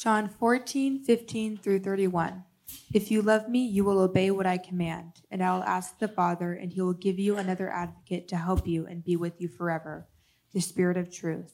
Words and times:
John 0.00 0.30
14, 0.30 1.04
15 1.04 1.58
through 1.58 1.80
31. 1.80 2.44
If 2.90 3.10
you 3.10 3.20
love 3.20 3.50
me, 3.50 3.66
you 3.66 3.84
will 3.84 3.98
obey 3.98 4.30
what 4.30 4.46
I 4.46 4.56
command, 4.56 5.20
and 5.30 5.42
I 5.42 5.54
will 5.54 5.62
ask 5.64 5.98
the 5.98 6.08
Father, 6.08 6.54
and 6.54 6.72
he 6.72 6.80
will 6.80 6.94
give 6.94 7.18
you 7.18 7.36
another 7.36 7.70
advocate 7.70 8.26
to 8.28 8.36
help 8.36 8.66
you 8.66 8.86
and 8.86 9.04
be 9.04 9.14
with 9.14 9.38
you 9.38 9.46
forever, 9.46 10.08
the 10.54 10.60
Spirit 10.62 10.96
of 10.96 11.14
truth. 11.14 11.52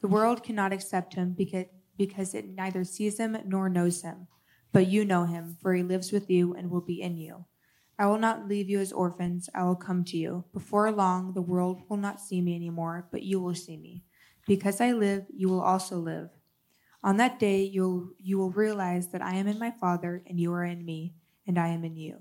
The 0.00 0.08
world 0.08 0.42
cannot 0.42 0.72
accept 0.72 1.12
him 1.12 1.34
because, 1.36 1.66
because 1.98 2.32
it 2.32 2.48
neither 2.48 2.82
sees 2.82 3.20
him 3.20 3.36
nor 3.44 3.68
knows 3.68 4.00
him. 4.00 4.26
But 4.72 4.86
you 4.86 5.04
know 5.04 5.26
him, 5.26 5.58
for 5.60 5.74
he 5.74 5.82
lives 5.82 6.12
with 6.12 6.30
you 6.30 6.54
and 6.54 6.70
will 6.70 6.80
be 6.80 7.02
in 7.02 7.18
you. 7.18 7.44
I 7.98 8.06
will 8.06 8.16
not 8.16 8.48
leave 8.48 8.70
you 8.70 8.80
as 8.80 8.90
orphans, 8.90 9.50
I 9.54 9.64
will 9.64 9.76
come 9.76 10.02
to 10.04 10.16
you. 10.16 10.46
Before 10.54 10.90
long, 10.90 11.34
the 11.34 11.42
world 11.42 11.82
will 11.90 11.98
not 11.98 12.22
see 12.22 12.40
me 12.40 12.54
anymore, 12.54 13.06
but 13.12 13.22
you 13.22 13.38
will 13.38 13.54
see 13.54 13.76
me. 13.76 14.04
Because 14.46 14.80
I 14.80 14.92
live, 14.92 15.26
you 15.28 15.50
will 15.50 15.60
also 15.60 15.98
live. 15.98 16.30
On 17.04 17.16
that 17.16 17.40
day, 17.40 17.62
you'll, 17.62 18.10
you 18.18 18.38
will 18.38 18.50
realize 18.50 19.08
that 19.08 19.22
I 19.22 19.34
am 19.34 19.48
in 19.48 19.58
my 19.58 19.72
Father, 19.72 20.22
and 20.26 20.38
you 20.38 20.52
are 20.52 20.64
in 20.64 20.84
me, 20.84 21.14
and 21.46 21.58
I 21.58 21.68
am 21.68 21.84
in 21.84 21.96
you. 21.96 22.18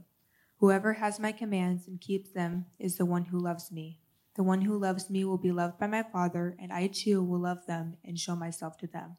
Whoever 0.58 0.94
has 0.94 1.20
my 1.20 1.32
commands 1.32 1.88
and 1.88 2.02
keeps 2.02 2.32
them 2.32 2.66
is 2.80 2.96
the 2.96 3.06
one 3.06 3.26
who 3.26 3.38
loves 3.38 3.72
me. 3.72 4.00
The 4.36 4.44
one 4.44 4.62
who 4.62 4.78
loves 4.78 5.10
me 5.10 5.24
will 5.24 5.38
be 5.38 5.52
loved 5.52 5.78
by 5.78 5.86
my 5.86 6.02
Father, 6.04 6.56
and 6.60 6.74
I 6.74 6.88
too 6.88 7.24
will 7.24 7.40
love 7.40 7.66
them 7.68 7.98
and 8.04 8.20
show 8.20 8.36
myself 8.36 8.78
to 8.78 8.88
them. 8.88 9.18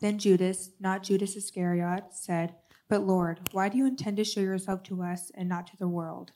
Then 0.00 0.18
Judas, 0.18 0.70
not 0.78 1.02
Judas 1.02 1.34
Iscariot, 1.36 2.04
said, 2.12 2.54
But 2.88 3.06
Lord, 3.06 3.48
why 3.52 3.68
do 3.68 3.78
you 3.78 3.86
intend 3.86 4.18
to 4.18 4.24
show 4.24 4.40
yourself 4.40 4.84
to 4.84 5.02
us 5.02 5.32
and 5.34 5.48
not 5.48 5.66
to 5.68 5.76
the 5.76 5.88
world? 5.88 6.32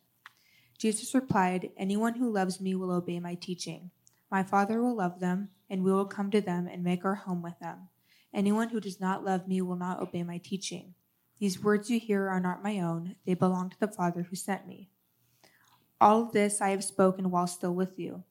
Jesus 0.77 1.15
replied, 1.15 1.71
Anyone 1.77 2.15
who 2.15 2.33
loves 2.33 2.60
me 2.60 2.74
will 2.74 2.91
obey 2.91 3.21
my 3.21 3.35
teaching. 3.35 3.91
My 4.30 4.43
Father 4.43 4.83
will 4.83 4.96
love 4.96 5.21
them, 5.21 5.51
and 5.71 5.85
we 5.85 5.93
will 5.93 6.05
come 6.05 6.30
to 6.33 6.41
them 6.41 6.66
and 6.66 6.83
make 6.83 7.05
our 7.05 7.15
home 7.15 7.43
with 7.43 7.59
them. 7.60 7.88
Anyone 8.35 8.69
who 8.69 8.80
does 8.80 9.01
not 9.01 9.25
love 9.25 9.48
me 9.48 9.61
will 9.62 9.77
not 9.77 10.01
obey 10.01 10.23
my 10.23 10.38
teaching. 10.38 10.95
These 11.38 11.63
words 11.63 11.91
you 11.91 12.01
hear 12.01 12.29
are 12.29 12.41
not 12.41 12.63
my 12.63 12.80
own, 12.80 13.16
they 13.27 13.35
belong 13.35 13.71
to 13.71 13.80
the 13.80 13.88
Father 13.88 14.23
who 14.23 14.37
sent 14.37 14.66
me. 14.66 14.91
All 16.01 16.23
of 16.23 16.33
this 16.33 16.60
I 16.60 16.71
have 16.71 16.85
spoken 16.85 17.30
while 17.30 17.46
still 17.46 17.74
with 17.74 17.99
you. 17.99 18.24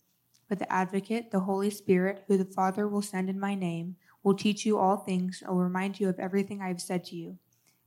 But 0.48 0.60
the 0.60 0.72
Advocate, 0.72 1.32
the 1.32 1.42
Holy 1.42 1.70
Spirit, 1.70 2.24
who 2.28 2.38
the 2.38 2.46
Father 2.46 2.88
will 2.88 3.02
send 3.02 3.30
in 3.30 3.40
my 3.40 3.56
name, 3.56 3.96
will 4.24 4.36
teach 4.36 4.66
you 4.66 4.78
all 4.78 4.98
things 4.98 5.42
and 5.42 5.56
will 5.56 5.64
remind 5.64 6.00
you 6.00 6.10
of 6.10 6.20
everything 6.20 6.62
I 6.62 6.68
have 6.68 6.82
said 6.82 7.04
to 7.06 7.16
you. 7.16 7.38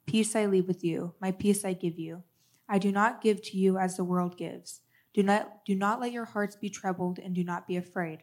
Peace 0.07 0.35
I 0.35 0.47
leave 0.47 0.67
with 0.67 0.83
you, 0.83 1.15
my 1.21 1.31
peace 1.31 1.65
I 1.65 1.73
give 1.73 1.99
you. 1.99 2.23
I 2.69 2.79
do 2.79 2.91
not 2.91 3.21
give 3.21 3.43
to 3.43 3.57
you 3.57 3.79
as 3.79 3.97
the 3.97 4.05
world 4.05 4.37
gives. 4.37 4.81
Do 5.15 5.23
not, 5.23 5.65
do 5.65 5.75
not 5.75 6.01
let 6.01 6.13
your 6.13 6.27
hearts 6.27 6.57
be 6.57 6.71
troubled 6.71 7.19
and 7.19 7.35
do 7.35 7.45
not 7.45 7.67
be 7.67 7.77
afraid. 7.77 8.23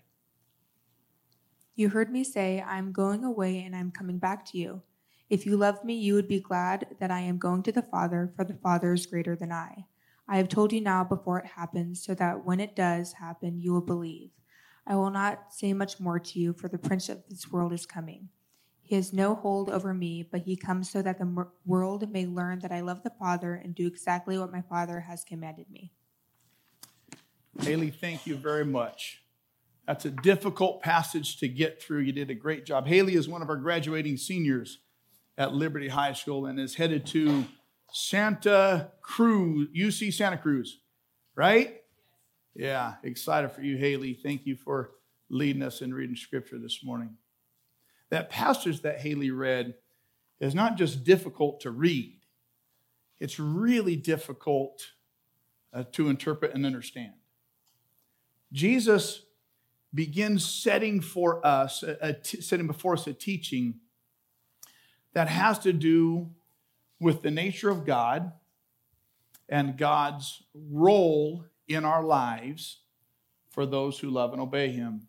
You 1.78 1.90
heard 1.90 2.10
me 2.10 2.24
say, 2.24 2.62
I 2.62 2.78
am 2.78 2.94
going 2.94 3.26
away 3.26 3.62
and 3.62 3.76
I 3.76 3.80
am 3.80 3.92
coming 3.92 4.18
back 4.18 4.46
to 4.48 4.58
you. 4.58 4.82
If 5.30 5.46
you 5.46 5.58
loved 5.58 5.84
me, 5.84 5.96
you 5.96 6.14
would 6.14 6.28
be 6.28 6.40
glad 6.40 6.88
that 7.02 7.12
I 7.12 7.20
am 7.20 7.38
going 7.38 7.64
to 7.64 7.72
the 7.74 7.82
Father, 7.82 8.32
for 8.34 8.46
the 8.46 8.54
Father 8.54 8.94
is 8.94 9.06
greater 9.06 9.36
than 9.36 9.52
I. 9.52 9.86
I 10.26 10.38
have 10.38 10.48
told 10.48 10.72
you 10.72 10.80
now 10.80 11.04
before 11.04 11.40
it 11.40 11.48
happens, 11.48 12.02
so 12.02 12.16
that 12.16 12.46
when 12.46 12.62
it 12.62 12.78
does 12.78 13.14
happen, 13.14 13.60
you 13.60 13.74
will 13.74 13.82
believe. 13.82 14.30
I 14.88 14.96
will 14.96 15.10
not 15.10 15.52
say 15.54 15.74
much 15.74 16.00
more 16.00 16.18
to 16.18 16.40
you, 16.40 16.54
for 16.54 16.70
the 16.70 16.78
prince 16.78 17.10
of 17.10 17.24
this 17.28 17.52
world 17.52 17.74
is 17.74 17.86
coming. 17.86 18.30
He 18.82 18.96
has 18.96 19.12
no 19.12 19.36
hold 19.36 19.70
over 19.70 19.94
me, 19.94 20.24
but 20.24 20.44
he 20.44 20.56
comes 20.56 20.90
so 20.90 21.02
that 21.02 21.18
the 21.18 21.48
world 21.66 22.10
may 22.10 22.26
learn 22.26 22.60
that 22.60 22.72
I 22.72 22.82
love 22.82 23.04
the 23.04 23.14
Father 23.20 23.56
and 23.56 23.76
do 23.76 23.86
exactly 23.86 24.38
what 24.38 24.52
my 24.52 24.62
Father 24.62 25.02
has 25.02 25.26
commanded 25.26 25.70
me. 25.70 25.92
Haley, 27.60 27.90
thank 27.90 28.26
you 28.26 28.38
very 28.38 28.66
much. 28.66 29.25
That's 29.88 30.06
a 30.06 30.10
difficult 30.10 30.82
passage 30.82 31.38
to 31.38 31.48
get 31.48 31.82
through. 31.82 32.00
You 32.00 32.12
did 32.12 32.32
a 32.32 32.36
great 32.36 32.66
job. 32.66 32.88
Haley 32.88 33.16
is 33.16 33.28
one 33.28 33.42
of 33.42 33.50
our 33.50 33.56
graduating 33.56 34.18
seniors 34.18 34.80
at 35.38 35.54
Liberty 35.54 35.90
High 35.90 36.14
School 36.14 36.48
and 36.48 36.60
is 36.60 36.76
headed 36.76 37.06
to 37.08 37.46
Santa 37.92 38.92
Cruz, 39.02 39.68
UC 39.76 40.14
Santa 40.14 40.38
Cruz, 40.38 40.80
right? 41.36 41.82
Yeah, 42.56 42.96
excited 43.04 43.52
for 43.52 43.62
you, 43.62 43.78
Haley. 43.78 44.14
Thank 44.14 44.46
you 44.46 44.56
for 44.56 44.92
leading 45.30 45.62
us 45.62 45.82
in 45.82 45.94
reading 45.94 46.16
scripture 46.16 46.58
this 46.58 46.84
morning. 46.84 47.18
That 48.10 48.30
passage 48.30 48.82
that 48.82 49.02
Haley 49.02 49.32
read 49.32 49.76
is 50.40 50.56
not 50.56 50.78
just 50.78 51.04
difficult 51.04 51.60
to 51.62 51.72
read, 51.72 52.20
it's 53.20 53.40
really 53.40 53.96
difficult 53.96 54.82
uh, 55.74 55.84
to 55.94 56.10
interpret 56.10 56.54
and 56.54 56.66
understand. 56.66 57.14
Jesus 58.52 59.25
begins 59.96 60.46
setting 60.46 61.02
for 61.02 61.46
us, 61.46 61.84
setting 62.22 62.68
before 62.68 62.94
us 62.94 63.08
a 63.08 63.14
teaching 63.14 63.76
that 65.14 65.30
has 65.30 65.58
to 65.60 65.74
do 65.74 66.30
with 67.00 67.22
the 67.22 67.32
nature 67.32 67.70
of 67.70 67.86
God 67.86 68.34
and 69.48 69.78
God's 69.78 70.44
role 70.54 71.46
in 71.68 71.86
our 71.86 72.04
lives 72.04 72.80
for 73.52 73.66
those 73.66 73.98
who 74.00 74.10
love 74.10 74.34
and 74.34 74.42
obey 74.42 74.70
Him. 74.70 75.08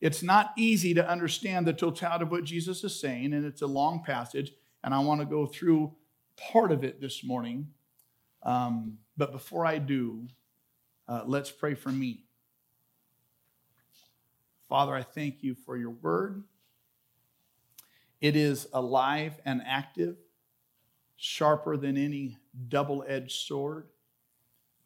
It's 0.00 0.22
not 0.22 0.52
easy 0.56 0.94
to 0.94 1.08
understand 1.08 1.66
the 1.66 1.72
totality 1.72 2.24
of 2.24 2.30
what 2.30 2.44
Jesus 2.44 2.82
is 2.82 2.98
saying, 2.98 3.32
and 3.32 3.44
it's 3.44 3.62
a 3.62 3.66
long 3.66 4.02
passage, 4.02 4.52
and 4.82 4.92
I 4.92 4.98
want 5.00 5.20
to 5.20 5.26
go 5.26 5.46
through 5.46 5.94
part 6.36 6.72
of 6.72 6.82
it 6.82 7.00
this 7.00 7.22
morning. 7.22 7.68
Um, 8.42 8.98
but 9.16 9.30
before 9.30 9.64
I 9.64 9.78
do, 9.78 10.26
uh, 11.06 11.22
let's 11.26 11.50
pray 11.50 11.74
for 11.74 11.90
me. 11.90 12.24
Father, 14.72 14.94
I 14.94 15.02
thank 15.02 15.42
you 15.42 15.54
for 15.54 15.76
your 15.76 15.90
word. 15.90 16.44
It 18.22 18.36
is 18.36 18.66
alive 18.72 19.34
and 19.44 19.60
active, 19.66 20.16
sharper 21.16 21.76
than 21.76 21.98
any 21.98 22.38
double 22.68 23.04
edged 23.06 23.32
sword, 23.32 23.88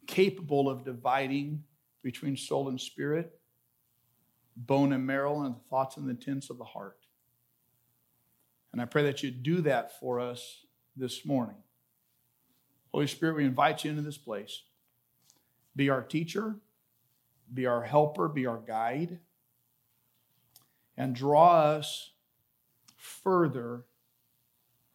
capable 0.09 0.69
of 0.69 0.85
dividing 0.85 1.63
between 2.03 2.37
soul 2.37 2.69
and 2.69 2.81
spirit, 2.81 3.39
bone 4.57 4.93
and 4.93 5.07
marrow, 5.07 5.43
and 5.43 5.55
the 5.55 5.61
thoughts 5.71 5.97
and 5.97 6.09
the 6.09 6.11
intents 6.11 6.51
of 6.51 6.59
the 6.59 6.65
heart. 6.65 6.99
And 8.73 8.83
I 8.83 8.87
pray 8.87 9.05
that 9.05 9.23
you 9.23 9.31
do 9.31 9.61
that 9.61 10.01
for 10.01 10.19
us 10.19 10.65
this 10.97 11.25
morning. 11.25 11.63
Holy 12.91 13.07
Spirit, 13.07 13.37
we 13.37 13.45
invite 13.45 13.85
you 13.85 13.91
into 13.91 14.03
this 14.03 14.19
place. 14.19 14.63
Be 15.77 15.91
our 15.91 16.03
teacher, 16.03 16.57
be 17.55 17.67
our 17.67 17.85
helper, 17.85 18.27
be 18.27 18.47
our 18.47 18.59
guide 18.59 19.21
and 20.97 21.15
draw 21.15 21.61
us 21.61 22.13
further 22.97 23.85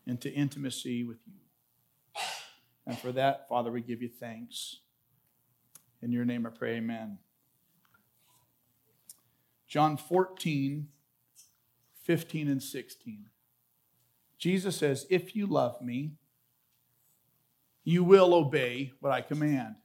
into 0.06 0.32
intimacy 0.32 1.04
with 1.04 1.20
you. 1.26 1.34
And 2.88 2.98
for 2.98 3.12
that, 3.12 3.48
Father, 3.48 3.72
we 3.72 3.82
give 3.82 4.02
you 4.02 4.10
thanks. 4.10 4.78
In 6.02 6.12
your 6.12 6.26
name 6.26 6.46
I 6.46 6.50
pray, 6.50 6.78
amen. 6.78 7.20
John 9.68 9.96
14, 9.96 10.88
15, 12.04 12.48
and 12.48 12.62
16. 12.62 13.26
Jesus 14.38 14.76
says, 14.76 15.06
If 15.10 15.36
you 15.36 15.46
love 15.46 15.82
me, 15.82 16.14
you 17.84 18.04
will 18.04 18.34
obey 18.34 18.92
what 19.00 19.12
I 19.12 19.22
command. 19.22 19.76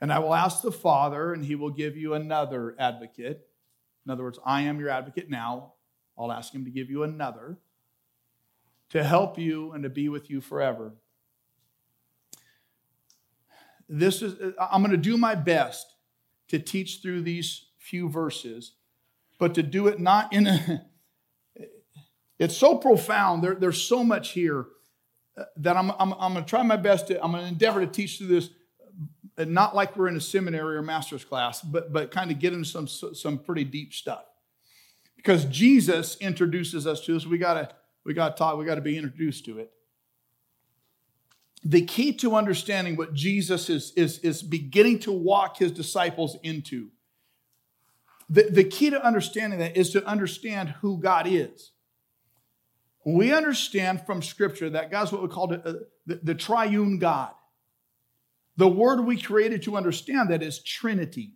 And 0.00 0.12
I 0.12 0.20
will 0.20 0.34
ask 0.34 0.62
the 0.62 0.72
Father, 0.72 1.32
and 1.32 1.44
he 1.44 1.54
will 1.54 1.70
give 1.70 1.96
you 1.96 2.14
another 2.14 2.76
advocate. 2.78 3.46
In 4.06 4.12
other 4.12 4.22
words, 4.22 4.38
I 4.44 4.62
am 4.62 4.78
your 4.78 4.90
advocate 4.90 5.28
now. 5.28 5.74
I'll 6.16 6.32
ask 6.32 6.54
him 6.54 6.64
to 6.64 6.70
give 6.70 6.90
you 6.90 7.02
another 7.02 7.58
to 8.90 9.04
help 9.04 9.38
you 9.38 9.72
and 9.72 9.82
to 9.82 9.88
be 9.88 10.08
with 10.08 10.30
you 10.30 10.40
forever. 10.40 10.94
This 13.88 14.22
is 14.22 14.54
I'm 14.60 14.82
going 14.82 14.92
to 14.92 14.96
do 14.96 15.16
my 15.16 15.34
best 15.34 15.94
to 16.48 16.58
teach 16.58 17.00
through 17.02 17.22
these 17.22 17.66
few 17.78 18.08
verses, 18.08 18.72
but 19.38 19.54
to 19.54 19.62
do 19.62 19.86
it 19.86 19.98
not 19.98 20.32
in 20.32 20.46
a 20.46 20.86
it's 22.38 22.56
so 22.56 22.76
profound. 22.76 23.42
There, 23.42 23.54
there's 23.54 23.82
so 23.82 24.04
much 24.04 24.30
here 24.30 24.66
uh, 25.36 25.44
that 25.56 25.76
I'm, 25.76 25.90
I'm, 25.92 26.12
I'm 26.14 26.32
going 26.32 26.44
to 26.44 26.48
try 26.48 26.62
my 26.62 26.76
best 26.76 27.08
to, 27.08 27.22
I'm 27.22 27.32
going 27.32 27.42
to 27.42 27.48
endeavor 27.48 27.80
to 27.80 27.86
teach 27.86 28.18
through 28.18 28.28
this 28.28 28.50
not 29.46 29.74
like 29.74 29.96
we're 29.96 30.08
in 30.08 30.16
a 30.16 30.20
seminary 30.20 30.76
or 30.76 30.82
master's 30.82 31.24
class, 31.24 31.60
but, 31.60 31.92
but 31.92 32.10
kind 32.10 32.30
of 32.30 32.38
get 32.38 32.52
into 32.52 32.68
some, 32.68 32.88
some 32.88 33.38
pretty 33.38 33.64
deep 33.64 33.92
stuff. 33.94 34.24
Because 35.16 35.44
Jesus 35.44 36.16
introduces 36.20 36.86
us 36.86 37.00
to 37.04 37.12
this, 37.12 37.26
we 37.26 37.38
gotta, 37.38 37.70
we 38.04 38.14
gotta 38.14 38.34
talk, 38.34 38.56
we 38.56 38.64
gotta 38.64 38.80
be 38.80 38.96
introduced 38.96 39.44
to 39.44 39.58
it. 39.58 39.70
The 41.64 41.82
key 41.82 42.12
to 42.14 42.36
understanding 42.36 42.96
what 42.96 43.14
Jesus 43.14 43.68
is, 43.68 43.92
is, 43.96 44.18
is 44.20 44.42
beginning 44.42 45.00
to 45.00 45.12
walk 45.12 45.58
his 45.58 45.72
disciples 45.72 46.36
into, 46.42 46.90
the, 48.30 48.44
the 48.44 48.64
key 48.64 48.90
to 48.90 49.04
understanding 49.04 49.58
that 49.58 49.76
is 49.76 49.90
to 49.90 50.04
understand 50.06 50.70
who 50.80 50.98
God 50.98 51.26
is. 51.26 51.72
We 53.04 53.32
understand 53.32 54.04
from 54.04 54.22
Scripture 54.22 54.70
that 54.70 54.90
God's 54.90 55.12
what 55.12 55.22
we 55.22 55.28
call 55.28 55.46
the, 55.46 55.66
uh, 55.66 55.72
the, 56.06 56.20
the 56.22 56.34
triune 56.34 56.98
God. 56.98 57.30
The 58.58 58.68
word 58.68 59.06
we 59.06 59.16
created 59.16 59.62
to 59.62 59.76
understand 59.76 60.30
that 60.30 60.42
is 60.42 60.58
Trinity. 60.58 61.32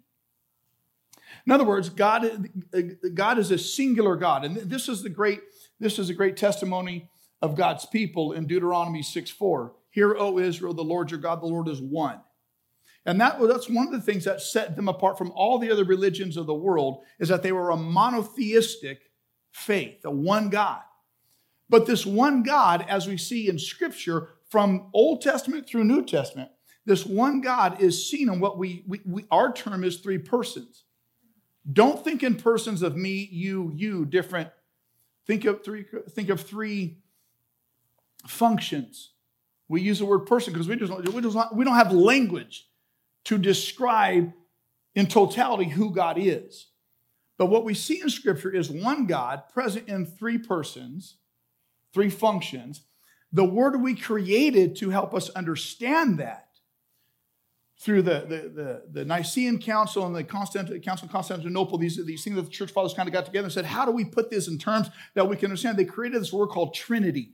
In 1.46 1.52
other 1.52 1.64
words, 1.64 1.88
God, 1.88 2.50
God 3.14 3.38
is 3.38 3.52
a 3.52 3.58
singular 3.58 4.16
God. 4.16 4.44
And 4.44 4.56
this 4.56 4.88
is 4.88 5.04
the 5.04 5.08
great, 5.08 5.40
this 5.78 6.00
is 6.00 6.10
a 6.10 6.14
great 6.14 6.36
testimony 6.36 7.08
of 7.40 7.54
God's 7.54 7.86
people 7.86 8.32
in 8.32 8.46
Deuteronomy 8.46 9.02
6 9.02 9.30
4. 9.30 9.72
Hear, 9.90 10.16
O 10.18 10.38
Israel, 10.40 10.74
the 10.74 10.82
Lord 10.82 11.12
your 11.12 11.20
God, 11.20 11.40
the 11.40 11.46
Lord 11.46 11.68
is 11.68 11.80
one. 11.80 12.20
And 13.06 13.20
that, 13.20 13.40
that's 13.40 13.70
one 13.70 13.86
of 13.86 13.92
the 13.92 14.00
things 14.00 14.24
that 14.24 14.40
set 14.40 14.74
them 14.74 14.88
apart 14.88 15.16
from 15.16 15.30
all 15.32 15.60
the 15.60 15.70
other 15.70 15.84
religions 15.84 16.36
of 16.36 16.46
the 16.46 16.54
world 16.54 17.02
is 17.20 17.28
that 17.28 17.44
they 17.44 17.52
were 17.52 17.70
a 17.70 17.76
monotheistic 17.76 19.10
faith, 19.52 20.04
a 20.04 20.10
one 20.10 20.50
God. 20.50 20.80
But 21.68 21.86
this 21.86 22.04
one 22.04 22.42
God, 22.42 22.84
as 22.88 23.06
we 23.06 23.16
see 23.16 23.48
in 23.48 23.60
Scripture 23.60 24.30
from 24.48 24.90
Old 24.92 25.22
Testament 25.22 25.68
through 25.68 25.84
New 25.84 26.04
Testament, 26.04 26.50
this 26.84 27.06
one 27.06 27.40
God 27.40 27.80
is 27.80 28.08
seen 28.10 28.28
in 28.28 28.40
what 28.40 28.58
we, 28.58 28.84
we, 28.86 29.00
we 29.04 29.24
our 29.30 29.52
term 29.52 29.84
is 29.84 29.98
three 29.98 30.18
persons. 30.18 30.84
Don't 31.70 32.02
think 32.02 32.22
in 32.22 32.34
persons 32.34 32.82
of 32.82 32.96
me, 32.96 33.28
you, 33.30 33.72
you, 33.74 34.04
different. 34.04 34.50
Think 35.26 35.44
of 35.44 35.64
three, 35.64 35.84
think 36.10 36.28
of 36.28 36.40
three 36.40 36.98
functions. 38.26 39.12
We 39.68 39.80
use 39.80 40.00
the 40.00 40.04
word 40.04 40.26
person 40.26 40.52
because 40.52 40.68
we 40.68 40.76
just 40.76 40.92
we, 40.92 41.22
just 41.22 41.36
not, 41.36 41.54
we 41.54 41.64
don't 41.64 41.76
have 41.76 41.92
language 41.92 42.68
to 43.24 43.38
describe 43.38 44.32
in 44.94 45.06
totality 45.06 45.70
who 45.70 45.92
God 45.92 46.18
is. 46.18 46.66
But 47.38 47.46
what 47.46 47.64
we 47.64 47.74
see 47.74 48.00
in 48.00 48.10
Scripture 48.10 48.50
is 48.50 48.70
one 48.70 49.06
God 49.06 49.48
present 49.52 49.88
in 49.88 50.04
three 50.04 50.38
persons, 50.38 51.16
three 51.94 52.10
functions. 52.10 52.82
The 53.32 53.44
word 53.44 53.80
we 53.80 53.94
created 53.94 54.76
to 54.76 54.90
help 54.90 55.14
us 55.14 55.30
understand 55.30 56.18
that 56.18 56.48
through 57.82 58.02
the, 58.02 58.20
the, 58.20 58.36
the, 58.48 58.82
the 58.92 59.04
Nicene 59.04 59.60
Council 59.60 60.06
and 60.06 60.14
the 60.14 60.22
Constant, 60.22 60.84
Council 60.84 61.06
of 61.06 61.12
Constantinople, 61.12 61.78
these, 61.78 62.04
these 62.06 62.22
things 62.22 62.36
that 62.36 62.42
the 62.42 62.50
church 62.50 62.70
fathers 62.70 62.94
kind 62.94 63.08
of 63.08 63.12
got 63.12 63.26
together 63.26 63.46
and 63.46 63.52
said, 63.52 63.64
how 63.64 63.84
do 63.84 63.90
we 63.90 64.04
put 64.04 64.30
this 64.30 64.46
in 64.46 64.56
terms 64.56 64.88
that 65.14 65.28
we 65.28 65.34
can 65.34 65.46
understand? 65.46 65.76
They 65.76 65.84
created 65.84 66.20
this 66.20 66.32
word 66.32 66.48
called 66.48 66.74
Trinity. 66.74 67.32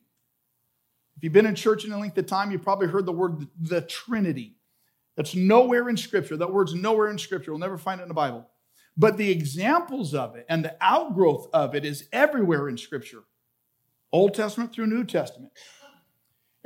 If 1.19 1.25
you've 1.25 1.35
been 1.35 1.45
in 1.45 1.55
church 1.55 1.85
in 1.85 1.93
a 1.93 1.99
length 1.99 2.17
of 2.17 2.25
time, 2.25 2.51
you've 2.51 2.63
probably 2.63 2.89
heard 2.89 3.05
the 3.05 3.13
word 3.13 3.47
the 3.61 3.83
Trinity. 3.83 4.57
That's 5.17 5.35
nowhere 5.35 5.91
in 5.91 5.99
Scripture. 5.99 6.39
That 6.39 6.53
word's 6.53 6.75
nowhere 6.75 7.11
in 7.11 7.19
Scripture. 7.19 7.51
We'll 7.51 7.59
never 7.59 7.77
find 7.77 8.01
it 8.01 8.05
in 8.05 8.09
the 8.09 8.15
Bible. 8.15 8.49
But 8.97 9.19
the 9.19 9.31
examples 9.31 10.15
of 10.15 10.35
it 10.35 10.47
and 10.49 10.65
the 10.65 10.77
outgrowth 10.81 11.49
of 11.53 11.75
it 11.75 11.85
is 11.85 12.09
everywhere 12.11 12.71
in 12.71 12.79
Scripture 12.79 13.25
Old 14.13 14.33
Testament 14.33 14.73
through 14.73 14.87
New 14.87 15.05
Testament. 15.05 15.53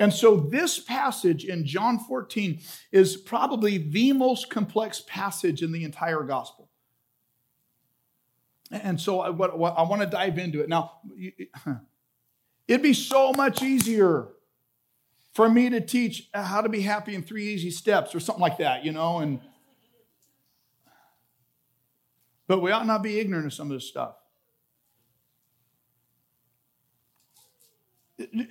And 0.02 0.12
so 0.12 0.34
this 0.34 0.80
passage 0.80 1.44
in 1.44 1.64
John 1.64 2.00
14 2.00 2.58
is 2.90 3.16
probably 3.16 3.78
the 3.78 4.12
most 4.12 4.50
complex 4.50 5.04
passage 5.06 5.62
in 5.62 5.70
the 5.70 5.84
entire 5.84 6.24
gospel. 6.24 6.68
And 8.72 9.00
so 9.00 9.20
I, 9.20 9.30
what, 9.30 9.56
what, 9.56 9.78
I 9.78 9.82
want 9.82 10.02
to 10.02 10.08
dive 10.08 10.38
into 10.38 10.60
it. 10.60 10.68
Now, 10.68 10.94
it'd 12.66 12.82
be 12.82 12.94
so 12.94 13.32
much 13.32 13.62
easier 13.62 14.30
for 15.34 15.48
me 15.48 15.70
to 15.70 15.80
teach 15.80 16.28
how 16.34 16.62
to 16.62 16.68
be 16.68 16.80
happy 16.80 17.14
in 17.14 17.22
three 17.22 17.46
easy 17.54 17.70
steps 17.70 18.12
or 18.12 18.18
something 18.18 18.42
like 18.42 18.58
that, 18.58 18.84
you 18.84 18.90
know, 18.90 19.18
and 19.18 19.38
but 22.48 22.58
we 22.58 22.72
ought 22.72 22.88
not 22.88 23.04
be 23.04 23.20
ignorant 23.20 23.46
of 23.46 23.54
some 23.54 23.70
of 23.70 23.74
this 23.74 23.86
stuff. 23.86 24.16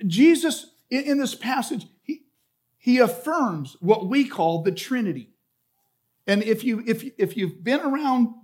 Jesus, 0.06 0.71
in 1.00 1.18
this 1.18 1.34
passage, 1.34 1.86
he, 2.02 2.22
he 2.76 2.98
affirms 2.98 3.76
what 3.80 4.08
we 4.08 4.28
call 4.28 4.62
the 4.62 4.72
Trinity. 4.72 5.30
And 6.26 6.42
if, 6.42 6.62
you, 6.64 6.82
if, 6.86 7.04
if 7.18 7.36
you've 7.36 7.64
been 7.64 7.80
around 7.80 8.34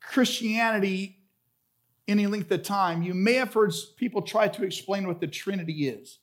Christianity 0.00 1.20
any 2.06 2.26
length 2.26 2.50
of 2.50 2.62
time, 2.62 3.02
you 3.02 3.14
may 3.14 3.34
have 3.34 3.52
heard 3.52 3.72
people 3.96 4.22
try 4.22 4.48
to 4.48 4.64
explain 4.64 5.06
what 5.06 5.20
the 5.20 5.26
Trinity 5.26 5.88
is. 5.88 6.18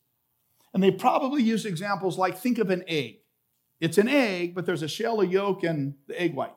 And 0.74 0.82
they 0.82 0.92
probably 0.92 1.44
use 1.44 1.66
examples 1.66 2.18
like 2.18 2.38
think 2.38 2.58
of 2.58 2.70
an 2.70 2.84
egg. 2.88 3.20
It's 3.80 3.98
an 3.98 4.08
egg, 4.08 4.56
but 4.56 4.66
there's 4.66 4.82
a 4.82 4.88
shell, 4.88 5.22
a 5.22 5.26
yolk, 5.26 5.64
and 5.64 5.96
the 6.08 6.20
egg 6.20 6.34
white. 6.34 6.56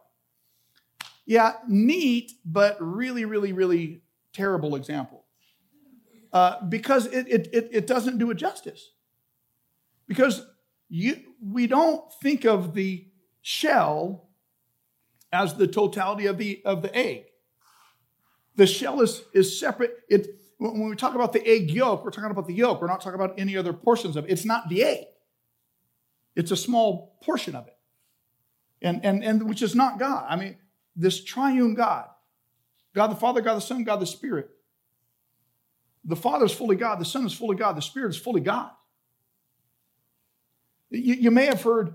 Yeah, 1.27 1.55
neat, 1.69 2.33
but 2.45 2.77
really, 2.81 3.25
really, 3.25 3.53
really 3.53 4.03
terrible 4.33 4.77
example. 4.77 5.25
Uh, 6.33 6.63
because 6.67 7.07
it, 7.07 7.27
it, 7.29 7.49
it, 7.53 7.69
it 7.73 7.87
doesn't 7.87 8.19
do 8.19 8.31
it 8.31 8.37
justice. 8.37 8.91
Because 10.07 10.47
you, 10.89 11.17
we 11.43 11.67
don't 11.67 12.13
think 12.23 12.45
of 12.45 12.75
the 12.75 13.07
shell 13.43 14.29
as 15.33 15.55
the 15.55 15.67
totality 15.67 16.27
of 16.27 16.39
the, 16.39 16.63
of 16.65 16.83
the 16.83 16.95
egg. 16.95 17.25
The 18.57 18.67
shell 18.67 19.01
is, 19.01 19.23
is 19.33 19.59
separate. 19.59 19.95
It, 20.09 20.27
when 20.59 20.89
we 20.89 20.97
talk 20.97 21.15
about 21.15 21.33
the 21.33 21.47
egg 21.47 21.71
yolk, 21.71 22.05
we're 22.05 22.11
talking 22.11 22.31
about 22.31 22.47
the 22.47 22.55
yolk. 22.55 22.81
We're 22.81 22.89
not 22.89 23.01
talking 23.01 23.21
about 23.21 23.39
any 23.39 23.57
other 23.57 23.73
portions 23.73 24.17
of 24.17 24.25
it. 24.25 24.31
It's 24.31 24.45
not 24.45 24.69
the 24.69 24.83
egg. 24.83 25.05
It's 26.35 26.51
a 26.51 26.57
small 26.57 27.19
portion 27.23 27.55
of 27.55 27.67
it. 27.67 27.77
And, 28.83 29.05
and, 29.05 29.25
and 29.25 29.49
which 29.49 29.63
is 29.63 29.75
not 29.75 29.99
God. 29.99 30.27
I 30.29 30.37
mean, 30.37 30.57
this 30.97 31.23
triune 31.23 31.75
God, 31.75 32.07
God 32.95 33.09
the 33.09 33.17
Father, 33.17 33.41
God 33.41 33.55
the 33.55 33.61
Son, 33.61 33.85
God 33.85 34.01
the 34.01 34.07
Spirit. 34.07 34.51
The 36.09 36.17
Father 36.17 36.47
is 36.47 36.53
fully 36.53 36.75
God, 36.75 36.99
the 36.99 37.05
Son 37.05 37.27
is 37.27 37.35
fully 37.35 37.55
God, 37.55 37.77
the 37.77 37.83
Spirit 37.83 38.09
is 38.09 38.17
fully 38.17 38.41
God. 38.41 38.71
You, 40.91 41.15
you 41.15 41.31
may 41.31 41.45
have 41.45 41.63
heard 41.63 41.95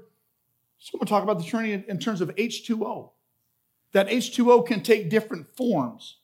someone 0.78 1.08
talk 1.08 1.24
about 1.24 1.40
the 1.40 1.44
Trinity 1.44 1.74
in, 1.74 1.84
in 1.88 1.98
terms 1.98 2.22
of 2.22 2.30
H2O. 2.36 3.10
That 3.94 4.10
H2O 4.10 4.68
can 4.68 4.82
take 4.82 5.10
different 5.10 5.48
forms 5.58 6.18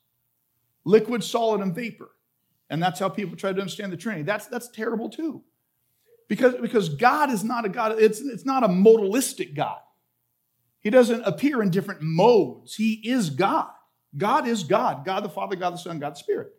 liquid, 0.86 1.24
solid, 1.24 1.62
and 1.62 1.74
vapor. 1.74 2.10
And 2.70 2.82
that's 2.82 3.00
how 3.00 3.10
people 3.10 3.36
try 3.36 3.52
to 3.52 3.60
understand 3.60 3.92
the 3.92 3.98
Trinity. 3.98 4.24
That's, 4.24 4.46
that's 4.48 4.70
terrible 4.70 5.10
too. 5.10 5.44
Because, 6.28 6.56
because 6.62 6.90
God 6.90 7.32
is 7.32 7.44
not 7.44 7.66
a 7.66 7.70
God, 7.70 8.00
it's, 8.00 8.22
it's 8.22 8.46
not 8.46 8.64
a 8.64 8.68
modalistic 8.68 9.56
God. 9.56 9.80
He 10.80 10.92
doesn't 10.92 11.24
appear 11.24 11.64
in 11.64 11.72
different 11.72 12.02
modes. 12.04 12.76
He 12.76 12.94
is 13.04 13.32
God. 13.32 13.70
God 14.16 14.48
is 14.48 14.64
God. 14.64 15.06
God 15.06 15.24
the 15.24 15.30
Father, 15.30 15.56
God 15.56 15.74
the 15.74 15.78
Son, 15.78 16.00
God 16.00 16.14
the 16.14 16.20
Spirit. 16.20 16.54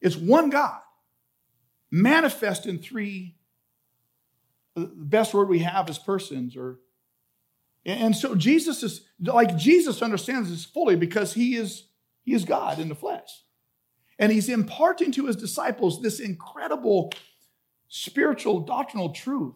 It's 0.00 0.16
one 0.16 0.50
God, 0.50 0.80
manifest 1.90 2.66
in 2.66 2.78
three. 2.78 3.36
Uh, 4.76 4.82
the 4.82 5.04
best 5.04 5.32
word 5.32 5.48
we 5.48 5.60
have 5.60 5.88
is 5.88 5.98
persons, 5.98 6.56
or 6.56 6.80
and 7.84 8.14
so 8.16 8.34
Jesus 8.34 8.82
is 8.82 9.06
like 9.20 9.56
Jesus 9.56 10.02
understands 10.02 10.50
this 10.50 10.64
fully 10.64 10.96
because 10.96 11.34
he 11.34 11.56
is 11.56 11.88
he 12.24 12.34
is 12.34 12.44
God 12.44 12.78
in 12.78 12.88
the 12.88 12.94
flesh. 12.94 13.44
And 14.18 14.32
he's 14.32 14.48
imparting 14.48 15.12
to 15.12 15.26
his 15.26 15.36
disciples 15.36 16.00
this 16.00 16.20
incredible 16.20 17.12
spiritual 17.88 18.60
doctrinal 18.60 19.10
truth 19.10 19.54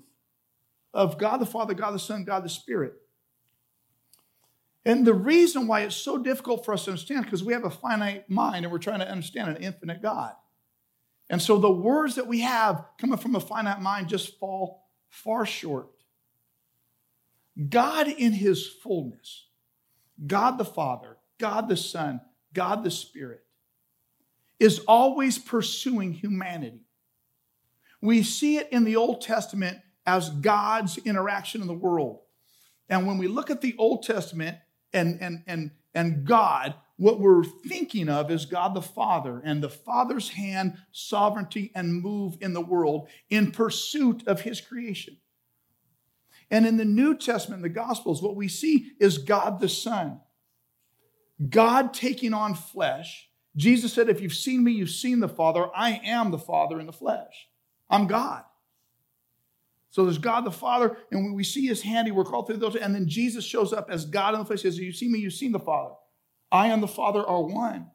of 0.92 1.18
God 1.18 1.38
the 1.38 1.46
Father, 1.46 1.74
God 1.74 1.92
the 1.92 1.98
Son, 1.98 2.24
God 2.24 2.44
the 2.44 2.48
Spirit. 2.48 2.94
And 4.84 5.06
the 5.06 5.14
reason 5.14 5.66
why 5.66 5.82
it's 5.82 5.96
so 5.96 6.18
difficult 6.18 6.64
for 6.64 6.72
us 6.72 6.84
to 6.84 6.92
understand 6.92 7.24
because 7.24 7.44
we 7.44 7.52
have 7.52 7.64
a 7.64 7.70
finite 7.70 8.30
mind 8.30 8.64
and 8.64 8.72
we're 8.72 8.78
trying 8.78 9.00
to 9.00 9.10
understand 9.10 9.50
an 9.50 9.62
infinite 9.62 10.00
God. 10.00 10.32
And 11.28 11.40
so 11.40 11.58
the 11.58 11.70
words 11.70 12.14
that 12.16 12.26
we 12.26 12.40
have 12.40 12.84
coming 12.98 13.18
from 13.18 13.34
a 13.34 13.40
finite 13.40 13.80
mind 13.80 14.08
just 14.08 14.38
fall 14.38 14.88
far 15.10 15.44
short. 15.44 15.88
God 17.68 18.08
in 18.08 18.32
his 18.32 18.66
fullness, 18.66 19.46
God 20.26 20.56
the 20.56 20.64
Father, 20.64 21.18
God 21.38 21.68
the 21.68 21.76
Son, 21.76 22.20
God 22.54 22.82
the 22.82 22.90
Spirit, 22.90 23.44
is 24.58 24.80
always 24.80 25.38
pursuing 25.38 26.12
humanity. 26.12 26.80
We 28.00 28.22
see 28.22 28.56
it 28.56 28.68
in 28.72 28.84
the 28.84 28.96
Old 28.96 29.20
Testament 29.20 29.78
as 30.06 30.30
God's 30.30 30.98
interaction 30.98 31.60
in 31.60 31.66
the 31.66 31.74
world. 31.74 32.20
And 32.88 33.06
when 33.06 33.18
we 33.18 33.28
look 33.28 33.50
at 33.50 33.60
the 33.60 33.74
Old 33.78 34.02
Testament 34.02 34.56
and, 34.92 35.20
and, 35.20 35.42
and, 35.46 35.70
and 35.94 36.24
God, 36.24 36.74
what 36.96 37.20
we're 37.20 37.44
thinking 37.44 38.08
of 38.08 38.30
is 38.30 38.44
God 38.44 38.74
the 38.74 38.82
Father 38.82 39.40
and 39.44 39.62
the 39.62 39.70
Father's 39.70 40.30
hand, 40.30 40.76
sovereignty, 40.92 41.72
and 41.74 41.94
move 41.94 42.36
in 42.40 42.52
the 42.52 42.60
world 42.60 43.08
in 43.28 43.52
pursuit 43.52 44.26
of 44.26 44.42
his 44.42 44.60
creation. 44.60 45.16
And 46.50 46.66
in 46.66 46.76
the 46.76 46.84
New 46.84 47.16
Testament, 47.16 47.62
the 47.62 47.68
Gospels, 47.68 48.22
what 48.22 48.36
we 48.36 48.48
see 48.48 48.92
is 48.98 49.18
God 49.18 49.60
the 49.60 49.68
Son. 49.68 50.20
God 51.48 51.94
taking 51.94 52.34
on 52.34 52.54
flesh 52.54 53.30
Jesus 53.56 53.92
said, 53.92 54.08
If 54.08 54.20
you've 54.20 54.34
seen 54.34 54.62
me, 54.62 54.72
you've 54.72 54.90
seen 54.90 55.20
the 55.20 55.28
Father. 55.28 55.66
I 55.74 56.00
am 56.04 56.30
the 56.30 56.38
Father 56.38 56.78
in 56.78 56.86
the 56.86 56.92
flesh. 56.92 57.48
I'm 57.88 58.06
God. 58.06 58.44
So 59.90 60.04
there's 60.04 60.18
God 60.18 60.44
the 60.44 60.52
Father, 60.52 60.96
and 61.10 61.34
we 61.34 61.42
see 61.42 61.66
his 61.66 61.82
handiwork 61.82 62.32
all 62.32 62.44
through 62.44 62.58
those. 62.58 62.76
And 62.76 62.94
then 62.94 63.08
Jesus 63.08 63.44
shows 63.44 63.72
up 63.72 63.88
as 63.90 64.04
God 64.04 64.34
in 64.34 64.40
the 64.40 64.46
flesh. 64.46 64.62
He 64.62 64.70
says, 64.70 64.78
You 64.78 64.92
see 64.92 65.08
me, 65.08 65.18
you've 65.18 65.32
seen 65.32 65.52
the 65.52 65.58
Father. 65.58 65.94
I 66.52 66.68
and 66.68 66.82
the 66.82 66.88
Father 66.88 67.26
are 67.26 67.42
one. 67.42 67.90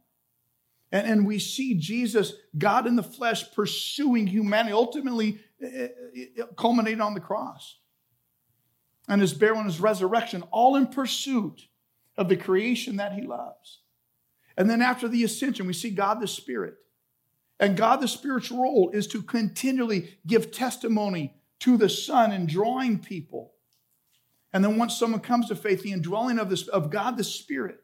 And, 0.91 1.07
and 1.07 1.27
we 1.27 1.39
see 1.39 1.75
Jesus, 1.75 2.33
God 2.57 2.85
in 2.85 2.95
the 2.95 3.03
flesh, 3.03 3.51
pursuing 3.53 4.27
humanity, 4.27 4.73
ultimately 4.73 5.39
eh, 5.61 5.67
eh, 5.67 5.87
eh, 6.37 6.43
culminating 6.57 7.01
on 7.01 7.13
the 7.13 7.19
cross. 7.19 7.79
And 9.07 9.21
his 9.21 9.33
burial 9.33 9.59
and 9.59 9.67
his 9.67 9.79
resurrection, 9.79 10.43
all 10.51 10.75
in 10.75 10.87
pursuit 10.87 11.67
of 12.17 12.27
the 12.27 12.37
creation 12.37 12.97
that 12.97 13.13
he 13.13 13.21
loves. 13.21 13.81
And 14.57 14.69
then 14.69 14.81
after 14.81 15.07
the 15.07 15.23
ascension, 15.23 15.67
we 15.67 15.73
see 15.73 15.89
God 15.89 16.19
the 16.19 16.27
Spirit. 16.27 16.75
And 17.59 17.77
God 17.77 18.01
the 18.01 18.07
Spirit's 18.07 18.51
role 18.51 18.89
is 18.93 19.07
to 19.07 19.21
continually 19.21 20.17
give 20.27 20.51
testimony 20.51 21.35
to 21.59 21.77
the 21.77 21.89
Son 21.89 22.31
and 22.31 22.47
drawing 22.47 22.99
people. 22.99 23.53
And 24.53 24.63
then 24.63 24.77
once 24.77 24.97
someone 24.97 25.21
comes 25.21 25.47
to 25.47 25.55
faith, 25.55 25.83
the 25.83 25.91
indwelling 25.91 26.39
of, 26.39 26.49
this, 26.49 26.67
of 26.67 26.89
God 26.89 27.17
the 27.17 27.23
Spirit. 27.23 27.81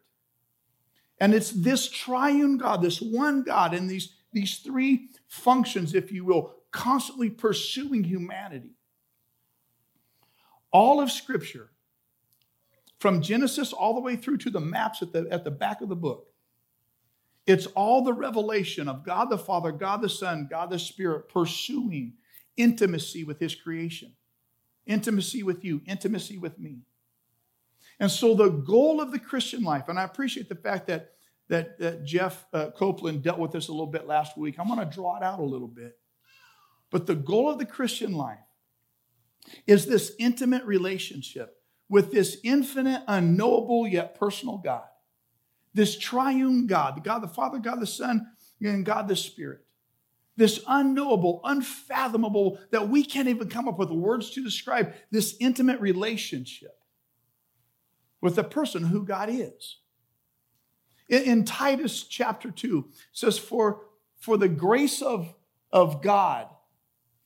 And 1.19 1.33
it's 1.33 1.51
this 1.51 1.89
triune 1.89 2.57
God, 2.57 2.81
this 2.81 3.01
one 3.01 3.43
God, 3.43 3.73
and 3.73 3.89
these, 3.89 4.15
these 4.31 4.57
three 4.59 5.09
functions, 5.27 5.93
if 5.93 6.11
you 6.11 6.25
will, 6.25 6.55
constantly 6.71 7.29
pursuing 7.29 8.03
humanity. 8.03 8.71
All 10.71 11.01
of 11.01 11.11
Scripture, 11.11 11.71
from 12.99 13.21
Genesis 13.21 13.73
all 13.73 13.93
the 13.93 14.01
way 14.01 14.15
through 14.15 14.37
to 14.37 14.49
the 14.49 14.59
maps 14.59 15.01
at 15.01 15.11
the, 15.11 15.27
at 15.29 15.43
the 15.43 15.51
back 15.51 15.81
of 15.81 15.89
the 15.89 15.95
book, 15.95 16.27
it's 17.47 17.65
all 17.67 18.03
the 18.03 18.13
revelation 18.13 18.87
of 18.87 19.03
God 19.03 19.29
the 19.29 19.37
Father, 19.37 19.71
God 19.71 20.01
the 20.01 20.09
Son, 20.09 20.47
God 20.49 20.69
the 20.69 20.79
Spirit 20.79 21.27
pursuing 21.27 22.13
intimacy 22.57 23.23
with 23.23 23.39
His 23.39 23.55
creation, 23.55 24.13
intimacy 24.85 25.43
with 25.43 25.63
you, 25.63 25.81
intimacy 25.85 26.37
with 26.37 26.59
me. 26.59 26.79
And 27.99 28.09
so, 28.09 28.33
the 28.33 28.49
goal 28.49 28.99
of 28.99 29.11
the 29.11 29.19
Christian 29.19 29.63
life, 29.63 29.87
and 29.87 29.99
I 29.99 30.03
appreciate 30.03 30.49
the 30.49 30.55
fact 30.55 30.87
that, 30.87 31.11
that, 31.49 31.77
that 31.79 32.03
Jeff 32.03 32.45
uh, 32.53 32.71
Copeland 32.71 33.21
dealt 33.21 33.39
with 33.39 33.51
this 33.51 33.67
a 33.67 33.71
little 33.71 33.87
bit 33.87 34.07
last 34.07 34.37
week. 34.37 34.55
I'm 34.57 34.67
going 34.67 34.79
to 34.79 34.85
draw 34.85 35.17
it 35.17 35.23
out 35.23 35.39
a 35.39 35.43
little 35.43 35.67
bit. 35.67 35.97
But 36.89 37.05
the 37.07 37.15
goal 37.15 37.49
of 37.49 37.59
the 37.59 37.65
Christian 37.65 38.13
life 38.13 38.39
is 39.67 39.85
this 39.85 40.13
intimate 40.19 40.65
relationship 40.65 41.57
with 41.89 42.11
this 42.11 42.37
infinite, 42.43 43.03
unknowable, 43.07 43.87
yet 43.87 44.17
personal 44.17 44.57
God. 44.57 44.83
This 45.73 45.97
triune 45.97 46.67
God, 46.67 46.97
the 46.97 47.01
God 47.01 47.19
the 47.19 47.27
Father, 47.27 47.59
God 47.59 47.79
the 47.79 47.87
Son, 47.87 48.27
and 48.61 48.85
God 48.85 49.07
the 49.07 49.15
Spirit. 49.15 49.65
This 50.37 50.61
unknowable, 50.67 51.41
unfathomable, 51.43 52.59
that 52.71 52.89
we 52.89 53.03
can't 53.03 53.27
even 53.27 53.49
come 53.49 53.67
up 53.67 53.77
with 53.77 53.89
words 53.89 54.31
to 54.31 54.43
describe 54.43 54.93
this 55.11 55.35
intimate 55.39 55.81
relationship 55.81 56.77
with 58.21 58.35
the 58.35 58.43
person 58.43 58.85
who 58.85 59.03
God 59.03 59.29
is. 59.29 59.77
In, 61.09 61.23
in 61.23 61.45
Titus 61.45 62.03
chapter 62.03 62.49
2, 62.49 62.87
says, 63.11 63.37
For, 63.37 63.81
for 64.19 64.37
the 64.37 64.49
grace 64.49 65.01
of, 65.01 65.33
of 65.71 66.01
God 66.01 66.47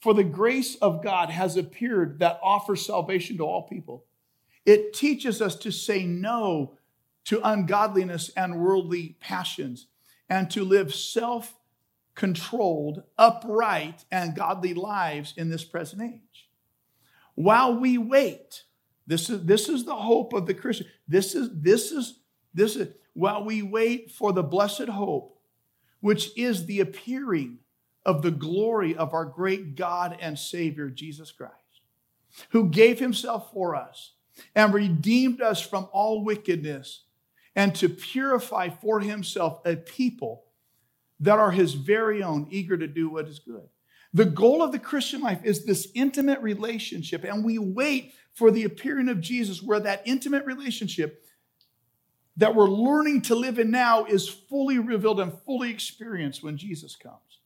for 0.06 0.14
the 0.14 0.24
grace 0.24 0.76
of 0.84 1.02
God 1.02 1.32
has 1.32 1.58
appeared 1.58 2.20
that 2.20 2.40
offers 2.44 2.86
salvation 2.86 3.38
to 3.38 3.44
all 3.44 3.64
people. 3.64 4.06
It 4.64 4.94
teaches 4.94 5.42
us 5.42 5.56
to 5.56 5.72
say 5.72 6.06
no 6.06 6.78
to 7.24 7.42
ungodliness 7.44 8.30
and 8.38 8.60
worldly 8.60 9.18
passions 9.20 9.88
and 10.30 10.48
to 10.52 10.64
live 10.64 10.94
self 10.94 11.55
controlled, 12.16 13.04
upright, 13.18 14.06
and 14.10 14.36
godly 14.36 14.74
lives 14.74 15.34
in 15.38 15.50
this 15.50 15.64
present 15.64 16.02
age. 16.02 16.50
While 17.36 17.78
we 17.78 17.98
wait, 17.98 18.64
this 19.06 19.30
is, 19.30 19.46
this 19.46 19.70
is 19.70 19.84
the 19.84 19.96
hope 19.96 20.34
of 20.34 20.48
the 20.48 20.54
Christian. 20.54 20.88
This 21.08 21.36
is, 21.36 21.50
this 21.54 21.92
is, 21.92 22.20
this 22.54 22.76
is, 22.78 22.88
while 23.14 23.44
we 23.44 23.62
wait 23.62 24.12
for 24.12 24.34
the 24.34 24.44
blessed 24.44 24.88
hope, 24.88 25.38
which 26.00 26.30
is 26.38 26.66
the 26.66 26.80
appearing 26.80 27.60
of 28.06 28.22
the 28.22 28.32
glory 28.32 28.96
of 28.96 29.14
our 29.14 29.26
great 29.26 29.76
God 29.76 30.18
and 30.22 30.40
Savior, 30.40 30.90
Jesus 30.90 31.32
Christ, 31.32 31.54
who 32.50 32.70
gave 32.70 33.00
himself 33.00 33.52
for 33.52 33.76
us 33.76 34.14
and 34.54 34.74
redeemed 34.74 35.42
us 35.42 35.62
from 35.62 35.88
all 35.92 36.24
wickedness 36.24 37.04
and 37.56 37.74
to 37.76 37.90
purify 37.90 38.70
for 38.70 39.00
himself 39.00 39.60
a 39.66 39.76
people 39.76 40.45
that 41.20 41.40
are 41.40 41.52
his 41.52 41.74
very 41.74 42.22
own, 42.22 42.48
eager 42.50 42.78
to 42.78 42.88
do 42.88 43.10
what 43.10 43.28
is 43.28 43.40
good. 43.40 43.68
The 44.14 44.26
goal 44.26 44.64
of 44.64 44.72
the 44.72 44.80
Christian 44.80 45.22
life 45.22 45.42
is 45.44 45.66
this 45.66 45.90
intimate 45.94 46.42
relationship, 46.42 47.24
and 47.24 47.44
we 47.44 47.58
wait 47.58 48.14
for 48.34 48.52
the 48.52 48.64
appearing 48.64 49.10
of 49.10 49.22
Jesus, 49.22 49.62
where 49.62 49.80
that 49.80 50.04
intimate 50.06 50.46
relationship 50.46 51.26
that 52.38 52.56
we're 52.56 52.70
learning 52.70 53.22
to 53.24 53.36
live 53.36 53.60
in 53.60 53.72
now 53.72 54.06
is 54.06 54.28
fully 54.28 54.78
revealed 54.80 55.20
and 55.20 55.34
fully 55.46 55.70
experienced 55.70 56.44
when 56.44 56.58
Jesus 56.58 56.96
comes. 56.96 57.40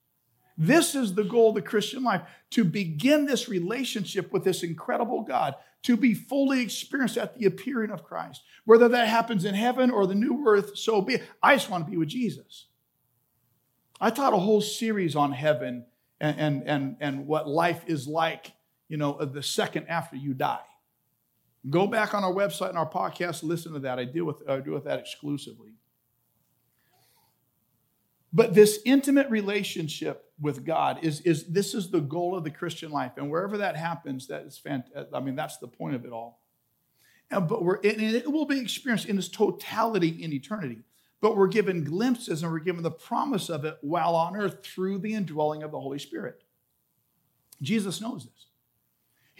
This 0.58 0.94
is 0.94 1.14
the 1.14 1.24
goal 1.24 1.50
of 1.50 1.56
the 1.56 1.62
Christian 1.62 2.04
life 2.04 2.22
to 2.52 2.64
begin 2.64 3.26
this 3.26 3.48
relationship 3.48 4.34
with 4.34 4.44
this 4.44 4.62
incredible 4.62 5.22
God, 5.22 5.56
to 5.84 5.96
be 5.96 6.14
fully 6.14 6.62
experienced 6.62 7.18
at 7.18 7.38
the 7.38 7.46
appearing 7.46 7.92
of 7.92 8.04
Christ. 8.04 8.42
Whether 8.66 8.90
that 8.90 9.08
happens 9.08 9.46
in 9.46 9.56
heaven 9.56 9.90
or 9.90 10.06
the 10.06 10.16
new 10.16 10.44
earth, 10.46 10.78
so 10.78 11.02
be 11.02 11.16
it. 11.16 11.24
I 11.42 11.56
just 11.56 11.70
want 11.70 11.86
to 11.86 11.92
be 11.92 11.98
with 11.98 12.10
Jesus. 12.10 12.66
I 14.00 14.10
taught 14.10 14.34
a 14.34 14.38
whole 14.38 14.62
series 14.62 15.16
on 15.16 15.32
heaven 15.32 15.86
and, 16.22 16.40
and, 16.40 16.64
and, 16.66 16.98
and 17.00 17.28
what 17.28 17.48
life 17.48 17.84
is 17.88 18.08
like, 18.08 18.54
you 18.88 18.98
know, 18.98 19.24
the 19.24 19.44
second 19.44 19.88
after 19.88 20.16
you 20.16 20.34
die. 20.34 20.60
Go 21.70 21.88
back 21.88 22.14
on 22.14 22.24
our 22.24 22.34
website 22.34 22.70
and 22.70 22.78
our 22.78 22.90
podcast, 22.90 23.44
listen 23.44 23.74
to 23.74 23.80
that. 23.80 24.00
I 24.00 24.06
deal 24.06 24.26
with, 24.26 24.42
I 24.48 24.60
deal 24.60 24.74
with 24.74 24.86
that 24.86 25.00
exclusively. 25.00 25.74
But 28.32 28.54
this 28.54 28.80
intimate 28.86 29.30
relationship 29.30 30.26
with 30.40 30.64
God 30.64 31.00
is, 31.02 31.22
is 31.22 31.48
this 31.48 31.74
is 31.74 31.90
the 31.90 32.00
goal 32.00 32.36
of 32.38 32.44
the 32.44 32.52
Christian 32.52 32.92
life. 32.92 33.14
And 33.18 33.30
wherever 33.30 33.58
that 33.58 33.76
happens, 33.76 34.28
that 34.28 34.44
is 34.44 34.58
fantastic. 34.58 35.10
I 35.14 35.20
mean, 35.20 35.36
that's 35.36 35.58
the 35.58 35.68
point 35.68 35.96
of 35.96 36.06
it 36.06 36.12
all. 36.12 36.40
And, 37.32 37.48
but 37.48 37.64
we're, 37.64 37.76
and 37.76 38.02
it 38.02 38.32
will 38.32 38.46
be 38.46 38.60
experienced 38.60 39.08
in 39.08 39.18
its 39.18 39.28
totality 39.28 40.24
in 40.24 40.32
eternity. 40.32 40.84
But 41.22 41.36
we're 41.36 41.48
given 41.48 41.84
glimpses 41.84 42.44
and 42.44 42.52
we're 42.52 42.60
given 42.60 42.84
the 42.84 42.92
promise 42.92 43.50
of 43.50 43.66
it 43.66 43.78
while 43.82 44.16
on 44.16 44.36
earth 44.36 44.64
through 44.64 45.00
the 45.00 45.14
indwelling 45.14 45.64
of 45.64 45.72
the 45.72 45.80
Holy 45.80 46.00
Spirit. 46.00 46.44
Jesus 47.62 48.00
knows 48.00 48.26
this. 48.26 48.46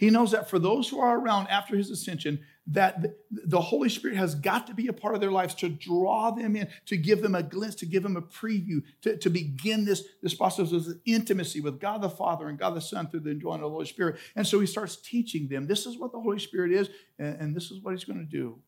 He 0.00 0.08
knows 0.08 0.30
that 0.30 0.48
for 0.48 0.58
those 0.58 0.88
who 0.88 0.98
are 0.98 1.18
around 1.18 1.48
after 1.48 1.76
his 1.76 1.90
ascension, 1.90 2.40
that 2.68 3.04
the 3.30 3.60
Holy 3.60 3.90
Spirit 3.90 4.16
has 4.16 4.34
got 4.34 4.66
to 4.68 4.72
be 4.72 4.86
a 4.86 4.94
part 4.94 5.14
of 5.14 5.20
their 5.20 5.30
lives 5.30 5.54
to 5.56 5.68
draw 5.68 6.30
them 6.30 6.56
in, 6.56 6.68
to 6.86 6.96
give 6.96 7.20
them 7.20 7.34
a 7.34 7.42
glimpse, 7.42 7.74
to 7.76 7.86
give 7.86 8.02
them 8.02 8.16
a 8.16 8.22
preview, 8.22 8.82
to, 9.02 9.18
to 9.18 9.28
begin 9.28 9.84
this, 9.84 10.04
this 10.22 10.32
process 10.32 10.72
of 10.72 10.86
intimacy 11.04 11.60
with 11.60 11.80
God 11.80 12.00
the 12.00 12.08
Father 12.08 12.48
and 12.48 12.58
God 12.58 12.74
the 12.74 12.80
Son 12.80 13.08
through 13.08 13.20
the 13.20 13.30
enjoyment 13.30 13.62
of 13.62 13.70
the 13.70 13.74
Holy 13.74 13.84
Spirit. 13.84 14.16
And 14.34 14.46
so 14.46 14.58
he 14.58 14.66
starts 14.66 14.96
teaching 14.96 15.48
them 15.48 15.66
this 15.66 15.84
is 15.84 15.98
what 15.98 16.12
the 16.12 16.20
Holy 16.20 16.38
Spirit 16.38 16.72
is, 16.72 16.88
and, 17.18 17.38
and 17.38 17.54
this 17.54 17.70
is 17.70 17.80
what 17.82 17.90
he's 17.90 18.04
going 18.04 18.20
to 18.20 18.24
do. 18.24 18.58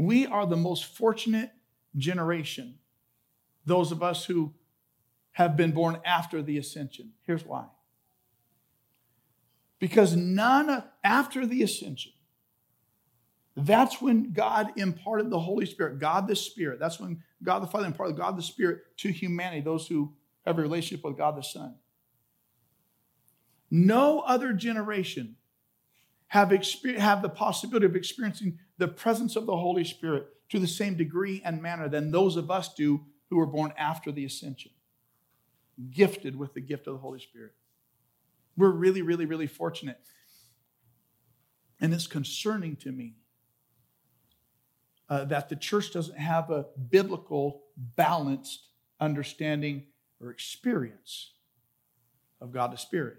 We 0.00 0.26
are 0.26 0.46
the 0.46 0.56
most 0.56 0.84
fortunate 0.96 1.50
generation, 1.94 2.78
those 3.66 3.92
of 3.92 4.02
us 4.02 4.24
who 4.24 4.54
have 5.32 5.58
been 5.58 5.72
born 5.72 5.98
after 6.06 6.40
the 6.42 6.56
ascension. 6.56 7.12
Here's 7.26 7.44
why 7.44 7.66
because 9.78 10.14
none 10.16 10.84
after 11.04 11.46
the 11.46 11.62
ascension, 11.62 12.12
that's 13.56 14.00
when 14.00 14.32
God 14.32 14.72
imparted 14.76 15.28
the 15.28 15.40
Holy 15.40 15.66
Spirit, 15.66 15.98
God 15.98 16.28
the 16.28 16.36
Spirit. 16.36 16.78
That's 16.78 16.98
when 16.98 17.22
God 17.42 17.60
the 17.60 17.66
Father 17.66 17.86
imparted 17.86 18.16
God 18.16 18.38
the 18.38 18.42
Spirit 18.42 18.80
to 18.98 19.10
humanity, 19.10 19.60
those 19.60 19.86
who 19.86 20.14
have 20.46 20.58
a 20.58 20.62
relationship 20.62 21.04
with 21.04 21.18
God 21.18 21.36
the 21.36 21.42
Son. 21.42 21.74
No 23.70 24.20
other 24.20 24.52
generation 24.54 25.36
have, 26.30 26.52
have 26.96 27.22
the 27.22 27.28
possibility 27.28 27.86
of 27.86 27.96
experiencing 27.96 28.58
the 28.78 28.86
presence 28.86 29.34
of 29.34 29.46
the 29.46 29.56
Holy 29.56 29.82
Spirit 29.82 30.28
to 30.48 30.60
the 30.60 30.66
same 30.66 30.96
degree 30.96 31.42
and 31.44 31.60
manner 31.60 31.88
than 31.88 32.12
those 32.12 32.36
of 32.36 32.52
us 32.52 32.72
do 32.72 33.00
who 33.28 33.36
were 33.36 33.46
born 33.46 33.72
after 33.76 34.12
the 34.12 34.24
ascension, 34.24 34.70
gifted 35.90 36.36
with 36.36 36.54
the 36.54 36.60
gift 36.60 36.86
of 36.86 36.94
the 36.94 37.00
Holy 37.00 37.18
Spirit. 37.18 37.52
We're 38.56 38.70
really, 38.70 39.02
really, 39.02 39.26
really 39.26 39.48
fortunate. 39.48 39.98
And 41.80 41.92
it's 41.92 42.06
concerning 42.06 42.76
to 42.76 42.92
me 42.92 43.16
uh, 45.08 45.24
that 45.24 45.48
the 45.48 45.56
church 45.56 45.92
doesn't 45.92 46.18
have 46.18 46.50
a 46.50 46.66
biblical, 46.90 47.62
balanced 47.76 48.68
understanding 49.00 49.86
or 50.20 50.30
experience 50.30 51.32
of 52.40 52.52
God 52.52 52.72
the 52.72 52.76
Spirit. 52.76 53.16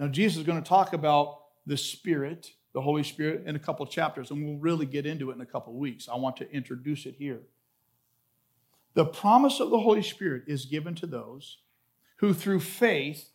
Now, 0.00 0.08
Jesus 0.08 0.38
is 0.38 0.46
going 0.46 0.62
to 0.62 0.66
talk 0.66 0.94
about 0.94 1.40
the 1.66 1.76
Spirit, 1.76 2.52
the 2.72 2.80
Holy 2.80 3.02
Spirit, 3.02 3.42
in 3.46 3.54
a 3.54 3.58
couple 3.58 3.84
chapters, 3.84 4.30
and 4.30 4.42
we'll 4.42 4.56
really 4.56 4.86
get 4.86 5.04
into 5.04 5.30
it 5.30 5.34
in 5.34 5.42
a 5.42 5.46
couple 5.46 5.74
weeks. 5.74 6.08
I 6.08 6.16
want 6.16 6.38
to 6.38 6.50
introduce 6.50 7.04
it 7.04 7.16
here. 7.18 7.42
The 8.94 9.04
promise 9.04 9.60
of 9.60 9.68
the 9.68 9.78
Holy 9.78 10.02
Spirit 10.02 10.44
is 10.46 10.64
given 10.64 10.94
to 10.96 11.06
those 11.06 11.58
who 12.16 12.32
through 12.32 12.60
faith 12.60 13.28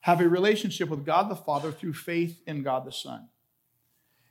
have 0.00 0.20
a 0.20 0.28
relationship 0.28 0.88
with 0.88 1.06
God 1.06 1.30
the 1.30 1.36
Father 1.36 1.70
through 1.70 1.92
faith 1.92 2.42
in 2.44 2.64
God 2.64 2.84
the 2.84 2.92
Son. 2.92 3.28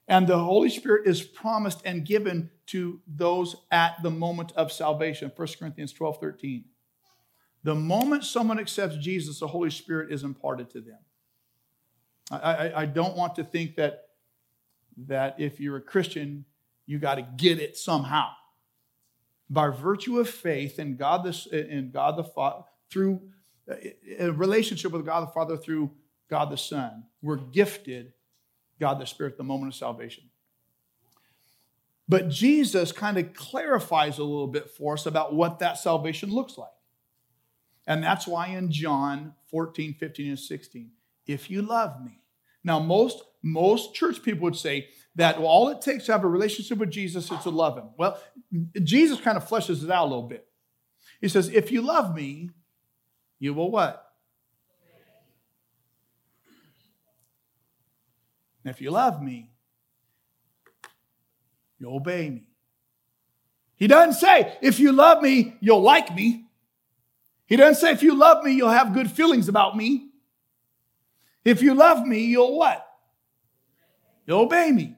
And 0.06 0.28
the 0.28 0.40
Holy 0.40 0.70
Spirit 0.70 1.08
is 1.08 1.22
promised 1.22 1.82
and 1.86 2.06
given 2.06 2.50
to 2.68 3.00
those 3.08 3.56
at 3.72 4.04
the 4.04 4.12
moment 4.12 4.52
of 4.58 4.74
salvation. 4.74 5.32
1 5.34 5.48
Corinthians 5.58 5.94
12 5.94 6.20
13. 6.20 6.66
The 7.64 7.76
moment 7.76 8.26
someone 8.26 8.60
accepts 8.60 8.98
Jesus, 8.98 9.40
the 9.40 9.48
Holy 9.48 9.70
Spirit 9.70 10.12
is 10.12 10.24
imparted 10.24 10.70
to 10.72 10.82
them. 10.82 11.00
I, 12.32 12.38
I, 12.38 12.82
I 12.82 12.86
don't 12.86 13.16
want 13.16 13.36
to 13.36 13.44
think 13.44 13.76
that, 13.76 14.10
that 15.08 15.36
if 15.40 15.60
you're 15.60 15.78
a 15.78 15.82
Christian, 15.82 16.46
you 16.86 17.00
got 17.00 17.16
to 17.16 17.22
get 17.22 17.60
it 17.60 17.78
somehow. 17.78 18.30
By 19.50 19.70
virtue 19.70 20.20
of 20.20 20.30
faith 20.30 20.80
in 20.80 20.96
God 20.96 21.24
the, 21.24 21.68
in 21.70 21.92
God 21.92 22.18
the 22.18 22.24
Father, 22.24 22.64
through 22.90 23.22
a 24.20 24.32
relationship 24.32 24.92
with 24.92 25.06
God 25.06 25.22
the 25.22 25.32
Father 25.32 25.58
through 25.58 25.92
God 26.30 26.52
the 26.52 26.58
Son, 26.58 27.04
we're 27.22 27.38
gifted 27.38 28.14
God 28.80 29.00
the 29.00 29.06
Spirit 29.06 29.38
the 29.38 29.44
moment 29.44 29.74
of 29.74 29.78
salvation. 29.78 30.24
But 32.08 32.30
Jesus 32.30 32.92
kind 32.92 33.18
of 33.18 33.34
clarifies 33.34 34.18
a 34.18 34.24
little 34.24 34.48
bit 34.48 34.72
for 34.72 34.94
us 34.94 35.06
about 35.06 35.36
what 35.36 35.60
that 35.60 35.78
salvation 35.78 36.32
looks 36.32 36.58
like. 36.58 36.70
And 37.86 38.04
that's 38.04 38.28
why 38.28 38.48
in 38.48 38.72
John 38.72 39.34
14, 39.52 39.94
15, 39.94 40.30
and 40.30 40.40
16, 40.40 40.92
if 41.30 41.52
you 41.52 41.62
love 41.62 42.04
me. 42.04 42.20
Now, 42.64 42.80
most, 42.80 43.22
most 43.44 43.94
church 43.94 44.24
people 44.24 44.44
would 44.46 44.56
say 44.56 44.90
that 45.16 45.38
all 45.38 45.70
it 45.70 45.80
takes 45.80 46.08
to 46.08 46.12
have 46.12 46.24
a 46.24 46.28
relationship 46.28 46.80
with 46.80 46.90
Jesus 46.90 47.32
is 47.32 47.40
to 47.44 47.52
love 47.52 47.78
him. 47.78 47.90
Well, 47.98 48.20
Jesus 48.84 49.22
kind 49.22 49.38
of 49.38 49.48
fleshes 49.48 49.84
it 49.84 49.92
out 49.92 50.06
a 50.06 50.10
little 50.10 50.28
bit. 50.28 50.48
He 51.22 51.28
says, 51.28 51.50
if 51.50 51.72
you 51.72 51.82
love 51.82 52.16
me, 52.16 52.50
you 53.38 53.54
will 53.54 53.70
what? 53.70 54.06
And 58.64 58.74
if 58.74 58.82
you 58.82 58.90
love 58.90 59.22
me, 59.22 59.52
you 61.78 61.94
obey 61.94 62.30
me. 62.30 62.48
He 63.76 63.88
doesn't 63.88 64.16
say, 64.16 64.58
if 64.62 64.80
you 64.80 64.92
love 64.92 65.22
me, 65.22 65.56
you'll 65.62 65.82
like 65.82 66.14
me. 66.14 66.46
He 67.46 67.56
doesn't 67.56 67.80
say, 67.80 67.92
if 67.92 68.04
you 68.04 68.16
love 68.16 68.44
me, 68.44 68.54
you'll 68.54 68.70
have 68.70 68.94
good 68.94 69.12
feelings 69.12 69.48
about 69.48 69.78
me. 69.78 70.09
If 71.46 71.62
you 71.62 71.74
love 71.74 72.06
me, 72.06 72.26
you'll 72.26 72.58
what? 72.58 72.86
You'll 74.26 74.42
obey 74.42 74.72
me. 74.72 74.96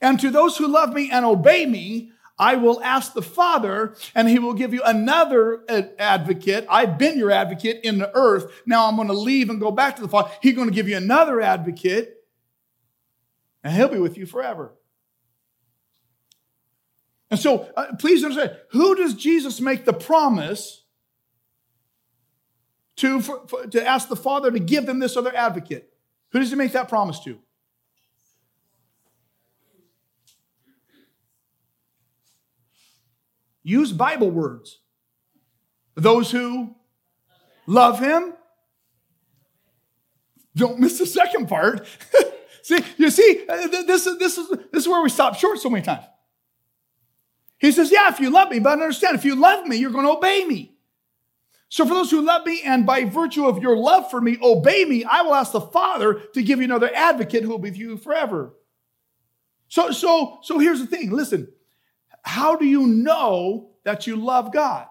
And 0.00 0.18
to 0.20 0.30
those 0.30 0.56
who 0.56 0.66
love 0.66 0.92
me 0.92 1.10
and 1.10 1.24
obey 1.24 1.66
me, 1.66 2.10
I 2.38 2.56
will 2.56 2.82
ask 2.82 3.14
the 3.14 3.22
Father, 3.22 3.96
and 4.14 4.28
He 4.28 4.38
will 4.38 4.52
give 4.52 4.74
you 4.74 4.82
another 4.84 5.64
advocate. 5.98 6.66
I've 6.68 6.98
been 6.98 7.18
your 7.18 7.30
advocate 7.30 7.80
in 7.82 7.98
the 7.98 8.14
earth. 8.14 8.52
Now 8.66 8.88
I'm 8.88 8.96
going 8.96 9.08
to 9.08 9.14
leave 9.14 9.48
and 9.48 9.60
go 9.60 9.70
back 9.70 9.96
to 9.96 10.02
the 10.02 10.08
Father. 10.08 10.30
He's 10.42 10.54
going 10.54 10.68
to 10.68 10.74
give 10.74 10.88
you 10.88 10.96
another 10.96 11.40
advocate, 11.40 12.14
and 13.64 13.72
He'll 13.72 13.88
be 13.88 13.98
with 13.98 14.18
you 14.18 14.26
forever. 14.26 14.74
And 17.30 17.40
so, 17.40 17.70
uh, 17.76 17.96
please 17.98 18.22
understand 18.22 18.56
who 18.70 18.94
does 18.94 19.14
Jesus 19.14 19.60
make 19.60 19.84
the 19.84 19.92
promise 19.92 20.82
to, 22.96 23.20
for, 23.20 23.46
for, 23.46 23.66
to 23.66 23.86
ask 23.86 24.08
the 24.08 24.16
Father 24.16 24.50
to 24.50 24.58
give 24.58 24.86
them 24.86 24.98
this 24.98 25.16
other 25.16 25.34
advocate? 25.34 25.92
Who 26.32 26.38
does 26.38 26.50
He 26.50 26.56
make 26.56 26.72
that 26.72 26.88
promise 26.88 27.20
to? 27.20 27.38
Use 33.66 33.92
Bible 33.92 34.30
words. 34.30 34.78
Those 35.96 36.30
who 36.30 36.76
love 37.66 37.98
him. 37.98 38.34
Don't 40.54 40.78
miss 40.78 40.98
the 40.98 41.06
second 41.06 41.48
part. 41.48 41.84
see, 42.62 42.78
you 42.96 43.10
see, 43.10 43.44
uh, 43.48 43.66
this 43.66 44.06
is, 44.06 44.18
this, 44.18 44.38
is, 44.38 44.48
this 44.48 44.84
is 44.84 44.88
where 44.88 45.02
we 45.02 45.08
stop 45.08 45.34
short 45.34 45.58
so 45.58 45.68
many 45.68 45.84
times. 45.84 46.04
He 47.58 47.72
says, 47.72 47.90
Yeah, 47.90 48.08
if 48.08 48.20
you 48.20 48.30
love 48.30 48.50
me, 48.50 48.60
but 48.60 48.74
understand, 48.74 49.16
if 49.16 49.24
you 49.24 49.34
love 49.34 49.66
me, 49.66 49.76
you're 49.78 49.90
going 49.90 50.06
to 50.06 50.12
obey 50.12 50.44
me. 50.44 50.75
So, 51.76 51.84
for 51.84 51.92
those 51.92 52.10
who 52.10 52.22
love 52.22 52.46
me 52.46 52.62
and 52.62 52.86
by 52.86 53.04
virtue 53.04 53.44
of 53.44 53.58
your 53.58 53.76
love 53.76 54.10
for 54.10 54.18
me, 54.18 54.38
obey 54.42 54.86
me, 54.86 55.04
I 55.04 55.20
will 55.20 55.34
ask 55.34 55.52
the 55.52 55.60
Father 55.60 56.14
to 56.32 56.42
give 56.42 56.58
you 56.58 56.64
another 56.64 56.90
advocate 56.94 57.42
who 57.42 57.50
will 57.50 57.58
be 57.58 57.68
with 57.68 57.78
you 57.78 57.98
forever. 57.98 58.54
So, 59.68 59.90
so, 59.90 60.38
so 60.40 60.58
here's 60.58 60.80
the 60.80 60.86
thing 60.86 61.10
listen, 61.10 61.52
how 62.22 62.56
do 62.56 62.64
you 62.64 62.86
know 62.86 63.72
that 63.84 64.06
you 64.06 64.16
love 64.16 64.54
God? 64.54 64.86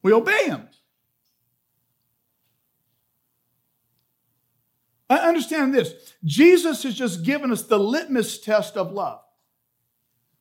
We 0.00 0.14
obey 0.14 0.46
Him. 0.46 0.66
I 5.10 5.18
understand 5.18 5.74
this. 5.74 5.92
Jesus 6.24 6.84
has 6.84 6.94
just 6.94 7.22
given 7.22 7.52
us 7.52 7.64
the 7.64 7.78
litmus 7.78 8.38
test 8.38 8.78
of 8.78 8.92
love. 8.92 9.20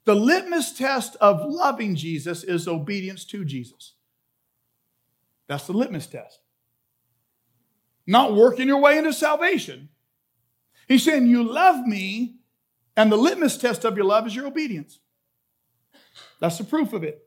The 0.06 0.16
litmus 0.16 0.74
test 0.74 1.16
of 1.18 1.42
loving 1.46 1.96
Jesus 1.96 2.44
is 2.44 2.68
obedience 2.68 3.26
to 3.26 3.46
Jesus. 3.46 3.94
That's 5.48 5.68
the 5.68 5.74
litmus 5.74 6.08
test. 6.08 6.40
Not 8.08 8.36
working 8.36 8.68
your 8.68 8.80
way 8.80 8.98
into 8.98 9.14
salvation. 9.14 9.90
He's 10.88 11.04
saying, 11.04 11.28
You 11.28 11.44
love 11.44 11.86
me 11.86 12.40
and 12.96 13.12
the 13.12 13.18
litmus 13.18 13.58
test 13.58 13.86
of 13.86 13.96
your 13.96 14.06
love 14.06 14.28
is 14.28 14.36
your 14.36 14.48
obedience. 14.48 15.00
That's 16.40 16.58
the 16.58 16.64
proof 16.64 16.94
of 16.94 17.04
it. 17.04 17.24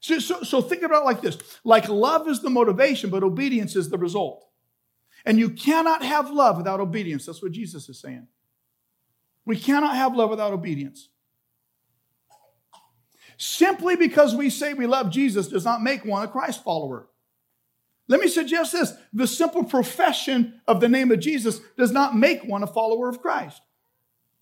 So, 0.00 0.18
so, 0.18 0.42
so 0.42 0.60
think 0.60 0.82
about 0.82 1.02
it 1.02 1.04
like 1.04 1.20
this 1.20 1.38
like 1.64 1.88
love 1.88 2.28
is 2.28 2.40
the 2.40 2.50
motivation, 2.50 3.10
but 3.10 3.22
obedience 3.22 3.76
is 3.76 3.88
the 3.88 3.98
result. 3.98 4.46
And 5.24 5.38
you 5.38 5.50
cannot 5.50 6.04
have 6.04 6.30
love 6.30 6.56
without 6.56 6.80
obedience. 6.80 7.26
That's 7.26 7.42
what 7.42 7.52
Jesus 7.52 7.88
is 7.88 8.00
saying. 8.00 8.26
We 9.44 9.56
cannot 9.56 9.94
have 9.94 10.16
love 10.16 10.30
without 10.30 10.52
obedience. 10.52 11.08
Simply 13.42 13.96
because 13.96 14.36
we 14.36 14.50
say 14.50 14.72
we 14.72 14.86
love 14.86 15.10
Jesus 15.10 15.48
does 15.48 15.64
not 15.64 15.82
make 15.82 16.04
one 16.04 16.22
a 16.22 16.28
Christ 16.28 16.62
follower. 16.62 17.08
Let 18.06 18.20
me 18.20 18.28
suggest 18.28 18.70
this 18.70 18.92
the 19.12 19.26
simple 19.26 19.64
profession 19.64 20.60
of 20.68 20.80
the 20.80 20.88
name 20.88 21.10
of 21.10 21.18
Jesus 21.18 21.60
does 21.76 21.90
not 21.90 22.16
make 22.16 22.44
one 22.44 22.62
a 22.62 22.68
follower 22.68 23.08
of 23.08 23.20
Christ. 23.20 23.60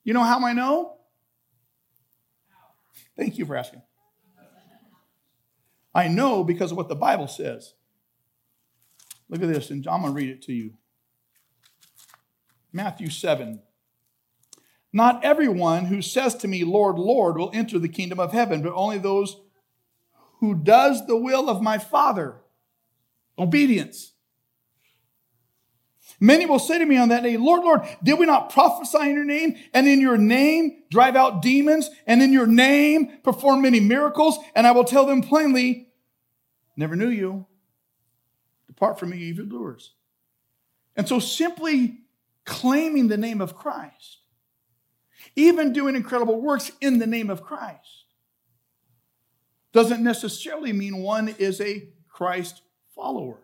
You 0.04 0.12
know 0.12 0.22
how 0.22 0.44
I 0.44 0.52
know? 0.52 0.98
Thank 3.16 3.38
you 3.38 3.46
for 3.46 3.56
asking. 3.56 3.80
I 5.94 6.08
know 6.08 6.44
because 6.44 6.70
of 6.70 6.76
what 6.76 6.90
the 6.90 6.94
Bible 6.94 7.26
says. 7.26 7.72
Look 9.30 9.42
at 9.42 9.48
this, 9.48 9.70
and 9.70 9.86
I'm 9.88 10.02
going 10.02 10.12
to 10.12 10.16
read 10.16 10.28
it 10.28 10.42
to 10.42 10.52
you. 10.52 10.74
Matthew 12.70 13.08
7. 13.08 13.62
Not 14.92 15.24
everyone 15.24 15.87
who 15.87 16.03
says 16.03 16.35
to 16.37 16.48
me, 16.48 16.64
Lord, 16.64 16.98
Lord, 16.98 17.38
will 17.38 17.50
enter 17.55 17.79
the 17.79 17.88
kingdom 17.88 18.18
of 18.18 18.33
heaven, 18.33 18.62
but 18.62 18.72
only 18.74 18.98
those 18.98 19.37
who 20.40 20.55
does 20.55 21.07
the 21.07 21.16
will 21.16 21.48
of 21.48 21.62
my 21.62 21.79
Father. 21.79 22.37
Obedience. 23.38 24.12
Many 26.18 26.44
will 26.44 26.59
say 26.59 26.79
to 26.79 26.85
me 26.85 26.98
on 26.98 27.09
that 27.09 27.22
day, 27.22 27.38
Lord, 27.38 27.62
Lord, 27.62 27.81
did 28.03 28.18
we 28.18 28.26
not 28.26 28.50
prophesy 28.50 29.09
in 29.09 29.14
your 29.14 29.24
name 29.24 29.57
and 29.72 29.88
in 29.88 30.00
your 30.00 30.18
name 30.18 30.83
drive 30.90 31.16
out 31.16 31.40
demons 31.40 31.88
and 32.07 32.22
in 32.22 32.33
your 32.33 32.46
name 32.46 33.18
perform 33.22 33.62
many 33.62 33.81
miracles? 33.81 34.38
And 34.55 34.66
I 34.66 34.72
will 34.72 34.85
tell 34.85 35.07
them 35.07 35.22
plainly, 35.22 35.88
never 36.76 36.94
knew 36.94 37.09
you. 37.09 37.46
Depart 38.66 38.98
from 38.98 39.11
me, 39.11 39.18
evildoers. 39.18 39.94
And 40.94 41.09
so 41.09 41.18
simply 41.18 42.00
claiming 42.44 43.09
the 43.09 43.16
name 43.16 43.40
of 43.40 43.57
Christ, 43.57 44.19
even 45.37 45.73
doing 45.73 45.97
incredible 45.97 46.40
works 46.40 46.73
in 46.81 46.99
the 46.99 47.07
name 47.07 47.31
of 47.31 47.43
Christ, 47.43 48.05
doesn't 49.73 50.03
necessarily 50.03 50.73
mean 50.73 50.99
one 50.99 51.29
is 51.29 51.61
a 51.61 51.88
Christ 52.09 52.62
follower. 52.95 53.38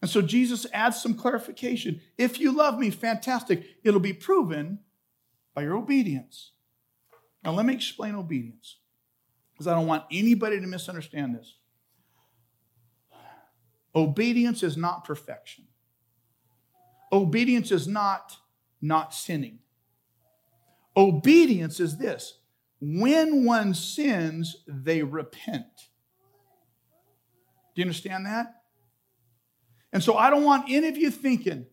And 0.00 0.10
so 0.10 0.20
Jesus 0.20 0.66
adds 0.72 1.00
some 1.00 1.14
clarification. 1.14 2.00
If 2.18 2.40
you 2.40 2.50
love 2.50 2.78
me, 2.78 2.90
fantastic. 2.90 3.64
It'll 3.84 4.00
be 4.00 4.12
proven 4.12 4.80
by 5.54 5.62
your 5.62 5.76
obedience. 5.76 6.50
Now, 7.44 7.52
let 7.52 7.66
me 7.66 7.74
explain 7.74 8.16
obedience 8.16 8.78
because 9.52 9.66
I 9.66 9.74
don't 9.74 9.86
want 9.86 10.04
anybody 10.10 10.60
to 10.60 10.66
misunderstand 10.66 11.36
this. 11.36 11.54
Obedience 13.94 14.62
is 14.62 14.76
not 14.76 15.04
perfection, 15.04 15.64
obedience 17.12 17.70
is 17.70 17.86
not 17.86 18.36
not 18.80 19.14
sinning. 19.14 19.60
Obedience 20.96 21.80
is 21.80 21.96
this 21.96 22.38
when 22.80 23.44
one 23.44 23.74
sins, 23.74 24.56
they 24.66 25.02
repent. 25.02 25.88
Do 27.74 27.80
you 27.80 27.84
understand 27.84 28.26
that? 28.26 28.62
And 29.92 30.02
so 30.02 30.16
I 30.16 30.30
don't 30.30 30.44
want 30.44 30.68
any 30.68 30.88
of 30.88 30.96
you 30.96 31.10
thinking 31.10 31.66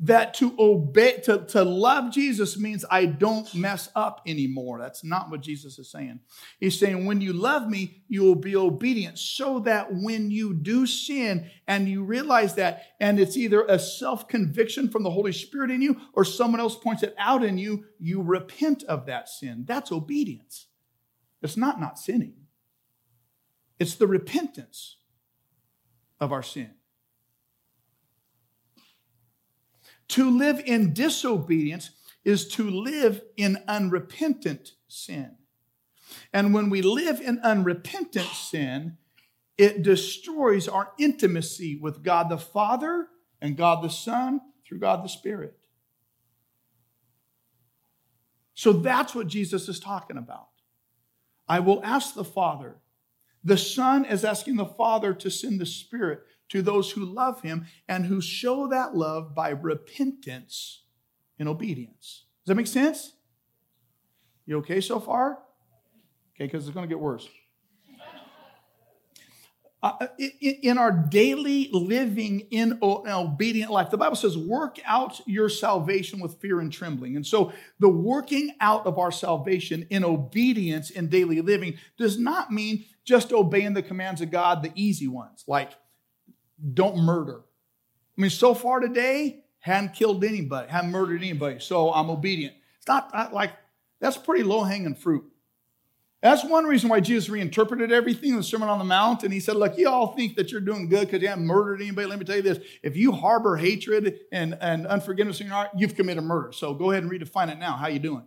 that 0.00 0.34
to 0.34 0.52
obey, 0.58 1.20
to, 1.24 1.44
to 1.46 1.62
love 1.62 2.12
Jesus 2.12 2.58
means 2.58 2.84
I 2.90 3.06
don't 3.06 3.52
mess 3.54 3.88
up 3.94 4.20
anymore. 4.26 4.80
That's 4.80 5.04
not 5.04 5.30
what 5.30 5.42
Jesus 5.42 5.78
is 5.78 5.92
saying. 5.92 6.18
He's 6.58 6.78
saying, 6.78 7.06
when 7.06 7.20
you 7.20 7.32
love 7.32 7.68
me, 7.68 8.02
you 8.08 8.22
will 8.22 8.34
be 8.34 8.56
obedient 8.56 9.18
so 9.18 9.60
that 9.60 9.94
when 9.94 10.30
you 10.32 10.54
do 10.54 10.86
sin 10.86 11.48
and 11.68 11.88
you 11.88 12.02
realize 12.02 12.56
that, 12.56 12.86
and 12.98 13.20
it's 13.20 13.36
either 13.36 13.62
a 13.62 13.78
self 13.78 14.26
conviction 14.26 14.88
from 14.88 15.04
the 15.04 15.10
Holy 15.10 15.32
Spirit 15.32 15.70
in 15.70 15.80
you 15.80 16.00
or 16.14 16.24
someone 16.24 16.60
else 16.60 16.76
points 16.76 17.04
it 17.04 17.14
out 17.16 17.44
in 17.44 17.56
you, 17.56 17.84
you 18.00 18.22
repent 18.22 18.82
of 18.84 19.06
that 19.06 19.28
sin. 19.28 19.64
That's 19.68 19.92
obedience. 19.92 20.66
It's 21.42 21.56
not 21.56 21.80
not 21.80 21.98
sinning, 21.98 22.34
it's 23.78 23.94
the 23.94 24.06
repentance 24.06 24.96
of 26.20 26.32
our 26.32 26.42
sin. 26.42 26.70
To 30.12 30.30
live 30.30 30.60
in 30.66 30.92
disobedience 30.92 31.90
is 32.22 32.46
to 32.48 32.68
live 32.68 33.22
in 33.38 33.56
unrepentant 33.66 34.72
sin. 34.86 35.36
And 36.34 36.52
when 36.52 36.68
we 36.68 36.82
live 36.82 37.18
in 37.22 37.38
unrepentant 37.38 38.26
sin, 38.26 38.98
it 39.56 39.82
destroys 39.82 40.68
our 40.68 40.92
intimacy 40.98 41.76
with 41.76 42.02
God 42.02 42.28
the 42.28 42.36
Father 42.36 43.08
and 43.40 43.56
God 43.56 43.82
the 43.82 43.88
Son 43.88 44.42
through 44.66 44.80
God 44.80 45.02
the 45.02 45.08
Spirit. 45.08 45.56
So 48.52 48.74
that's 48.74 49.14
what 49.14 49.28
Jesus 49.28 49.66
is 49.66 49.80
talking 49.80 50.18
about. 50.18 50.48
I 51.48 51.60
will 51.60 51.82
ask 51.82 52.14
the 52.14 52.22
Father. 52.22 52.76
The 53.42 53.56
Son 53.56 54.04
is 54.04 54.26
asking 54.26 54.56
the 54.56 54.66
Father 54.66 55.14
to 55.14 55.30
send 55.30 55.58
the 55.58 55.64
Spirit 55.64 56.22
to 56.52 56.60
those 56.60 56.90
who 56.92 57.04
love 57.04 57.40
Him 57.40 57.66
and 57.88 58.04
who 58.06 58.20
show 58.20 58.68
that 58.68 58.94
love 58.94 59.34
by 59.34 59.48
repentance 59.48 60.82
and 61.38 61.48
obedience. 61.48 62.26
Does 62.44 62.50
that 62.50 62.54
make 62.56 62.66
sense? 62.66 63.14
You 64.44 64.58
okay 64.58 64.82
so 64.82 65.00
far? 65.00 65.38
Okay, 66.34 66.44
because 66.44 66.66
it's 66.66 66.74
going 66.74 66.86
to 66.86 66.94
get 66.94 67.00
worse. 67.00 67.26
Uh, 69.82 70.06
in 70.62 70.78
our 70.78 70.92
daily 70.92 71.68
living 71.72 72.40
in 72.52 72.72
an 72.82 73.08
obedient 73.08 73.72
life, 73.72 73.90
the 73.90 73.98
Bible 73.98 74.14
says, 74.14 74.38
work 74.38 74.78
out 74.84 75.20
your 75.26 75.48
salvation 75.48 76.20
with 76.20 76.40
fear 76.40 76.60
and 76.60 76.72
trembling. 76.72 77.16
And 77.16 77.26
so, 77.26 77.52
the 77.80 77.88
working 77.88 78.54
out 78.60 78.86
of 78.86 78.96
our 79.00 79.10
salvation 79.10 79.84
in 79.90 80.04
obedience 80.04 80.90
in 80.90 81.08
daily 81.08 81.40
living 81.40 81.78
does 81.98 82.16
not 82.16 82.52
mean 82.52 82.84
just 83.04 83.32
obeying 83.32 83.74
the 83.74 83.82
commands 83.82 84.20
of 84.20 84.30
God, 84.30 84.62
the 84.62 84.70
easy 84.76 85.08
ones, 85.08 85.42
like 85.48 85.72
don't 86.74 86.98
murder. 86.98 87.40
I 88.16 88.20
mean, 88.20 88.30
so 88.30 88.54
far 88.54 88.80
today, 88.80 89.44
haven't 89.60 89.94
killed 89.94 90.24
anybody, 90.24 90.68
haven't 90.70 90.90
murdered 90.90 91.22
anybody, 91.22 91.60
so 91.60 91.92
I'm 91.92 92.10
obedient. 92.10 92.54
It's 92.78 92.88
not, 92.88 93.12
not 93.12 93.32
like 93.32 93.52
that's 94.00 94.16
pretty 94.16 94.42
low 94.42 94.64
hanging 94.64 94.94
fruit. 94.94 95.24
That's 96.20 96.44
one 96.44 96.64
reason 96.64 96.88
why 96.88 97.00
Jesus 97.00 97.28
reinterpreted 97.28 97.90
everything 97.90 98.30
in 98.30 98.36
the 98.36 98.42
Sermon 98.44 98.68
on 98.68 98.78
the 98.78 98.84
Mount. 98.84 99.24
And 99.24 99.32
he 99.32 99.40
said, 99.40 99.56
Look, 99.56 99.76
you 99.76 99.88
all 99.88 100.14
think 100.14 100.36
that 100.36 100.52
you're 100.52 100.60
doing 100.60 100.88
good 100.88 101.06
because 101.06 101.20
you 101.20 101.26
haven't 101.26 101.46
murdered 101.46 101.80
anybody. 101.80 102.06
Let 102.06 102.20
me 102.20 102.24
tell 102.24 102.36
you 102.36 102.42
this 102.42 102.58
if 102.82 102.96
you 102.96 103.10
harbor 103.10 103.56
hatred 103.56 104.20
and, 104.30 104.56
and 104.60 104.86
unforgiveness 104.86 105.40
in 105.40 105.48
your 105.48 105.56
heart, 105.56 105.70
you've 105.76 105.96
committed 105.96 106.22
murder. 106.22 106.52
So 106.52 106.74
go 106.74 106.92
ahead 106.92 107.02
and 107.02 107.10
redefine 107.10 107.50
it 107.50 107.58
now. 107.58 107.72
How 107.72 107.88
you 107.88 107.98
doing? 107.98 108.24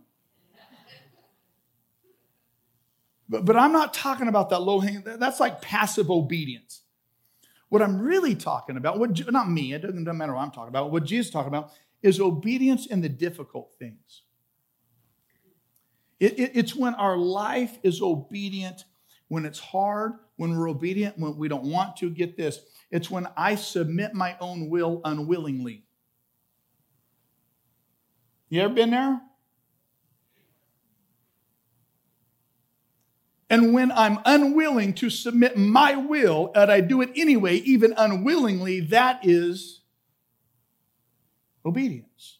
But, 3.28 3.44
but 3.44 3.56
I'm 3.56 3.72
not 3.72 3.92
talking 3.92 4.28
about 4.28 4.50
that 4.50 4.60
low 4.60 4.78
hanging, 4.78 5.02
that's 5.02 5.40
like 5.40 5.60
passive 5.60 6.10
obedience. 6.10 6.82
What 7.68 7.82
I'm 7.82 8.00
really 8.00 8.34
talking 8.34 8.76
about, 8.76 8.98
what, 8.98 9.30
not 9.30 9.50
me, 9.50 9.72
it 9.72 9.82
doesn't, 9.82 10.04
doesn't 10.04 10.18
matter 10.18 10.34
what 10.34 10.42
I'm 10.42 10.50
talking 10.50 10.68
about, 10.68 10.90
what 10.90 11.04
Jesus 11.04 11.26
is 11.26 11.32
talking 11.32 11.48
about 11.48 11.72
is 12.02 12.20
obedience 12.20 12.86
in 12.86 13.00
the 13.00 13.08
difficult 13.08 13.74
things. 13.78 14.22
It, 16.20 16.38
it, 16.38 16.52
it's 16.54 16.74
when 16.74 16.94
our 16.94 17.16
life 17.16 17.78
is 17.82 18.00
obedient, 18.00 18.84
when 19.28 19.44
it's 19.44 19.58
hard, 19.58 20.12
when 20.36 20.56
we're 20.56 20.68
obedient, 20.68 21.18
when 21.18 21.36
we 21.36 21.48
don't 21.48 21.64
want 21.64 21.96
to. 21.98 22.10
Get 22.10 22.36
this 22.36 22.60
it's 22.90 23.10
when 23.10 23.26
I 23.36 23.56
submit 23.56 24.14
my 24.14 24.36
own 24.40 24.70
will 24.70 25.00
unwillingly. 25.04 25.84
You 28.48 28.62
ever 28.62 28.74
been 28.74 28.90
there? 28.90 29.20
And 33.48 33.72
when 33.72 33.92
I'm 33.92 34.18
unwilling 34.24 34.94
to 34.94 35.10
submit 35.10 35.56
my 35.56 35.94
will, 35.94 36.50
and 36.54 36.70
I 36.70 36.80
do 36.80 37.00
it 37.00 37.10
anyway, 37.14 37.56
even 37.58 37.94
unwillingly, 37.96 38.80
that 38.80 39.20
is 39.24 39.82
obedience. 41.64 42.38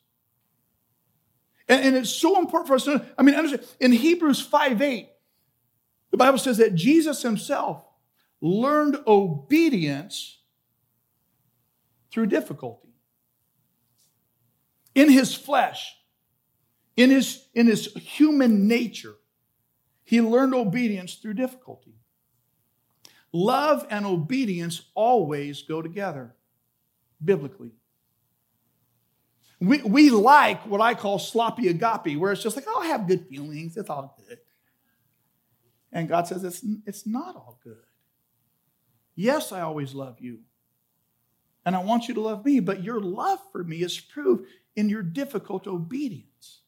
And, 1.68 1.84
and 1.84 1.96
it's 1.96 2.10
so 2.10 2.38
important 2.38 2.68
for 2.68 2.74
us 2.74 2.84
to, 2.84 3.04
I 3.16 3.22
mean, 3.22 3.34
understand, 3.36 3.68
in 3.78 3.92
Hebrews 3.92 4.40
5 4.40 4.82
8, 4.82 5.08
the 6.10 6.16
Bible 6.16 6.38
says 6.38 6.58
that 6.58 6.74
Jesus 6.74 7.22
himself 7.22 7.84
learned 8.40 8.98
obedience 9.06 10.38
through 12.10 12.26
difficulty. 12.26 12.88
In 14.94 15.10
his 15.10 15.34
flesh, 15.34 15.94
in 16.96 17.10
his, 17.10 17.46
in 17.54 17.66
his 17.66 17.92
human 17.94 18.66
nature, 18.66 19.14
he 20.06 20.20
learned 20.20 20.54
obedience 20.54 21.16
through 21.16 21.34
difficulty. 21.34 21.96
Love 23.32 23.84
and 23.90 24.06
obedience 24.06 24.82
always 24.94 25.62
go 25.62 25.82
together, 25.82 26.34
biblically. 27.22 27.72
We, 29.60 29.82
we 29.82 30.10
like 30.10 30.64
what 30.66 30.80
I 30.80 30.94
call 30.94 31.18
sloppy 31.18 31.68
agape, 31.68 32.18
where 32.18 32.32
it's 32.32 32.42
just 32.42 32.56
like, 32.56 32.66
oh, 32.68 32.80
I 32.80 32.86
have 32.86 33.08
good 33.08 33.26
feelings, 33.26 33.76
it's 33.76 33.90
all 33.90 34.18
good. 34.28 34.38
And 35.92 36.08
God 36.08 36.28
says, 36.28 36.44
it's, 36.44 36.64
it's 36.86 37.06
not 37.06 37.34
all 37.34 37.58
good. 37.64 37.76
Yes, 39.16 39.50
I 39.50 39.62
always 39.62 39.92
love 39.92 40.20
you. 40.20 40.40
And 41.64 41.74
I 41.74 41.82
want 41.82 42.06
you 42.06 42.14
to 42.14 42.20
love 42.20 42.44
me, 42.44 42.60
but 42.60 42.84
your 42.84 43.00
love 43.00 43.40
for 43.50 43.64
me 43.64 43.82
is 43.82 43.98
proved 43.98 44.46
in 44.76 44.88
your 44.88 45.02
difficult 45.02 45.66
obedience. 45.66 46.60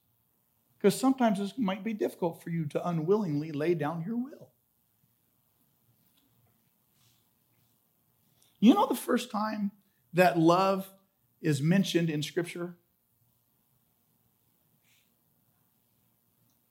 Because 0.78 0.98
sometimes 0.98 1.40
it 1.40 1.58
might 1.58 1.82
be 1.82 1.92
difficult 1.92 2.42
for 2.42 2.50
you 2.50 2.64
to 2.66 2.88
unwillingly 2.88 3.50
lay 3.50 3.74
down 3.74 4.04
your 4.06 4.16
will. 4.16 4.50
You 8.60 8.74
know 8.74 8.86
the 8.86 8.94
first 8.94 9.30
time 9.30 9.72
that 10.12 10.38
love 10.38 10.88
is 11.40 11.60
mentioned 11.60 12.10
in 12.10 12.22
Scripture 12.22 12.76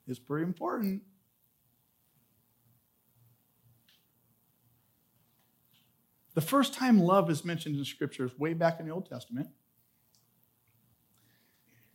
is 0.06 0.18
pretty 0.18 0.44
important. 0.44 1.02
The 6.34 6.40
first 6.40 6.72
time 6.74 6.98
love 6.98 7.30
is 7.30 7.44
mentioned 7.44 7.76
in 7.76 7.84
Scripture 7.84 8.24
is 8.24 8.38
way 8.38 8.54
back 8.54 8.80
in 8.80 8.86
the 8.86 8.92
Old 8.92 9.08
Testament 9.08 9.48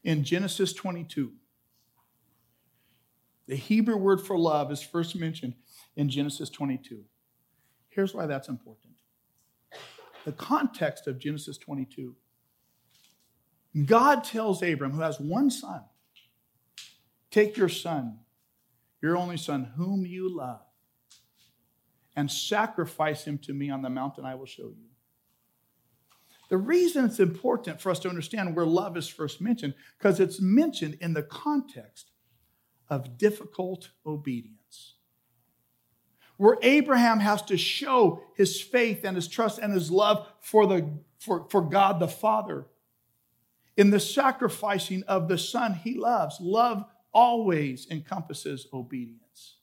in 0.04 0.24
Genesis 0.24 0.74
22. 0.74 1.32
The 3.48 3.56
Hebrew 3.56 3.98
word 3.98 4.22
for 4.22 4.38
love 4.38 4.72
is 4.72 4.82
first 4.82 5.16
mentioned 5.16 5.56
in 5.96 6.10
Genesis 6.10 6.50
22. 6.50 7.04
Here's 7.90 8.14
why 8.14 8.26
that's 8.26 8.48
important. 8.48 8.94
The 10.26 10.32
context 10.32 11.08
of 11.08 11.20
Genesis 11.20 11.58
22 11.58 12.16
God 13.86 14.24
tells 14.24 14.62
Abram, 14.62 14.92
who 14.92 15.02
has 15.02 15.20
one 15.20 15.50
son, 15.50 15.82
take 17.32 17.58
your 17.58 17.70
son, 17.70 18.20
your 19.02 19.18
only 19.18 19.38
son, 19.38 19.72
whom 19.76 20.06
you 20.06 20.30
love, 20.30 20.62
and 22.16 22.30
sacrifice 22.30 23.26
him 23.26 23.40
to 23.40 23.54
me 23.54 23.72
on 23.72 23.82
the 23.82 23.90
mountain 23.90 24.26
I 24.26 24.36
will 24.36 24.46
show 24.46 24.68
you. 24.68 24.90
The 26.50 26.58
reason 26.58 27.06
it's 27.06 27.20
important 27.20 27.82
for 27.82 27.90
us 27.90 27.98
to 28.00 28.10
understand 28.10 28.56
where 28.56 28.66
love 28.66 28.96
is 28.96 29.08
first 29.08 29.42
mentioned, 29.42 29.74
because 29.98 30.20
it's 30.20 30.40
mentioned 30.40 30.98
in 31.02 31.14
the 31.14 31.24
context 31.24 32.12
of 32.94 33.18
difficult 33.18 33.90
obedience. 34.06 34.96
Where 36.38 36.58
Abraham 36.62 37.20
has 37.20 37.42
to 37.44 37.58
show 37.58 38.24
his 38.36 38.62
faith 38.62 39.04
and 39.04 39.16
his 39.16 39.28
trust 39.28 39.60
and 39.60 39.74
his 39.74 39.92
love 39.92 40.28
for, 40.40 40.68
the, 40.68 40.90
for, 41.20 41.48
for 41.50 41.62
God 41.62 42.00
the 42.00 42.08
Father 42.08 42.68
in 43.76 43.90
the 43.90 44.00
sacrificing 44.00 45.04
of 45.08 45.28
the 45.28 45.38
Son 45.38 45.74
he 45.74 45.96
loves. 45.96 46.38
Love 46.40 46.86
always 47.14 47.88
encompasses 47.90 48.68
obedience. 48.74 49.58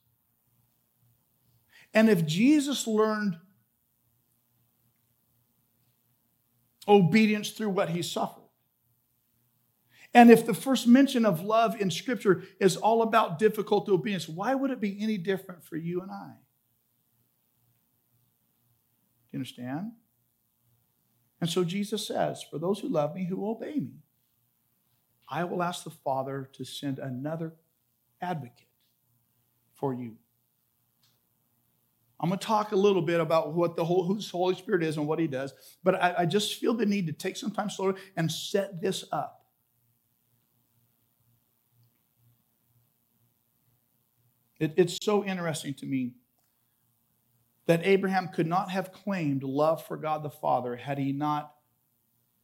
And 1.93 2.09
if 2.09 2.25
Jesus 2.25 2.87
learned 2.87 3.37
obedience 6.87 7.51
through 7.51 7.69
what 7.69 7.89
he 7.89 8.01
suffered, 8.01 8.40
and 10.13 10.29
if 10.29 10.45
the 10.45 10.53
first 10.53 10.87
mention 10.87 11.25
of 11.25 11.41
love 11.41 11.79
in 11.79 11.89
Scripture 11.89 12.43
is 12.59 12.75
all 12.75 13.01
about 13.01 13.39
difficult 13.39 13.87
obedience, 13.87 14.27
why 14.27 14.53
would 14.53 14.71
it 14.71 14.81
be 14.81 14.97
any 15.01 15.17
different 15.17 15.63
for 15.63 15.77
you 15.77 16.01
and 16.01 16.11
I? 16.11 16.33
Do 19.31 19.37
you 19.37 19.39
understand? 19.39 19.91
And 21.39 21.49
so 21.49 21.63
Jesus 21.63 22.05
says, 22.05 22.43
For 22.43 22.59
those 22.59 22.79
who 22.79 22.89
love 22.89 23.15
me, 23.15 23.25
who 23.25 23.49
obey 23.49 23.75
me, 23.75 24.03
I 25.29 25.45
will 25.45 25.63
ask 25.63 25.85
the 25.85 25.89
Father 25.89 26.49
to 26.53 26.65
send 26.65 26.99
another 26.99 27.53
advocate 28.21 28.67
for 29.73 29.93
you. 29.93 30.17
I'm 32.19 32.29
going 32.29 32.37
to 32.37 32.45
talk 32.45 32.73
a 32.73 32.75
little 32.75 33.01
bit 33.01 33.19
about 33.19 33.53
what 33.53 33.75
the 33.75 33.83
whole, 33.83 34.05
who 34.05 34.19
Holy 34.31 34.55
Spirit 34.55 34.83
is 34.83 34.97
and 34.97 35.07
what 35.07 35.17
He 35.17 35.25
does, 35.25 35.53
but 35.83 35.95
I, 35.95 36.15
I 36.19 36.25
just 36.25 36.59
feel 36.59 36.73
the 36.73 36.85
need 36.85 37.07
to 37.07 37.13
take 37.13 37.37
some 37.37 37.49
time 37.49 37.69
slower 37.69 37.95
and 38.15 38.31
set 38.31 38.79
this 38.81 39.05
up. 39.11 39.40
It, 44.61 44.75
it's 44.77 44.99
so 45.01 45.25
interesting 45.25 45.73
to 45.73 45.87
me 45.87 46.13
that 47.65 47.81
Abraham 47.83 48.27
could 48.27 48.45
not 48.45 48.69
have 48.69 48.93
claimed 48.93 49.41
love 49.41 49.83
for 49.83 49.97
God 49.97 50.21
the 50.21 50.29
Father 50.29 50.75
had 50.75 50.99
he 50.99 51.11
not 51.11 51.55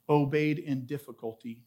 obeyed 0.10 0.58
in 0.58 0.88
difficulty. 0.88 1.64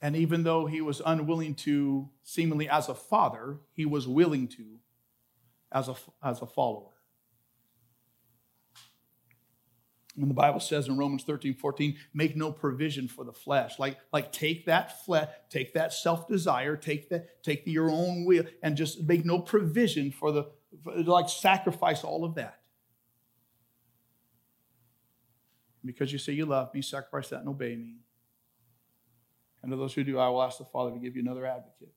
And 0.00 0.16
even 0.16 0.42
though 0.42 0.66
he 0.66 0.80
was 0.80 1.00
unwilling 1.06 1.54
to, 1.54 2.08
seemingly 2.24 2.68
as 2.68 2.88
a 2.88 2.94
father, 2.94 3.60
he 3.72 3.86
was 3.86 4.08
willing 4.08 4.48
to 4.48 4.80
as 5.70 5.88
a, 5.88 5.94
as 6.24 6.42
a 6.42 6.46
follower. 6.46 6.91
When 10.14 10.28
the 10.28 10.34
Bible 10.34 10.60
says 10.60 10.88
in 10.88 10.98
Romans 10.98 11.24
13, 11.24 11.54
14, 11.54 11.96
make 12.12 12.36
no 12.36 12.52
provision 12.52 13.08
for 13.08 13.24
the 13.24 13.32
flesh. 13.32 13.78
Like, 13.78 13.96
like 14.12 14.30
take 14.30 14.66
that 14.66 15.04
flesh, 15.04 15.28
take 15.48 15.72
that 15.72 15.92
self-desire, 15.92 16.76
take 16.76 17.08
that, 17.08 17.42
take 17.42 17.62
your 17.66 17.90
own 17.90 18.26
will, 18.26 18.44
and 18.62 18.76
just 18.76 19.02
make 19.04 19.24
no 19.24 19.38
provision 19.38 20.10
for 20.10 20.30
the 20.30 20.50
for, 20.82 20.94
like 20.96 21.30
sacrifice 21.30 22.04
all 22.04 22.24
of 22.24 22.34
that. 22.34 22.60
Because 25.84 26.12
you 26.12 26.18
say 26.18 26.34
you 26.34 26.44
love 26.44 26.72
me, 26.74 26.82
sacrifice 26.82 27.30
that 27.30 27.40
and 27.40 27.48
obey 27.48 27.74
me. 27.74 27.96
And 29.62 29.70
to 29.70 29.76
those 29.76 29.94
who 29.94 30.04
do, 30.04 30.18
I 30.18 30.28
will 30.28 30.42
ask 30.42 30.58
the 30.58 30.64
Father 30.64 30.90
to 30.90 30.98
give 30.98 31.16
you 31.16 31.22
another 31.22 31.46
advocate. 31.46 31.94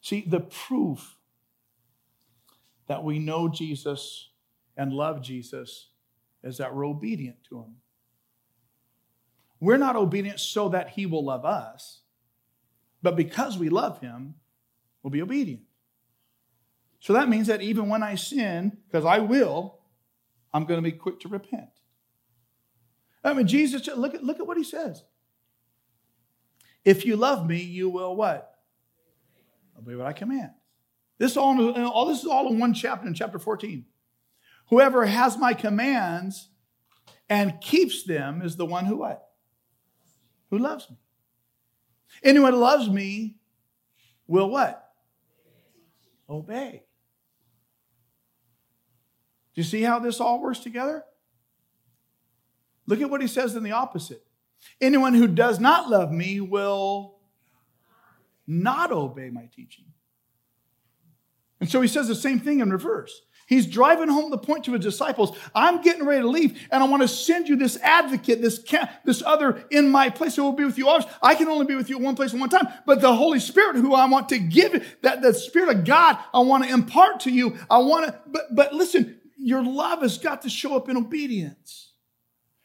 See, 0.00 0.24
the 0.26 0.40
proof 0.40 1.16
that 2.86 3.04
we 3.04 3.18
know 3.18 3.48
Jesus 3.48 4.30
and 4.78 4.92
love 4.92 5.20
Jesus 5.20 5.88
is 6.42 6.56
that 6.58 6.74
we're 6.74 6.86
obedient 6.86 7.44
to 7.50 7.58
him. 7.58 7.74
We're 9.60 9.76
not 9.76 9.96
obedient 9.96 10.38
so 10.38 10.68
that 10.68 10.90
he 10.90 11.04
will 11.04 11.24
love 11.24 11.44
us, 11.44 12.02
but 13.02 13.16
because 13.16 13.58
we 13.58 13.68
love 13.68 14.00
him, 14.00 14.36
we'll 15.02 15.10
be 15.10 15.20
obedient. 15.20 15.62
So 17.00 17.12
that 17.12 17.28
means 17.28 17.48
that 17.48 17.60
even 17.60 17.88
when 17.88 18.02
I 18.02 18.14
sin, 18.14 18.78
because 18.86 19.04
I 19.04 19.18
will, 19.18 19.80
I'm 20.54 20.64
going 20.64 20.82
to 20.82 20.90
be 20.90 20.96
quick 20.96 21.20
to 21.20 21.28
repent. 21.28 21.68
I 23.24 23.34
mean, 23.34 23.48
Jesus, 23.48 23.86
look 23.88 24.14
at, 24.14 24.22
look 24.22 24.38
at 24.38 24.46
what 24.46 24.56
he 24.56 24.64
says. 24.64 25.02
If 26.84 27.04
you 27.04 27.16
love 27.16 27.46
me, 27.46 27.60
you 27.60 27.90
will 27.90 28.14
what? 28.14 28.54
Obey 29.76 29.96
what 29.96 30.06
I 30.06 30.12
command. 30.12 30.50
This 31.18 31.36
all, 31.36 31.76
all 31.76 32.06
this 32.06 32.20
is 32.20 32.26
all 32.26 32.48
in 32.52 32.60
one 32.60 32.74
chapter, 32.74 33.06
in 33.06 33.14
chapter 33.14 33.40
14. 33.40 33.84
Whoever 34.70 35.06
has 35.06 35.38
my 35.38 35.54
commands 35.54 36.48
and 37.28 37.60
keeps 37.60 38.04
them 38.04 38.42
is 38.42 38.56
the 38.56 38.66
one 38.66 38.84
who 38.84 38.98
what? 38.98 39.26
Who 40.50 40.58
loves 40.58 40.88
me. 40.90 40.96
Anyone 42.22 42.52
who 42.52 42.58
loves 42.58 42.88
me 42.88 43.36
will 44.26 44.50
what? 44.50 44.92
Obey. 46.28 46.84
Do 49.54 49.60
you 49.60 49.64
see 49.64 49.82
how 49.82 49.98
this 49.98 50.20
all 50.20 50.40
works 50.40 50.60
together? 50.60 51.04
Look 52.86 53.00
at 53.00 53.10
what 53.10 53.20
he 53.20 53.26
says 53.26 53.56
in 53.56 53.62
the 53.62 53.72
opposite. 53.72 54.24
Anyone 54.80 55.14
who 55.14 55.26
does 55.26 55.60
not 55.60 55.88
love 55.90 56.10
me 56.10 56.40
will 56.40 57.18
not 58.46 58.92
obey 58.92 59.30
my 59.30 59.48
teaching. 59.54 59.84
And 61.60 61.68
so 61.68 61.80
he 61.80 61.88
says 61.88 62.08
the 62.08 62.14
same 62.14 62.40
thing 62.40 62.60
in 62.60 62.70
reverse. 62.70 63.22
He's 63.48 63.66
driving 63.66 64.08
home 64.08 64.30
the 64.30 64.36
point 64.36 64.66
to 64.66 64.74
his 64.74 64.82
disciples. 64.82 65.34
I'm 65.54 65.80
getting 65.80 66.04
ready 66.04 66.20
to 66.20 66.28
leave, 66.28 66.68
and 66.70 66.82
I 66.82 66.86
want 66.86 67.00
to 67.00 67.08
send 67.08 67.48
you 67.48 67.56
this 67.56 67.78
advocate, 67.78 68.42
this 68.42 68.62
this 69.06 69.22
other 69.24 69.64
in 69.70 69.88
my 69.88 70.10
place 70.10 70.36
who 70.36 70.42
will 70.42 70.52
be 70.52 70.66
with 70.66 70.76
you 70.76 70.86
always. 70.86 71.06
I 71.22 71.34
can 71.34 71.48
only 71.48 71.64
be 71.64 71.74
with 71.74 71.88
you 71.88 71.96
at 71.96 72.02
one 72.02 72.14
place 72.14 72.34
at 72.34 72.40
one 72.40 72.50
time, 72.50 72.68
but 72.84 73.00
the 73.00 73.14
Holy 73.14 73.40
Spirit, 73.40 73.76
who 73.76 73.94
I 73.94 74.04
want 74.04 74.28
to 74.28 74.38
give, 74.38 74.98
that 75.00 75.22
the 75.22 75.32
Spirit 75.32 75.74
of 75.74 75.84
God, 75.86 76.18
I 76.34 76.40
want 76.40 76.64
to 76.64 76.70
impart 76.70 77.20
to 77.20 77.30
you. 77.30 77.56
I 77.70 77.78
want 77.78 78.08
to, 78.08 78.20
but 78.26 78.54
but 78.54 78.74
listen, 78.74 79.18
your 79.38 79.64
love 79.64 80.02
has 80.02 80.18
got 80.18 80.42
to 80.42 80.50
show 80.50 80.76
up 80.76 80.90
in 80.90 80.98
obedience, 80.98 81.92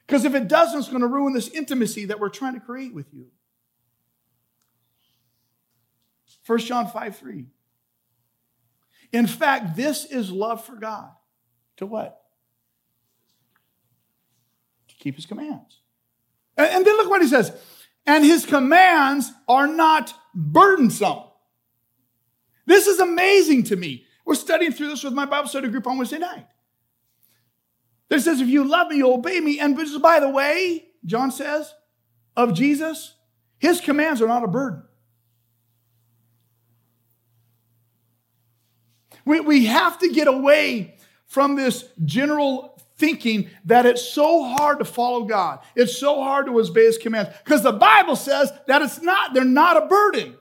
because 0.05 0.25
if 0.25 0.35
it 0.35 0.49
doesn't, 0.49 0.79
it's 0.79 0.89
going 0.89 0.99
to 0.99 1.07
ruin 1.07 1.31
this 1.31 1.47
intimacy 1.47 2.03
that 2.07 2.19
we're 2.19 2.27
trying 2.27 2.55
to 2.55 2.59
create 2.59 2.93
with 2.93 3.07
you. 3.13 3.27
1 6.45 6.59
John 6.59 6.89
5 6.89 7.15
3. 7.15 7.45
In 9.13 9.27
fact, 9.27 9.75
this 9.75 10.05
is 10.05 10.31
love 10.31 10.65
for 10.65 10.75
God. 10.75 11.11
To 11.77 11.85
what? 11.85 12.19
To 14.89 14.95
keep 14.95 15.15
his 15.15 15.27
commands. 15.27 15.79
And, 16.57 16.85
then 16.85 16.97
look 16.97 17.09
what 17.09 17.21
he 17.21 17.27
says. 17.27 17.55
And 18.05 18.25
his 18.25 18.45
commands 18.45 19.31
are 19.47 19.67
not 19.67 20.13
burdensome. 20.33 21.23
This 22.65 22.87
is 22.87 22.99
amazing 22.99 23.63
to 23.65 23.75
me. 23.75 24.05
We're 24.25 24.35
studying 24.35 24.71
through 24.71 24.89
this 24.89 25.03
with 25.03 25.13
my 25.13 25.25
Bible 25.25 25.47
study 25.47 25.67
group 25.69 25.85
on 25.87 25.97
Wednesday 25.97 26.17
night. 26.19 26.47
It 28.09 28.19
says, 28.19 28.41
if 28.41 28.47
you 28.47 28.63
love 28.63 28.89
me, 28.89 28.97
you 28.97 29.11
obey 29.11 29.39
me. 29.39 29.59
And 29.59 29.75
by 30.01 30.19
the 30.19 30.29
way, 30.29 30.85
John 31.05 31.31
says, 31.31 31.73
of 32.35 32.53
Jesus, 32.53 33.15
his 33.57 33.81
commands 33.81 34.21
are 34.21 34.27
not 34.27 34.43
a 34.43 34.47
burden. 34.47 34.83
We, 39.25 39.39
we 39.39 39.65
have 39.65 39.99
to 39.99 40.09
get 40.09 40.27
away 40.27 40.95
from 41.25 41.55
this 41.55 41.85
general 42.03 42.79
thinking 42.97 43.49
that 43.65 43.85
it's 43.85 44.07
so 44.07 44.43
hard 44.43 44.79
to 44.79 44.85
follow 44.85 45.25
God. 45.25 45.59
It's 45.75 45.97
so 45.97 46.21
hard 46.21 46.45
to 46.45 46.59
obey 46.59 46.85
his 46.85 46.97
commands 46.97 47.31
because 47.43 47.63
the 47.63 47.71
Bible 47.71 48.15
says 48.15 48.51
that 48.67 48.81
it's 48.81 49.01
not, 49.01 49.33
they're 49.33 49.43
not 49.43 49.77
a 49.77 49.87
burden. 49.87 50.35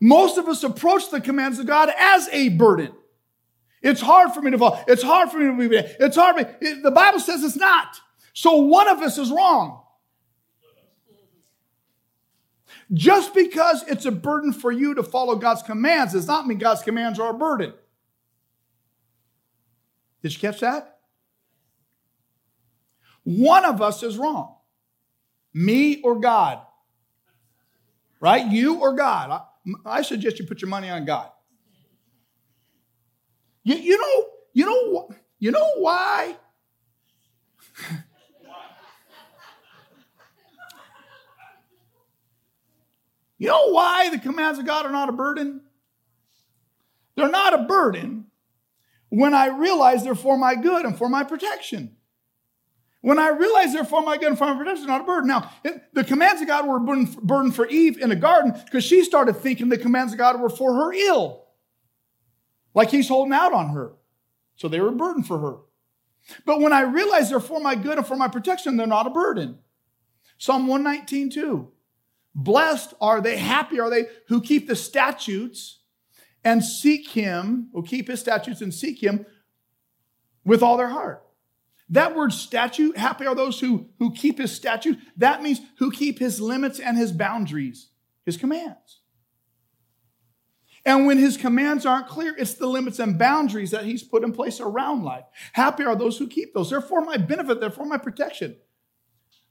Most 0.00 0.38
of 0.38 0.48
us 0.48 0.62
approach 0.62 1.10
the 1.10 1.20
commands 1.20 1.58
of 1.58 1.66
God 1.66 1.90
as 1.98 2.28
a 2.28 2.48
burden. 2.50 2.92
It's 3.82 4.00
hard 4.00 4.32
for 4.32 4.40
me 4.40 4.50
to 4.50 4.58
follow. 4.58 4.82
It's 4.86 5.02
hard 5.02 5.30
for 5.30 5.38
me 5.38 5.64
to 5.64 5.68
be. 5.68 5.76
It's 5.76 6.16
hard 6.16 6.36
for 6.36 6.42
me. 6.42 6.50
It, 6.60 6.82
the 6.82 6.90
Bible 6.90 7.20
says 7.20 7.42
it's 7.42 7.56
not. 7.56 8.00
So 8.32 8.56
one 8.56 8.88
of 8.88 8.98
us 8.98 9.18
is 9.18 9.30
wrong. 9.30 9.79
Just 12.92 13.34
because 13.34 13.84
it's 13.86 14.04
a 14.04 14.10
burden 14.10 14.52
for 14.52 14.72
you 14.72 14.94
to 14.94 15.02
follow 15.02 15.36
God's 15.36 15.62
commands 15.62 16.12
does 16.12 16.26
not 16.26 16.46
mean 16.46 16.58
God's 16.58 16.82
commands 16.82 17.20
are 17.20 17.30
a 17.30 17.38
burden. 17.38 17.72
Did 20.22 20.34
you 20.34 20.40
catch 20.40 20.60
that? 20.60 20.98
One 23.22 23.64
of 23.64 23.80
us 23.80 24.02
is 24.02 24.18
wrong. 24.18 24.56
Me 25.54 26.00
or 26.02 26.18
God. 26.18 26.60
Right? 28.20 28.46
You 28.46 28.80
or 28.80 28.94
God. 28.94 29.30
I, 29.30 29.98
I 29.98 30.02
suggest 30.02 30.38
you 30.38 30.46
put 30.46 30.60
your 30.60 30.68
money 30.68 30.90
on 30.90 31.04
God. 31.04 31.30
You, 33.62 33.76
you 33.76 34.00
know, 34.00 34.26
you 34.52 34.66
know, 34.66 35.10
you 35.38 35.50
know 35.52 35.74
why? 35.76 36.36
You 43.40 43.48
know 43.48 43.70
why 43.70 44.10
the 44.10 44.18
commands 44.18 44.58
of 44.58 44.66
God 44.66 44.84
are 44.84 44.92
not 44.92 45.08
a 45.08 45.12
burden? 45.12 45.62
They're 47.16 47.30
not 47.30 47.54
a 47.54 47.64
burden 47.64 48.26
when 49.08 49.32
I 49.32 49.46
realize 49.46 50.04
they're 50.04 50.14
for 50.14 50.36
my 50.36 50.54
good 50.54 50.84
and 50.84 50.96
for 50.96 51.08
my 51.08 51.24
protection. 51.24 51.96
When 53.00 53.18
I 53.18 53.28
realize 53.28 53.72
they're 53.72 53.84
for 53.84 54.02
my 54.02 54.18
good 54.18 54.28
and 54.28 54.38
for 54.38 54.44
my 54.44 54.58
protection, 54.58 54.86
not 54.88 55.00
a 55.00 55.04
burden. 55.04 55.28
Now, 55.28 55.50
the 55.94 56.04
commands 56.04 56.42
of 56.42 56.48
God 56.48 56.66
were 56.66 56.76
a 56.76 57.06
burden, 57.22 57.50
for 57.50 57.66
Eve 57.66 57.96
in 57.96 58.10
the 58.10 58.16
garden 58.16 58.60
because 58.66 58.84
she 58.84 59.02
started 59.04 59.36
thinking 59.36 59.70
the 59.70 59.78
commands 59.78 60.12
of 60.12 60.18
God 60.18 60.38
were 60.38 60.50
for 60.50 60.74
her 60.74 60.92
ill. 60.92 61.46
Like 62.74 62.90
he's 62.90 63.08
holding 63.08 63.32
out 63.32 63.54
on 63.54 63.70
her. 63.70 63.92
So 64.56 64.68
they 64.68 64.80
were 64.80 64.88
a 64.88 64.92
burden 64.92 65.22
for 65.22 65.38
her. 65.38 65.56
But 66.44 66.60
when 66.60 66.74
I 66.74 66.82
realize 66.82 67.30
they're 67.30 67.40
for 67.40 67.58
my 67.58 67.74
good 67.74 67.96
and 67.96 68.06
for 68.06 68.16
my 68.16 68.28
protection, 68.28 68.76
they're 68.76 68.86
not 68.86 69.06
a 69.06 69.10
burden. 69.10 69.60
Psalm 70.36 70.66
119, 70.66 71.30
2. 71.30 71.72
Blessed 72.34 72.94
are 73.00 73.20
they, 73.20 73.36
happy 73.36 73.80
are 73.80 73.90
they 73.90 74.06
who 74.28 74.40
keep 74.40 74.68
the 74.68 74.76
statutes 74.76 75.80
and 76.44 76.64
seek 76.64 77.08
him, 77.08 77.68
who 77.72 77.82
keep 77.82 78.08
his 78.08 78.20
statutes 78.20 78.60
and 78.60 78.72
seek 78.72 79.02
him 79.02 79.26
with 80.44 80.62
all 80.62 80.76
their 80.76 80.88
heart. 80.88 81.22
That 81.90 82.14
word 82.14 82.32
statute, 82.32 82.96
happy 82.96 83.26
are 83.26 83.34
those 83.34 83.58
who, 83.58 83.88
who 83.98 84.12
keep 84.12 84.38
his 84.38 84.54
statute. 84.54 84.98
That 85.16 85.42
means 85.42 85.60
who 85.78 85.90
keep 85.90 86.20
his 86.20 86.40
limits 86.40 86.78
and 86.78 86.96
his 86.96 87.10
boundaries, 87.10 87.88
his 88.24 88.36
commands. 88.36 89.00
And 90.86 91.06
when 91.06 91.18
his 91.18 91.36
commands 91.36 91.84
aren't 91.84 92.06
clear, 92.06 92.34
it's 92.38 92.54
the 92.54 92.68
limits 92.68 93.00
and 93.00 93.18
boundaries 93.18 93.72
that 93.72 93.84
he's 93.84 94.02
put 94.02 94.24
in 94.24 94.32
place 94.32 94.60
around 94.60 95.02
life. 95.02 95.24
Happy 95.52 95.84
are 95.84 95.96
those 95.96 96.16
who 96.16 96.26
keep 96.26 96.54
those. 96.54 96.70
They're 96.70 96.80
for 96.80 97.02
my 97.02 97.16
benefit, 97.16 97.60
they're 97.60 97.70
for 97.70 97.84
my 97.84 97.98
protection. 97.98 98.56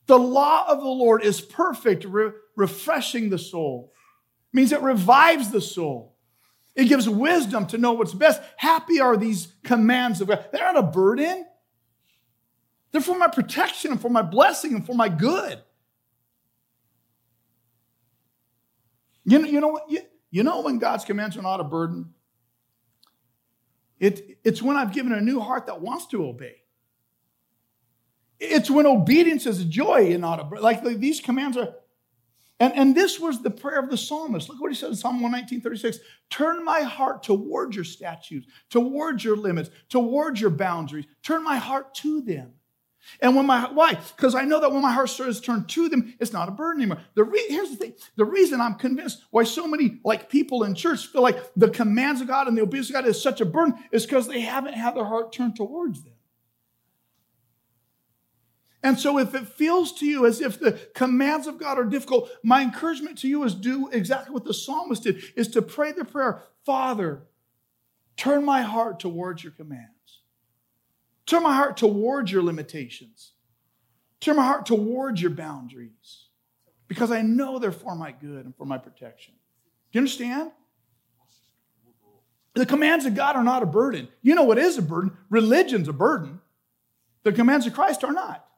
The 0.08 0.18
law 0.18 0.65
of 0.68 0.80
the 0.80 0.88
Lord 0.88 1.24
is 1.24 1.39
perfect, 1.39 2.04
re- 2.04 2.32
refreshing 2.60 3.30
the 3.30 3.39
soul. 3.39 3.93
It 4.54 4.58
means 4.58 4.72
it 4.72 4.82
revives 4.82 5.50
the 5.50 5.62
soul. 5.62 6.15
It 6.76 6.86
gives 6.86 7.10
wisdom 7.10 7.65
to 7.67 7.78
know 7.78 7.93
what's 7.93 8.13
best. 8.13 8.41
Happy 8.58 9.00
are 9.00 9.17
these 9.17 9.54
commands 9.63 10.22
of 10.22 10.28
God. 10.28 10.45
They're 10.52 10.72
not 10.74 10.78
a 10.78 10.88
burden. 10.88 11.45
They're 12.91 13.02
for 13.02 13.17
my 13.17 13.28
protection 13.28 13.91
and 13.91 14.02
for 14.02 14.10
my 14.10 14.22
blessing 14.22 14.74
and 14.74 14.86
for 14.86 14.93
my 14.93 15.10
good. 15.10 15.60
You 19.26 19.39
know, 19.39 19.48
you 19.48 19.60
know 19.60 19.67
what? 19.67 19.89
You, 19.89 20.02
you 20.32 20.43
know 20.43 20.62
when 20.62 20.80
God's 20.80 21.06
commands 21.06 21.38
are 21.38 21.41
not 21.41 21.60
a 21.60 21.63
burden? 21.63 22.13
It, 24.00 24.39
it's 24.43 24.62
when 24.62 24.78
I've 24.78 24.93
given 24.93 25.12
a 25.12 25.22
new 25.22 25.39
heart 25.39 25.67
that 25.67 25.82
wants 25.82 26.08
to 26.08 26.26
obey. 26.26 26.56
It's 28.39 28.72
when 28.72 28.86
obedience 28.86 29.45
is 29.45 29.62
a 29.62 29.65
joy 29.65 30.12
and 30.13 30.22
not 30.22 30.39
a 30.39 30.62
like 30.62 30.84
these 30.84 31.19
commands 31.19 31.58
are. 31.58 31.76
And, 32.60 32.74
and 32.76 32.95
this 32.95 33.19
was 33.19 33.41
the 33.41 33.50
prayer 33.50 33.80
of 33.80 33.89
the 33.89 33.98
psalmist. 33.98 34.50
Look 34.50 34.60
what 34.60 34.72
he 34.72 34.78
says 34.78 34.89
in 34.89 34.95
Psalm 34.95 35.22
119, 35.22 35.62
36. 35.62 36.00
Turn 36.30 36.63
my 36.65 36.82
heart 36.82 37.24
towards 37.24 37.76
your 37.76 37.86
statutes, 37.86 38.48
towards 38.69 39.24
your 39.24 39.38
limits, 39.38 39.69
towards 39.88 40.41
your 40.41 40.50
boundaries. 40.50 41.06
Turn 41.24 41.43
my 41.43 41.58
heart 41.58 41.95
to 41.95 42.22
them. 42.22 42.54
And 43.22 43.36
when 43.36 43.45
my 43.45 43.72
why? 43.72 43.98
Because 44.15 44.36
I 44.36 44.43
know 44.43 44.60
that 44.60 44.72
when 44.72 44.82
my 44.82 44.91
heart 44.91 45.10
starts 45.10 45.39
turned 45.39 45.69
to 45.69 45.89
them, 45.89 46.13
it's 46.19 46.34
not 46.34 46.50
a 46.50 46.52
burden 46.52 46.82
anymore. 46.82 47.02
The 47.15 47.24
re, 47.24 47.43
here's 47.48 47.72
the 47.72 47.76
thing: 47.76 47.93
the 48.17 48.26
reason 48.26 48.62
I'm 48.62 48.76
convinced 48.76 49.24
why 49.32 49.43
so 49.43 49.67
many 49.67 50.00
like 50.04 50.30
people 50.30 50.63
in 50.63 50.76
church 50.76 51.08
feel 51.08 51.22
like 51.22 51.38
the 51.56 51.69
commands 51.69 52.22
of 52.22 52.28
God 52.28 52.48
and 52.48 52.58
the 52.58 52.62
obedience 52.62 52.89
of 52.89 52.93
God 52.93 53.08
is 53.08 53.22
such 53.22 53.41
a 53.41 53.45
burden 53.45 53.76
is 53.91 54.06
because 54.06 54.28
they 54.28 54.41
haven't 54.41 54.74
had 54.74 54.95
their 54.95 55.06
heart 55.06 55.32
turned 55.32 55.56
towards 55.56 56.04
them. 56.04 56.13
And 58.82 58.98
so, 58.98 59.18
if 59.18 59.36
it 59.36 59.48
feels 59.48 59.92
to 60.00 60.06
you 60.06 60.26
as 60.26 60.39
if 60.39 60.60
the 60.60 60.80
commands 60.96 61.48
of 61.48 61.58
God 61.58 61.78
are 61.78 61.84
difficult, 61.84 62.30
my 62.44 62.62
encouragement 62.62 63.18
to 63.20 63.28
you 63.28 63.44
is 63.44 63.54
do 63.54 63.89
exactly 63.89 64.34
what 64.34 64.46
the 64.46 64.54
psalmist 64.54 65.04
did: 65.04 65.22
is 65.36 65.50
to 65.50 65.62
pray 65.62 65.92
the 65.92 66.06
prayer, 66.06 66.44
Father, 66.65 67.24
turn 68.15 68.46
my 68.46 68.62
heart 68.62 69.00
towards 69.00 69.44
your 69.44 69.52
commands. 69.52 70.22
Turn 71.26 71.44
my 71.44 71.54
heart 71.54 71.78
towards 71.78 72.32
your 72.32 72.42
limitations. 72.42 73.34
Turn 74.20 74.38
my 74.38 74.46
heart 74.46 74.65
towards 74.65 75.22
your 75.22 75.32
boundaries 75.32 76.26
because 76.88 77.12
I 77.12 77.22
know 77.22 77.60
they're 77.60 77.72
for 77.72 77.96
my 77.96 78.12
good 78.12 78.46
and 78.46 78.56
for 78.56 78.65
my 78.65 78.78
protection. 78.78 79.34
Do 79.92 79.98
you 79.98 80.02
understand? 80.02 80.52
The 82.56 82.65
commands 82.65 83.06
of 83.06 83.15
God 83.15 83.36
are 83.36 83.44
not 83.44 83.63
a 83.63 83.68
burden. 83.68 84.10
You 84.22 84.36
know 84.36 84.44
what 84.44 84.58
is 84.58 84.78
a 84.78 84.82
burden? 84.82 85.15
Religion's 85.30 85.88
a 85.88 85.94
burden. 85.94 86.42
The 87.24 87.32
commands 87.32 87.68
of 87.68 87.74
Christ 87.74 88.04
are 88.04 88.12
not. 88.12 88.48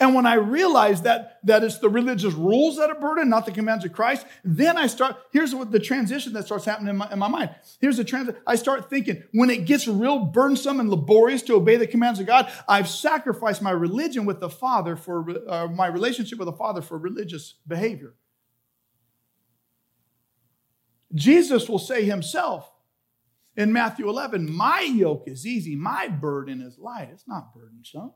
And 0.00 0.14
when 0.14 0.26
I 0.26 0.34
realize 0.34 1.02
that, 1.02 1.38
that 1.44 1.62
it's 1.64 1.78
the 1.78 1.88
religious 1.88 2.34
rules 2.34 2.76
that 2.76 2.90
are 2.90 2.98
burden, 2.98 3.28
not 3.28 3.46
the 3.46 3.52
commands 3.52 3.84
of 3.84 3.92
Christ, 3.92 4.26
then 4.44 4.76
I 4.76 4.86
start, 4.86 5.16
here's 5.32 5.54
what 5.54 5.70
the 5.70 5.78
transition 5.80 6.32
that 6.34 6.46
starts 6.46 6.64
happening 6.64 6.90
in 6.90 6.96
my, 6.96 7.10
in 7.12 7.18
my 7.18 7.28
mind. 7.28 7.50
Here's 7.80 7.96
the 7.96 8.04
transition. 8.04 8.40
I 8.46 8.56
start 8.56 8.88
thinking, 8.90 9.22
when 9.32 9.50
it 9.50 9.66
gets 9.66 9.86
real 9.86 10.20
burdensome 10.20 10.80
and 10.80 10.90
laborious 10.90 11.42
to 11.42 11.54
obey 11.54 11.76
the 11.76 11.86
commands 11.86 12.20
of 12.20 12.26
God, 12.26 12.50
I've 12.68 12.88
sacrificed 12.88 13.62
my 13.62 13.70
religion 13.70 14.24
with 14.24 14.40
the 14.40 14.50
Father 14.50 14.96
for, 14.96 15.26
uh, 15.48 15.68
my 15.68 15.86
relationship 15.86 16.38
with 16.38 16.46
the 16.46 16.52
Father 16.52 16.82
for 16.82 16.98
religious 16.98 17.54
behavior. 17.66 18.14
Jesus 21.14 21.68
will 21.68 21.78
say 21.78 22.04
himself 22.04 22.70
in 23.56 23.72
Matthew 23.72 24.08
11, 24.08 24.50
My 24.50 24.80
yoke 24.80 25.24
is 25.26 25.46
easy, 25.46 25.76
my 25.76 26.08
burden 26.08 26.62
is 26.62 26.78
light. 26.78 27.10
It's 27.12 27.28
not 27.28 27.54
burdensome. 27.54 28.12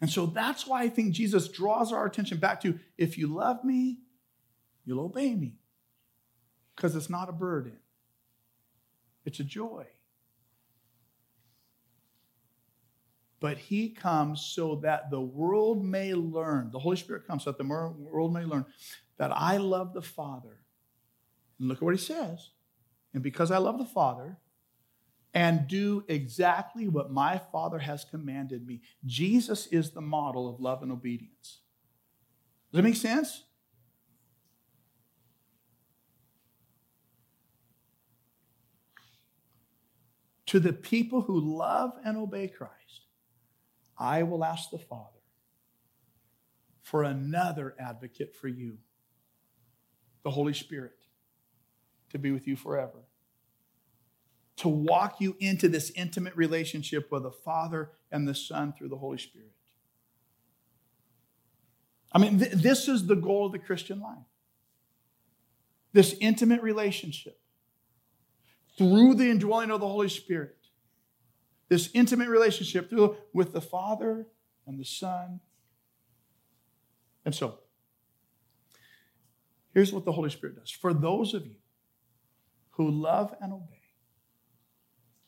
And 0.00 0.10
so 0.10 0.26
that's 0.26 0.66
why 0.66 0.82
I 0.82 0.88
think 0.88 1.12
Jesus 1.12 1.48
draws 1.48 1.92
our 1.92 2.06
attention 2.06 2.38
back 2.38 2.60
to 2.62 2.78
if 2.96 3.18
you 3.18 3.26
love 3.26 3.64
me, 3.64 3.98
you'll 4.84 5.00
obey 5.00 5.34
me. 5.34 5.54
Because 6.76 6.94
it's 6.94 7.10
not 7.10 7.28
a 7.28 7.32
burden, 7.32 7.78
it's 9.24 9.40
a 9.40 9.44
joy. 9.44 9.86
But 13.40 13.58
he 13.58 13.90
comes 13.90 14.40
so 14.40 14.76
that 14.82 15.10
the 15.10 15.20
world 15.20 15.84
may 15.84 16.12
learn, 16.12 16.70
the 16.72 16.78
Holy 16.80 16.96
Spirit 16.96 17.26
comes 17.26 17.44
so 17.44 17.52
that 17.52 17.58
the 17.58 17.64
world 17.64 18.32
may 18.32 18.44
learn 18.44 18.64
that 19.16 19.30
I 19.32 19.58
love 19.58 19.94
the 19.94 20.02
Father. 20.02 20.60
And 21.58 21.68
look 21.68 21.78
at 21.78 21.82
what 21.82 21.94
he 21.94 22.00
says. 22.00 22.50
And 23.14 23.22
because 23.22 23.50
I 23.50 23.58
love 23.58 23.78
the 23.78 23.84
Father, 23.84 24.38
and 25.34 25.68
do 25.68 26.04
exactly 26.08 26.88
what 26.88 27.10
my 27.10 27.38
Father 27.38 27.78
has 27.78 28.04
commanded 28.04 28.66
me. 28.66 28.80
Jesus 29.04 29.66
is 29.66 29.90
the 29.90 30.00
model 30.00 30.48
of 30.48 30.60
love 30.60 30.82
and 30.82 30.90
obedience. 30.90 31.60
Does 32.70 32.78
that 32.78 32.82
make 32.82 32.96
sense? 32.96 33.44
To 40.46 40.58
the 40.58 40.72
people 40.72 41.20
who 41.20 41.58
love 41.58 41.92
and 42.04 42.16
obey 42.16 42.48
Christ, 42.48 42.72
I 43.98 44.22
will 44.22 44.42
ask 44.42 44.70
the 44.70 44.78
Father 44.78 45.10
for 46.82 47.02
another 47.02 47.74
advocate 47.78 48.34
for 48.34 48.48
you, 48.48 48.78
the 50.22 50.30
Holy 50.30 50.54
Spirit, 50.54 50.96
to 52.10 52.18
be 52.18 52.30
with 52.30 52.48
you 52.48 52.56
forever 52.56 53.07
to 54.58 54.68
walk 54.68 55.20
you 55.20 55.36
into 55.38 55.68
this 55.68 55.90
intimate 55.94 56.36
relationship 56.36 57.10
with 57.10 57.22
the 57.22 57.30
Father 57.30 57.92
and 58.10 58.26
the 58.26 58.34
Son 58.34 58.72
through 58.72 58.88
the 58.88 58.96
Holy 58.96 59.18
Spirit. 59.18 59.52
I 62.12 62.18
mean, 62.18 62.38
th- 62.38 62.52
this 62.52 62.88
is 62.88 63.06
the 63.06 63.14
goal 63.16 63.46
of 63.46 63.52
the 63.52 63.58
Christian 63.58 64.00
life 64.00 64.18
this 65.92 66.14
intimate 66.20 66.62
relationship 66.62 67.40
through 68.76 69.14
the 69.14 69.30
indwelling 69.30 69.70
of 69.70 69.80
the 69.80 69.88
Holy 69.88 70.08
Spirit. 70.08 70.56
This 71.68 71.90
intimate 71.92 72.28
relationship 72.28 72.88
through, 72.88 73.16
with 73.32 73.52
the 73.52 73.60
Father 73.60 74.26
and 74.66 74.78
the 74.78 74.84
Son. 74.84 75.40
And 77.24 77.34
so, 77.34 77.58
here's 79.74 79.92
what 79.92 80.04
the 80.04 80.12
Holy 80.12 80.30
Spirit 80.30 80.56
does. 80.56 80.70
For 80.70 80.94
those 80.94 81.34
of 81.34 81.46
you 81.46 81.56
who 82.70 82.90
love 82.90 83.34
and 83.40 83.52
obey, 83.52 83.77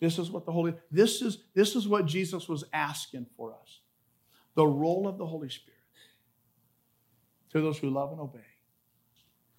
this 0.00 0.18
is 0.18 0.30
what 0.30 0.46
the 0.46 0.52
Holy, 0.52 0.74
this 0.90 1.20
is, 1.20 1.44
this 1.54 1.76
is 1.76 1.86
what 1.86 2.06
Jesus 2.06 2.48
was 2.48 2.64
asking 2.72 3.26
for 3.36 3.52
us. 3.52 3.80
The 4.54 4.66
role 4.66 5.06
of 5.06 5.18
the 5.18 5.26
Holy 5.26 5.50
Spirit 5.50 5.76
to 7.50 7.60
those 7.60 7.78
who 7.78 7.90
love 7.90 8.10
and 8.10 8.20
obey 8.20 8.40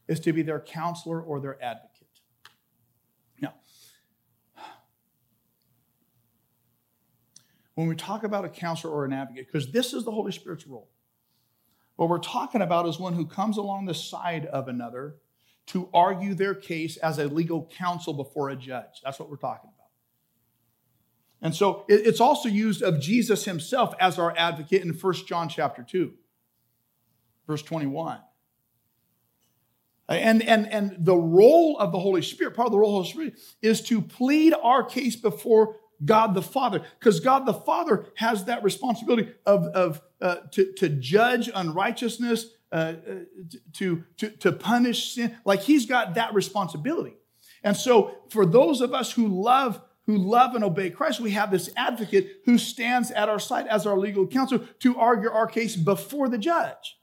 is 0.07 0.19
to 0.21 0.33
be 0.33 0.41
their 0.41 0.59
counselor 0.59 1.21
or 1.21 1.39
their 1.39 1.61
advocate. 1.63 2.07
Now, 3.39 3.53
when 7.75 7.87
we 7.87 7.95
talk 7.95 8.23
about 8.23 8.43
a 8.43 8.49
counselor 8.49 8.91
or 8.91 9.05
an 9.05 9.13
advocate, 9.13 9.47
because 9.47 9.71
this 9.71 9.93
is 9.93 10.03
the 10.03 10.11
Holy 10.11 10.31
Spirit's 10.31 10.65
role, 10.67 10.89
what 11.97 12.09
we're 12.09 12.17
talking 12.17 12.61
about 12.61 12.87
is 12.87 12.97
one 12.99 13.13
who 13.13 13.27
comes 13.27 13.57
along 13.57 13.85
the 13.85 13.93
side 13.93 14.47
of 14.47 14.67
another 14.67 15.17
to 15.67 15.87
argue 15.93 16.33
their 16.33 16.55
case 16.55 16.97
as 16.97 17.19
a 17.19 17.27
legal 17.27 17.69
counsel 17.77 18.13
before 18.13 18.49
a 18.49 18.55
judge. 18.55 19.01
That's 19.03 19.19
what 19.19 19.29
we're 19.29 19.37
talking 19.37 19.69
about. 19.69 19.80
And 21.41 21.55
so 21.55 21.85
it's 21.87 22.21
also 22.21 22.47
used 22.47 22.83
of 22.83 22.99
Jesus 22.99 23.45
himself 23.45 23.95
as 23.99 24.19
our 24.19 24.33
advocate 24.37 24.83
in 24.83 24.89
1 24.89 25.13
John 25.25 25.49
chapter 25.49 25.81
2, 25.81 26.13
verse 27.47 27.63
21. 27.63 28.19
And, 30.07 30.43
and, 30.43 30.67
and 30.67 30.97
the 30.99 31.15
role 31.15 31.77
of 31.79 31.91
the 31.91 31.99
Holy 31.99 32.21
Spirit, 32.21 32.55
part 32.55 32.67
of 32.67 32.71
the 32.73 32.77
role 32.77 32.99
of 32.99 33.05
the 33.05 33.11
Holy 33.11 33.31
Spirit, 33.31 33.39
is 33.61 33.81
to 33.83 34.01
plead 34.01 34.53
our 34.61 34.83
case 34.83 35.15
before 35.15 35.77
God 36.03 36.33
the 36.33 36.41
Father, 36.41 36.81
because 36.99 37.19
God 37.19 37.45
the 37.45 37.53
Father 37.53 38.05
has 38.15 38.45
that 38.45 38.63
responsibility 38.63 39.31
of, 39.45 39.65
of 39.67 40.01
uh, 40.19 40.37
to, 40.51 40.73
to 40.73 40.89
judge 40.89 41.49
unrighteousness, 41.53 42.47
uh, 42.71 42.75
uh 42.75 42.93
to, 43.73 44.03
to, 44.17 44.29
to 44.29 44.51
punish 44.51 45.13
sin. 45.13 45.35
Like 45.45 45.61
he's 45.61 45.85
got 45.85 46.15
that 46.15 46.33
responsibility. 46.33 47.15
And 47.63 47.77
so 47.77 48.17
for 48.29 48.45
those 48.45 48.81
of 48.81 48.93
us 48.93 49.11
who 49.11 49.27
love 49.27 49.81
who 50.11 50.17
love 50.17 50.55
and 50.55 50.63
obey 50.63 50.89
Christ, 50.89 51.21
we 51.21 51.31
have 51.31 51.51
this 51.51 51.69
advocate 51.77 52.41
who 52.43 52.57
stands 52.57 53.11
at 53.11 53.29
our 53.29 53.39
side 53.39 53.65
as 53.67 53.87
our 53.87 53.97
legal 53.97 54.27
counsel 54.27 54.59
to 54.79 54.97
argue 54.97 55.31
our 55.31 55.47
case 55.47 55.77
before 55.77 56.27
the 56.27 56.37
judge. 56.37 56.97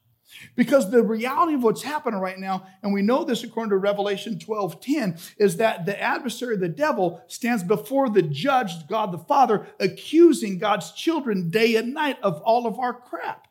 Because 0.57 0.90
the 0.90 1.03
reality 1.03 1.55
of 1.55 1.62
what's 1.62 1.83
happening 1.83 2.21
right 2.21 2.38
now, 2.38 2.66
and 2.83 2.92
we 2.92 3.01
know 3.01 3.25
this 3.25 3.44
according 3.44 3.71
to 3.71 3.79
Revelation 3.79 4.38
12 4.38 4.79
10, 4.83 5.19
is 5.38 5.56
that 5.56 5.87
the 5.87 6.00
adversary, 6.00 6.59
the 6.59 6.69
devil, 6.69 7.23
stands 7.29 7.63
before 7.63 8.11
the 8.11 8.21
judge, 8.21 8.87
God 8.88 9.11
the 9.11 9.19
Father, 9.19 9.67
accusing 9.81 10.59
God's 10.59 10.92
children 10.92 11.48
day 11.48 11.77
and 11.77 11.94
night 11.94 12.19
of 12.23 12.42
all 12.42 12.67
of 12.67 12.79
our 12.79 12.92
crap, 12.92 13.48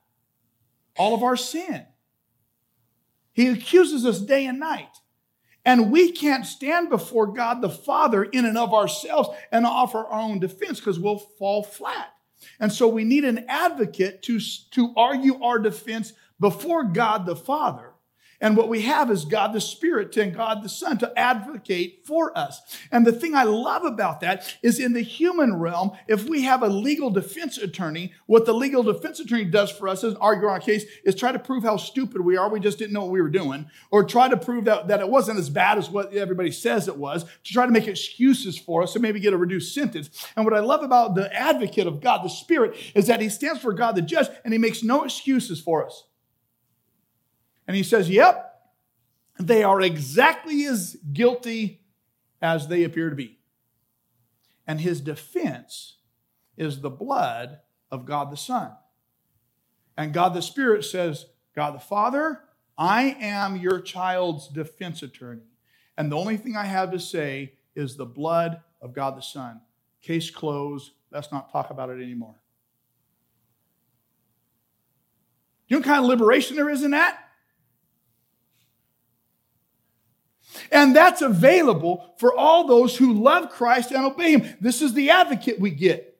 all 0.96 1.16
of 1.16 1.24
our 1.24 1.36
sin. 1.36 1.84
He 3.34 3.48
accuses 3.48 4.06
us 4.06 4.20
day 4.20 4.46
and 4.46 4.60
night. 4.60 4.97
And 5.68 5.92
we 5.92 6.14
can't 6.14 6.46
stand 6.46 6.90
before 6.90 7.28
God 7.28 7.62
the 7.62 7.70
Father 7.70 8.24
in 8.24 8.46
and 8.46 8.58
of 8.58 8.74
ourselves 8.74 9.28
and 9.52 9.66
offer 9.66 9.98
our 9.98 10.22
own 10.22 10.40
defense 10.40 10.80
because 10.80 10.98
we'll 10.98 11.18
fall 11.20 11.62
flat. 11.62 12.14
And 12.58 12.72
so 12.72 12.88
we 12.88 13.04
need 13.04 13.26
an 13.26 13.44
advocate 13.50 14.24
to, 14.24 14.40
to 14.72 14.94
argue 14.96 15.44
our 15.44 15.60
defense 15.60 16.14
before 16.40 16.86
God 16.86 17.26
the 17.26 17.36
Father. 17.36 17.87
And 18.40 18.56
what 18.56 18.70
we 18.70 18.82
have 18.82 19.10
is 19.10 19.26
God 19.26 19.54
the 19.54 19.62
Spirit 19.62 20.16
and 20.16 20.36
God 20.36 20.62
the 20.64 20.70
Son 20.70 21.00
to 21.00 21.18
advocate 21.18 22.06
for 22.06 22.38
us. 22.38 22.62
And 22.92 23.06
the 23.06 23.12
thing 23.12 23.34
I 23.34 23.44
love 23.44 23.84
about 23.84 24.20
that 24.22 24.56
is 24.62 24.80
in 24.80 24.94
the 24.94 25.02
human 25.02 25.56
realm, 25.56 25.92
if 26.08 26.30
we 26.30 26.44
have 26.44 26.62
a 26.62 26.68
legal 26.68 27.10
defense 27.10 27.58
attorney, 27.58 28.14
what 28.28 28.46
the 28.46 28.54
legal 28.54 28.84
defense 28.84 29.20
attorney 29.20 29.46
does 29.46 29.72
for 29.72 29.88
us 29.88 30.04
is 30.04 30.14
argue 30.16 30.48
our 30.48 30.60
case 30.60 30.86
is 31.04 31.16
try 31.16 31.32
to 31.32 31.40
prove 31.40 31.64
how 31.64 31.78
stupid 31.78 32.22
we 32.22 32.38
are. 32.38 32.48
We 32.50 32.60
just 32.60 32.78
didn't 32.78 32.94
know 32.94 33.02
what 33.02 33.12
we 33.12 33.22
were 33.22 33.30
doing, 33.30 33.70
or 33.90 34.04
try 34.04 34.30
to 34.30 34.38
prove 34.38 34.66
that, 34.66 34.88
that 34.90 35.00
it 35.00 35.10
wasn't 35.10 35.40
as 35.40 35.50
bad 35.50 35.80
as 35.80 35.90
what 35.90 36.14
everybody 36.14 36.52
says 36.52 36.88
it 36.88 36.98
was, 36.98 37.24
to 37.24 37.54
try 37.54 37.66
to 37.66 37.72
make 37.72 37.88
excuses 37.88 38.58
for 38.58 38.84
us 38.84 38.94
to 38.94 39.00
maybe 39.00 39.20
get 39.20 39.34
a 39.34 39.38
reduced 39.38 39.74
sentence. 39.74 40.28
And 40.36 40.46
what 40.46 40.54
I 40.54 40.60
love 40.60 40.84
about 40.84 41.16
the 41.16 41.34
advocate 41.34 41.88
of 41.88 42.02
God 42.02 42.24
the 42.24 42.30
Spirit 42.30 42.76
is 42.94 43.08
that 43.08 43.22
he 43.22 43.30
stands 43.30 43.62
for 43.62 43.74
God 43.74 43.96
the 43.96 44.02
judge 44.04 44.28
and 44.44 44.54
he 44.54 44.60
makes 44.60 44.84
no 44.84 45.04
excuses 45.04 45.60
for 45.60 45.86
us. 45.86 46.04
And 47.68 47.76
he 47.76 47.84
says, 47.84 48.10
Yep, 48.10 48.44
they 49.40 49.64
are 49.64 49.82
exactly 49.82 50.66
as 50.66 50.98
guilty 51.14 51.82
as 52.42 52.68
they 52.68 52.84
appear 52.84 53.10
to 53.10 53.16
be. 53.16 53.40
And 54.66 54.82
his 54.82 55.02
defense 55.02 55.98
is 56.58 56.82
the 56.82 56.90
blood 56.90 57.60
of 57.92 58.06
God 58.06 58.32
the 58.32 58.38
Son. 58.38 58.72
And 59.96 60.14
God 60.14 60.34
the 60.34 60.42
Spirit 60.42 60.84
says, 60.84 61.26
God 61.56 61.76
the 61.76 61.80
Father, 61.80 62.42
I 62.78 63.18
am 63.20 63.56
your 63.58 63.80
child's 63.80 64.48
defense 64.48 65.02
attorney. 65.02 65.42
And 65.98 66.12
the 66.12 66.18
only 66.18 66.38
thing 66.38 66.56
I 66.56 66.66
have 66.66 66.92
to 66.92 67.00
say 67.00 67.54
is 67.76 67.96
the 67.96 68.06
blood 68.06 68.62
of 68.82 68.94
God 68.94 69.18
the 69.18 69.22
Son. 69.22 69.62
Case 70.02 70.30
closed. 70.30 70.92
Let's 71.12 71.32
not 71.32 71.52
talk 71.52 71.72
about 71.72 71.90
it 71.90 72.02
anymore. 72.02 72.36
You 75.68 75.76
know 75.76 75.80
what 75.80 75.86
kind 75.86 76.04
of 76.04 76.06
liberation 76.06 76.56
there 76.56 76.70
is 76.70 76.84
in 76.84 76.92
that? 76.92 77.27
And 80.72 80.96
that's 80.96 81.22
available 81.22 82.16
for 82.18 82.36
all 82.36 82.68
those 82.68 82.96
who 82.98 83.14
love 83.14 83.50
Christ 83.50 83.92
and 83.92 84.06
obey 84.06 84.32
Him. 84.32 84.58
This 84.62 84.82
is 84.82 84.94
the 84.94 85.10
advocate 85.10 85.60
we 85.60 85.72
get. 85.72 86.18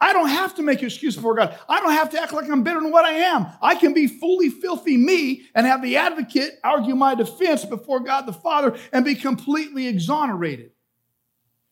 I 0.00 0.14
don't 0.14 0.28
have 0.30 0.54
to 0.54 0.62
make 0.62 0.82
excuse 0.82 1.14
before 1.14 1.34
God. 1.34 1.58
I 1.68 1.80
don't 1.80 1.92
have 1.92 2.10
to 2.10 2.20
act 2.20 2.32
like 2.32 2.48
I'm 2.48 2.62
better 2.62 2.80
than 2.80 2.90
what 2.90 3.04
I 3.04 3.12
am. 3.12 3.46
I 3.60 3.74
can 3.74 3.92
be 3.92 4.06
fully 4.06 4.48
filthy 4.48 4.96
me 4.96 5.42
and 5.54 5.66
have 5.66 5.82
the 5.82 5.98
advocate 5.98 6.58
argue 6.64 6.94
my 6.94 7.14
defense 7.14 7.66
before 7.66 8.00
God 8.00 8.22
the 8.22 8.32
Father 8.32 8.78
and 8.92 9.04
be 9.04 9.14
completely 9.14 9.88
exonerated 9.88 10.70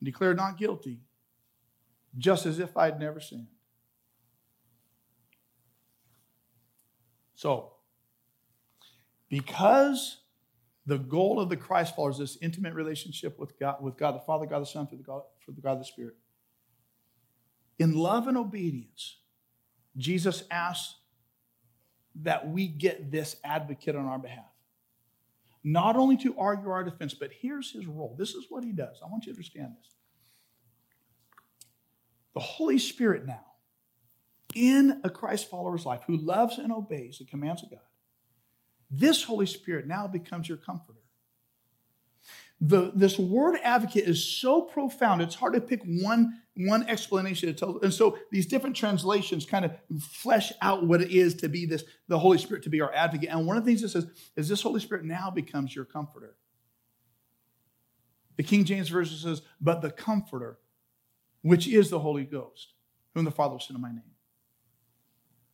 and 0.01 0.05
declared 0.05 0.37
not 0.37 0.59
guilty, 0.59 1.01
just 2.19 2.45
as 2.45 2.59
if 2.59 2.77
I'd 2.77 3.01
never 3.01 3.19
sinned. 3.19 3.47
So, 7.35 7.73
because 9.31 10.19
the 10.89 10.97
goal 10.97 11.39
of 11.39 11.51
the 11.51 11.57
Christ 11.57 11.95
followers 11.95 12.19
is 12.19 12.33
this 12.33 12.39
intimate 12.41 12.73
relationship 12.73 13.39
with 13.39 13.59
God, 13.59 13.83
with 13.83 13.99
God 13.99 14.15
the 14.15 14.21
Father, 14.21 14.47
God 14.47 14.61
the 14.61 14.67
Son, 14.67 14.87
through 14.87 14.97
the 14.97 15.05
God, 15.05 15.21
through 15.45 15.53
the 15.53 15.61
God 15.61 15.79
the 15.79 15.85
Spirit. 15.85 16.15
In 17.79 17.95
love 17.95 18.27
and 18.27 18.39
obedience, 18.39 19.19
Jesus 19.99 20.45
asks 20.51 20.95
that 22.23 22.49
we 22.49 22.67
get 22.67 23.13
this 23.13 23.37
advocate 23.45 23.97
on 23.97 24.07
our 24.07 24.19
behalf. 24.19 24.47
Not 25.63 25.97
only 25.97 26.17
to 26.17 26.35
argue 26.39 26.71
our 26.71 26.83
defense, 26.83 27.13
but 27.13 27.33
here's 27.39 27.71
his 27.71 27.87
role. 27.87 28.17
This 28.19 28.31
is 28.31 28.47
what 28.49 28.65
he 28.65 28.73
does. 28.73 29.01
I 29.05 29.11
want 29.11 29.27
you 29.27 29.33
to 29.33 29.37
understand 29.37 29.75
this. 29.79 29.93
The 32.33 32.41
Holy 32.41 32.79
Spirit 32.79 33.27
now, 33.27 33.45
in 34.55 35.03
a 35.05 35.11
Christ 35.11 35.51
follower's 35.51 35.85
life 35.85 36.01
who 36.07 36.17
loves 36.17 36.57
and 36.57 36.73
obeys 36.73 37.19
the 37.19 37.27
commands 37.27 37.63
of 37.63 37.71
God, 37.73 37.81
this 38.91 39.23
Holy 39.23 39.47
Spirit 39.47 39.87
now 39.87 40.07
becomes 40.07 40.49
your 40.49 40.59
comforter. 40.59 40.99
The, 42.61 42.91
this 42.95 43.19
word 43.19 43.57
advocate 43.63 44.09
is 44.09 44.25
so 44.25 44.63
profound, 44.63 45.23
it's 45.23 45.37
hard 45.37 45.55
to 45.55 45.61
pick 45.61 45.81
one, 45.85 46.41
one 46.57 46.89
explanation 46.89 47.49
to 47.49 47.55
tell. 47.55 47.79
And 47.83 47.95
so 47.95 48.19
these 48.33 48.47
different 48.47 48.75
translations 48.75 49.47
kind 49.47 49.65
of 49.65 49.73
flesh 50.01 50.53
out 50.61 50.85
what 50.85 51.01
it 51.01 51.13
is 51.13 51.35
to 51.37 51.49
be 51.49 51.67
this, 51.67 51.85
the 52.09 52.19
Holy 52.19 52.37
Spirit 52.37 52.65
to 52.65 52.71
be 52.71 52.81
our 52.81 52.93
advocate. 52.93 53.29
And 53.29 53.47
one 53.47 53.57
of 53.57 53.65
the 53.65 53.71
things 53.71 53.85
it 53.85 53.91
says 53.91 54.07
is 54.35 54.49
this 54.49 54.63
Holy 54.63 54.81
Spirit 54.81 55.05
now 55.05 55.31
becomes 55.31 55.75
your 55.75 55.85
comforter. 55.85 56.35
The 58.37 58.43
King 58.43 58.65
James 58.65 58.89
Version 58.89 59.17
says, 59.19 59.43
but 59.61 59.81
the 59.81 59.91
comforter, 59.91 60.59
which 61.43 61.69
is 61.69 61.91
the 61.91 62.01
Holy 62.01 62.25
Ghost, 62.25 62.73
whom 63.15 63.25
the 63.25 63.31
Father 63.31 63.53
will 63.53 63.61
send 63.61 63.77
in 63.77 63.83
my 63.83 63.91
name. 63.91 64.03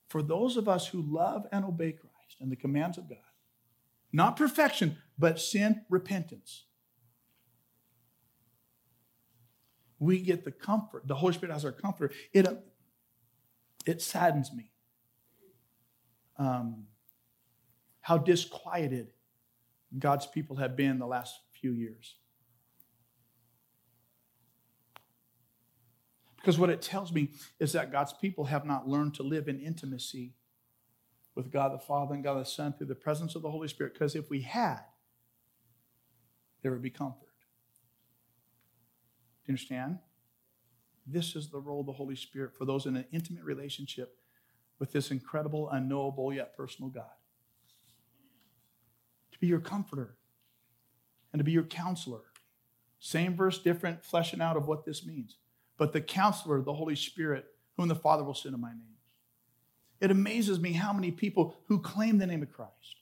For 0.09 0.23
those 0.23 0.57
of 0.57 0.69
us 0.69 0.87
who 0.87 1.03
love 1.03 1.47
and 1.53 1.65
obey 1.65 1.93
Christ, 1.93 2.14
Christ 2.35 2.41
and 2.41 2.51
the 2.51 2.57
commands 2.57 2.99
of 2.99 3.09
God. 3.09 3.19
Not 4.13 4.37
perfection, 4.37 4.99
but 5.19 5.41
sin, 5.41 5.83
repentance. 5.91 6.65
We 9.99 10.21
get 10.21 10.45
the 10.45 10.53
comfort. 10.53 11.07
The 11.07 11.15
Holy 11.15 11.33
Spirit 11.33 11.53
has 11.53 11.65
our 11.65 11.73
comfort. 11.73 12.13
It, 12.33 12.47
it 13.87 14.03
saddens 14.03 14.53
me 14.53 14.71
um, 16.39 16.87
how 18.01 18.19
disquieted 18.19 19.13
God's 19.99 20.27
people 20.27 20.57
have 20.57 20.77
been 20.77 20.99
the 20.99 21.07
last 21.07 21.41
few 21.53 21.73
years. 21.73 22.17
Because 26.37 26.59
what 26.59 26.69
it 26.69 26.83
tells 26.83 27.11
me 27.11 27.31
is 27.59 27.73
that 27.73 27.91
God's 27.91 28.13
people 28.13 28.45
have 28.45 28.67
not 28.67 28.87
learned 28.87 29.15
to 29.15 29.23
live 29.23 29.49
in 29.49 29.59
intimacy 29.59 30.35
with 31.35 31.53
God 31.53 31.73
the 31.73 31.79
Father 31.79 32.15
and 32.15 32.23
God 32.23 32.41
the 32.41 32.45
Son 32.45 32.73
through 32.73 32.87
the 32.87 32.95
presence 32.95 33.35
of 33.35 33.43
the 33.43 33.51
Holy 33.51 33.69
Spirit. 33.69 33.95
Because 33.95 34.15
if 34.15 34.31
we 34.31 34.43
had, 34.43 34.81
there 36.63 36.73
would 36.73 36.83
be 36.83 36.91
comfort. 36.91 37.21
Do 39.45 39.49
you 39.49 39.53
understand? 39.53 39.99
This 41.07 41.37
is 41.37 41.51
the 41.51 41.61
role 41.61 41.81
of 41.81 41.87
the 41.87 41.93
Holy 41.93 42.17
Spirit 42.17 42.55
for 42.57 42.65
those 42.65 42.87
in 42.87 42.97
an 42.97 43.05
intimate 43.13 43.45
relationship 43.45 44.17
with 44.79 44.93
this 44.93 45.11
incredible, 45.11 45.69
unknowable, 45.71 46.33
yet 46.33 46.57
personal 46.57 46.91
God. 46.91 47.05
To 49.33 49.39
be 49.39 49.47
your 49.47 49.61
comforter 49.61 50.17
and 51.33 51.41
to 51.41 51.45
be 51.45 51.53
your 51.53 51.65
counselor. 51.65 52.23
Same 52.99 53.37
verse, 53.37 53.59
different 53.59 54.03
fleshing 54.03 54.41
out 54.41 54.57
of 54.57 54.67
what 54.67 54.87
this 54.87 55.05
means. 55.05 55.37
But 55.77 55.93
the 55.93 56.01
counselor, 56.01 56.63
the 56.63 56.73
Holy 56.73 56.97
Spirit, 56.97 57.45
whom 57.77 57.89
the 57.89 57.95
Father 57.95 58.25
will 58.25 58.35
send 58.35 58.55
in 58.55 58.61
my 58.61 58.71
name. 58.71 58.94
It 60.05 60.11
amazes 60.11 60.61
me 60.61 60.73
how 60.73 60.93
many 60.93 61.11
people 61.11 61.57
who 61.67 61.79
claim 61.79 62.19
the 62.19 62.27
name 62.27 62.43
of 62.43 62.53
Christ 62.53 62.97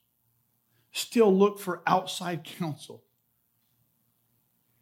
still 0.92 1.36
look 1.36 1.58
for 1.58 1.82
outside 1.84 2.44
counsel 2.58 3.02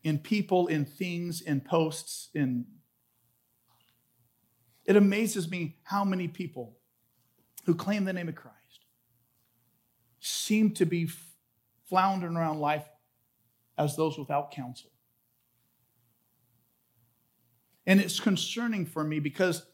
in 0.05 0.19
people, 0.19 0.67
in 0.67 0.85
things, 0.85 1.41
in 1.41 1.63
posts, 1.63 2.29
in 2.35 2.67
it 4.85 4.97
amazes 4.97 5.51
me 5.51 5.79
how 5.85 6.05
many 6.05 6.29
people 6.29 6.77
who 7.65 7.75
claim 7.75 8.05
the 8.05 8.13
name 8.13 8.29
of 8.29 8.35
Christ 8.35 8.85
seem 10.19 10.73
to 10.73 10.85
be 10.85 11.09
floundering 11.89 12.37
around 12.37 12.61
life 12.61 12.85
as 13.79 13.97
those 13.97 14.19
without 14.19 14.51
counsel. 14.51 14.91
And 17.87 17.99
it's 17.99 18.21
concerning 18.21 18.85
for 18.85 19.05
me 19.05 19.21
because 19.21 19.65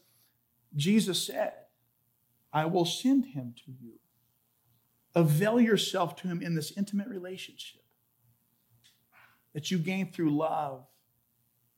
Jesus 0.77 1.21
said, 1.21 1.53
I 2.51 2.65
will 2.65 2.85
send 2.85 3.25
him 3.25 3.53
to 3.65 3.71
you. 3.71 3.99
Avail 5.15 5.59
yourself 5.59 6.15
to 6.17 6.27
him 6.27 6.41
in 6.41 6.55
this 6.55 6.71
intimate 6.77 7.07
relationship 7.07 7.81
that 9.53 9.71
you 9.71 9.77
gain 9.79 10.11
through 10.11 10.37
love 10.37 10.85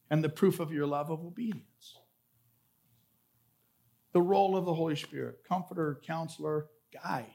and 0.09 0.23
the 0.23 0.29
proof 0.29 0.59
of 0.59 0.73
your 0.73 0.85
love 0.85 1.09
of 1.09 1.25
obedience. 1.25 1.99
The 4.11 4.21
role 4.21 4.57
of 4.57 4.65
the 4.65 4.73
Holy 4.73 4.95
Spirit, 4.95 5.43
comforter, 5.47 6.01
counselor, 6.05 6.67
guide. 6.91 7.33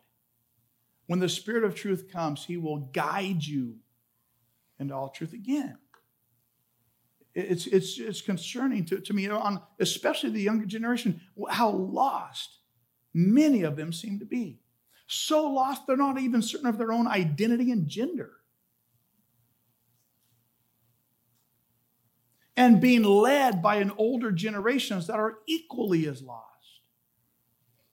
When 1.06 1.20
the 1.20 1.28
Spirit 1.28 1.64
of 1.64 1.74
truth 1.74 2.10
comes, 2.12 2.44
he 2.44 2.56
will 2.56 2.78
guide 2.78 3.44
you 3.44 3.76
into 4.78 4.94
all 4.94 5.08
truth 5.08 5.32
again. 5.32 5.78
It's, 7.34 7.66
it's, 7.66 7.98
it's 7.98 8.20
concerning 8.20 8.84
to, 8.86 9.00
to 9.00 9.12
me, 9.12 9.28
on, 9.28 9.60
especially 9.80 10.30
the 10.30 10.42
younger 10.42 10.66
generation, 10.66 11.20
how 11.48 11.70
lost 11.70 12.58
Many 13.14 13.62
of 13.62 13.76
them 13.76 13.92
seem 13.92 14.18
to 14.18 14.24
be. 14.26 14.58
So 15.06 15.46
lost, 15.46 15.86
they're 15.86 15.96
not 15.96 16.18
even 16.18 16.42
certain 16.42 16.66
of 16.66 16.78
their 16.78 16.92
own 16.92 17.06
identity 17.06 17.70
and 17.70 17.86
gender. 17.88 18.32
And 22.56 22.80
being 22.80 23.02
led 23.02 23.62
by 23.62 23.76
an 23.76 23.92
older 23.96 24.32
generations 24.32 25.06
that 25.06 25.16
are 25.16 25.38
equally 25.46 26.06
as 26.06 26.22
lost, 26.22 26.80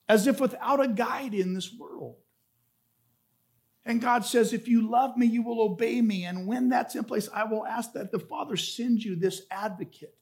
as 0.07 0.27
if 0.27 0.39
without 0.39 0.83
a 0.83 0.87
guide 0.87 1.33
in 1.33 1.53
this 1.53 1.73
world. 1.73 2.17
And 3.85 3.99
God 3.99 4.23
says, 4.23 4.53
If 4.53 4.67
you 4.67 4.87
love 4.89 5.17
me, 5.17 5.25
you 5.25 5.41
will 5.41 5.61
obey 5.61 6.01
me. 6.01 6.25
And 6.25 6.47
when 6.47 6.69
that's 6.69 6.95
in 6.95 7.03
place, 7.03 7.27
I 7.33 7.43
will 7.43 7.65
ask 7.65 7.93
that 7.93 8.11
the 8.11 8.19
Father 8.19 8.55
send 8.55 9.03
you 9.03 9.15
this 9.15 9.41
advocate 9.49 10.15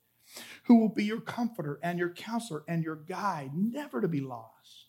who 0.63 0.77
will 0.77 0.89
be 0.89 1.03
your 1.03 1.19
comforter 1.21 1.79
and 1.83 1.99
your 1.99 2.11
counselor 2.11 2.63
and 2.67 2.83
your 2.83 2.95
guide, 2.95 3.51
never 3.53 3.99
to 3.99 4.07
be 4.07 4.21
lost. 4.21 4.88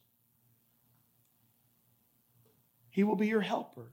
He 2.90 3.04
will 3.04 3.16
be 3.16 3.28
your 3.28 3.40
helper. 3.40 3.92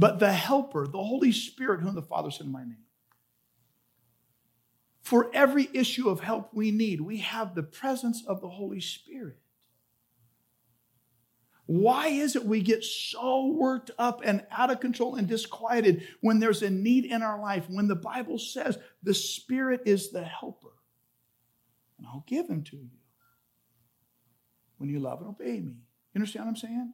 but 0.00 0.18
the 0.18 0.32
Helper, 0.32 0.86
the 0.86 1.02
Holy 1.02 1.30
Spirit, 1.30 1.82
whom 1.82 1.94
the 1.94 2.00
Father 2.00 2.30
sent 2.30 2.46
in 2.46 2.52
my 2.52 2.62
name. 2.64 2.78
For 5.02 5.30
every 5.34 5.68
issue 5.74 6.08
of 6.08 6.20
help 6.20 6.54
we 6.54 6.70
need, 6.70 7.02
we 7.02 7.18
have 7.18 7.54
the 7.54 7.62
presence 7.62 8.24
of 8.26 8.40
the 8.40 8.48
Holy 8.48 8.80
Spirit. 8.80 9.36
Why 11.66 12.08
is 12.08 12.34
it 12.34 12.46
we 12.46 12.62
get 12.62 12.82
so 12.82 13.48
worked 13.48 13.90
up 13.98 14.22
and 14.24 14.44
out 14.50 14.70
of 14.70 14.80
control 14.80 15.16
and 15.16 15.28
disquieted 15.28 16.08
when 16.22 16.40
there's 16.40 16.62
a 16.62 16.70
need 16.70 17.04
in 17.04 17.22
our 17.22 17.38
life, 17.40 17.66
when 17.68 17.86
the 17.86 17.94
Bible 17.94 18.38
says 18.38 18.78
the 19.02 19.14
Spirit 19.14 19.82
is 19.84 20.10
the 20.10 20.24
helper? 20.24 20.72
And 21.98 22.06
I'll 22.06 22.24
give 22.26 22.48
him 22.48 22.62
to 22.64 22.76
you 22.76 22.90
when 24.78 24.88
you 24.88 24.98
love 24.98 25.20
and 25.20 25.28
obey 25.28 25.60
me. 25.60 25.74
You 26.14 26.20
understand 26.20 26.46
what 26.46 26.50
I'm 26.50 26.56
saying? 26.56 26.92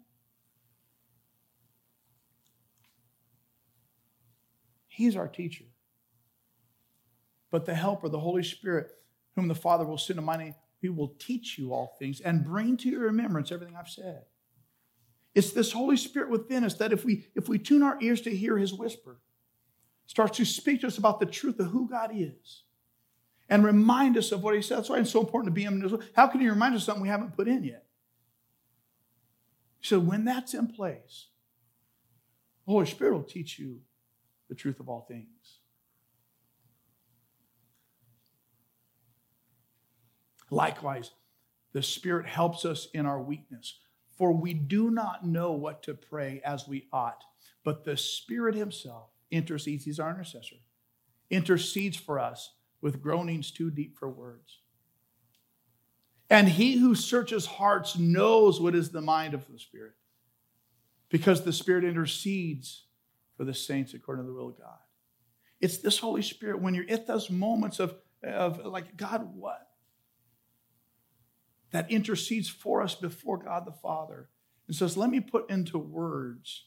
He's 4.96 5.14
our 5.14 5.28
teacher. 5.28 5.66
But 7.50 7.66
the 7.66 7.74
helper, 7.74 8.08
the 8.08 8.18
Holy 8.18 8.42
Spirit, 8.42 8.92
whom 9.34 9.46
the 9.46 9.54
Father 9.54 9.84
will 9.84 9.98
send 9.98 10.18
in 10.18 10.24
my 10.24 10.38
name, 10.38 10.54
he 10.80 10.88
will 10.88 11.14
teach 11.18 11.58
you 11.58 11.74
all 11.74 11.94
things 11.98 12.22
and 12.22 12.42
bring 12.42 12.78
to 12.78 12.88
your 12.88 13.00
remembrance 13.00 13.52
everything 13.52 13.76
I've 13.76 13.90
said. 13.90 14.22
It's 15.34 15.50
this 15.52 15.72
Holy 15.72 15.98
Spirit 15.98 16.30
within 16.30 16.64
us 16.64 16.76
that 16.76 16.94
if 16.94 17.04
we 17.04 17.26
if 17.34 17.46
we 17.46 17.58
tune 17.58 17.82
our 17.82 17.98
ears 18.00 18.22
to 18.22 18.34
hear 18.34 18.56
his 18.56 18.72
whisper, 18.72 19.18
starts 20.06 20.38
to 20.38 20.46
speak 20.46 20.80
to 20.80 20.86
us 20.86 20.96
about 20.96 21.20
the 21.20 21.26
truth 21.26 21.60
of 21.60 21.66
who 21.66 21.90
God 21.90 22.12
is 22.14 22.62
and 23.50 23.66
remind 23.66 24.16
us 24.16 24.32
of 24.32 24.42
what 24.42 24.54
he 24.54 24.62
said. 24.62 24.78
That's 24.78 24.88
why 24.88 25.00
it's 25.00 25.10
so 25.10 25.20
important 25.20 25.54
to 25.54 25.60
be 25.60 25.66
in 25.66 26.02
How 26.14 26.26
can 26.26 26.40
he 26.40 26.48
remind 26.48 26.74
us 26.74 26.84
something 26.84 27.02
we 27.02 27.10
haven't 27.10 27.36
put 27.36 27.48
in 27.48 27.64
yet? 27.64 27.84
So 29.82 29.98
when 29.98 30.24
that's 30.24 30.54
in 30.54 30.68
place, 30.68 31.26
the 32.64 32.72
Holy 32.72 32.86
Spirit 32.86 33.12
will 33.12 33.22
teach 33.22 33.58
you 33.58 33.82
the 34.48 34.54
truth 34.54 34.80
of 34.80 34.88
all 34.88 35.06
things. 35.08 35.58
Likewise, 40.50 41.10
the 41.72 41.82
Spirit 41.82 42.26
helps 42.26 42.64
us 42.64 42.88
in 42.94 43.04
our 43.04 43.20
weakness. 43.20 43.78
For 44.16 44.32
we 44.32 44.54
do 44.54 44.90
not 44.90 45.26
know 45.26 45.52
what 45.52 45.82
to 45.82 45.94
pray 45.94 46.40
as 46.44 46.66
we 46.66 46.86
ought, 46.92 47.22
but 47.64 47.84
the 47.84 47.96
Spirit 47.96 48.54
Himself 48.54 49.10
intercedes, 49.30 49.84
He's 49.84 50.00
our 50.00 50.10
intercessor, 50.10 50.56
intercedes 51.28 51.96
for 51.96 52.18
us 52.18 52.54
with 52.80 53.02
groanings 53.02 53.50
too 53.50 53.70
deep 53.70 53.98
for 53.98 54.08
words. 54.08 54.60
And 56.30 56.48
He 56.48 56.78
who 56.78 56.94
searches 56.94 57.44
hearts 57.44 57.98
knows 57.98 58.58
what 58.60 58.74
is 58.74 58.90
the 58.90 59.02
mind 59.02 59.34
of 59.34 59.46
the 59.52 59.58
Spirit, 59.58 59.92
because 61.10 61.42
the 61.42 61.52
Spirit 61.52 61.84
intercedes 61.84 62.84
for 63.36 63.44
the 63.44 63.54
saints 63.54 63.94
according 63.94 64.24
to 64.24 64.30
the 64.30 64.36
will 64.36 64.48
of 64.48 64.58
God. 64.58 64.78
It's 65.60 65.78
this 65.78 65.98
Holy 65.98 66.22
Spirit 66.22 66.60
when 66.60 66.74
you're 66.74 66.90
at 66.90 67.06
those 67.06 67.30
moments 67.30 67.80
of, 67.80 67.94
of 68.22 68.64
like, 68.64 68.96
God, 68.96 69.30
what? 69.34 69.66
that 71.76 71.90
intercedes 71.90 72.48
for 72.48 72.82
us 72.82 72.94
before 72.94 73.36
God 73.36 73.66
the 73.66 73.72
Father 73.72 74.30
and 74.66 74.76
says, 74.76 74.96
Let 74.96 75.10
me 75.10 75.20
put 75.20 75.50
into 75.50 75.78
words 75.78 76.64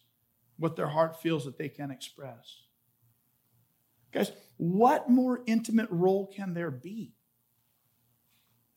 what 0.58 0.76
their 0.76 0.90
heart 0.90 1.22
feels 1.22 1.46
that 1.46 1.58
they 1.58 1.70
can 1.70 1.90
express. 1.90 2.64
Guys, 4.12 4.32
what 4.58 5.10
more 5.10 5.42
intimate 5.46 5.90
role 5.90 6.28
can 6.28 6.54
there 6.54 6.72
be 6.72 7.14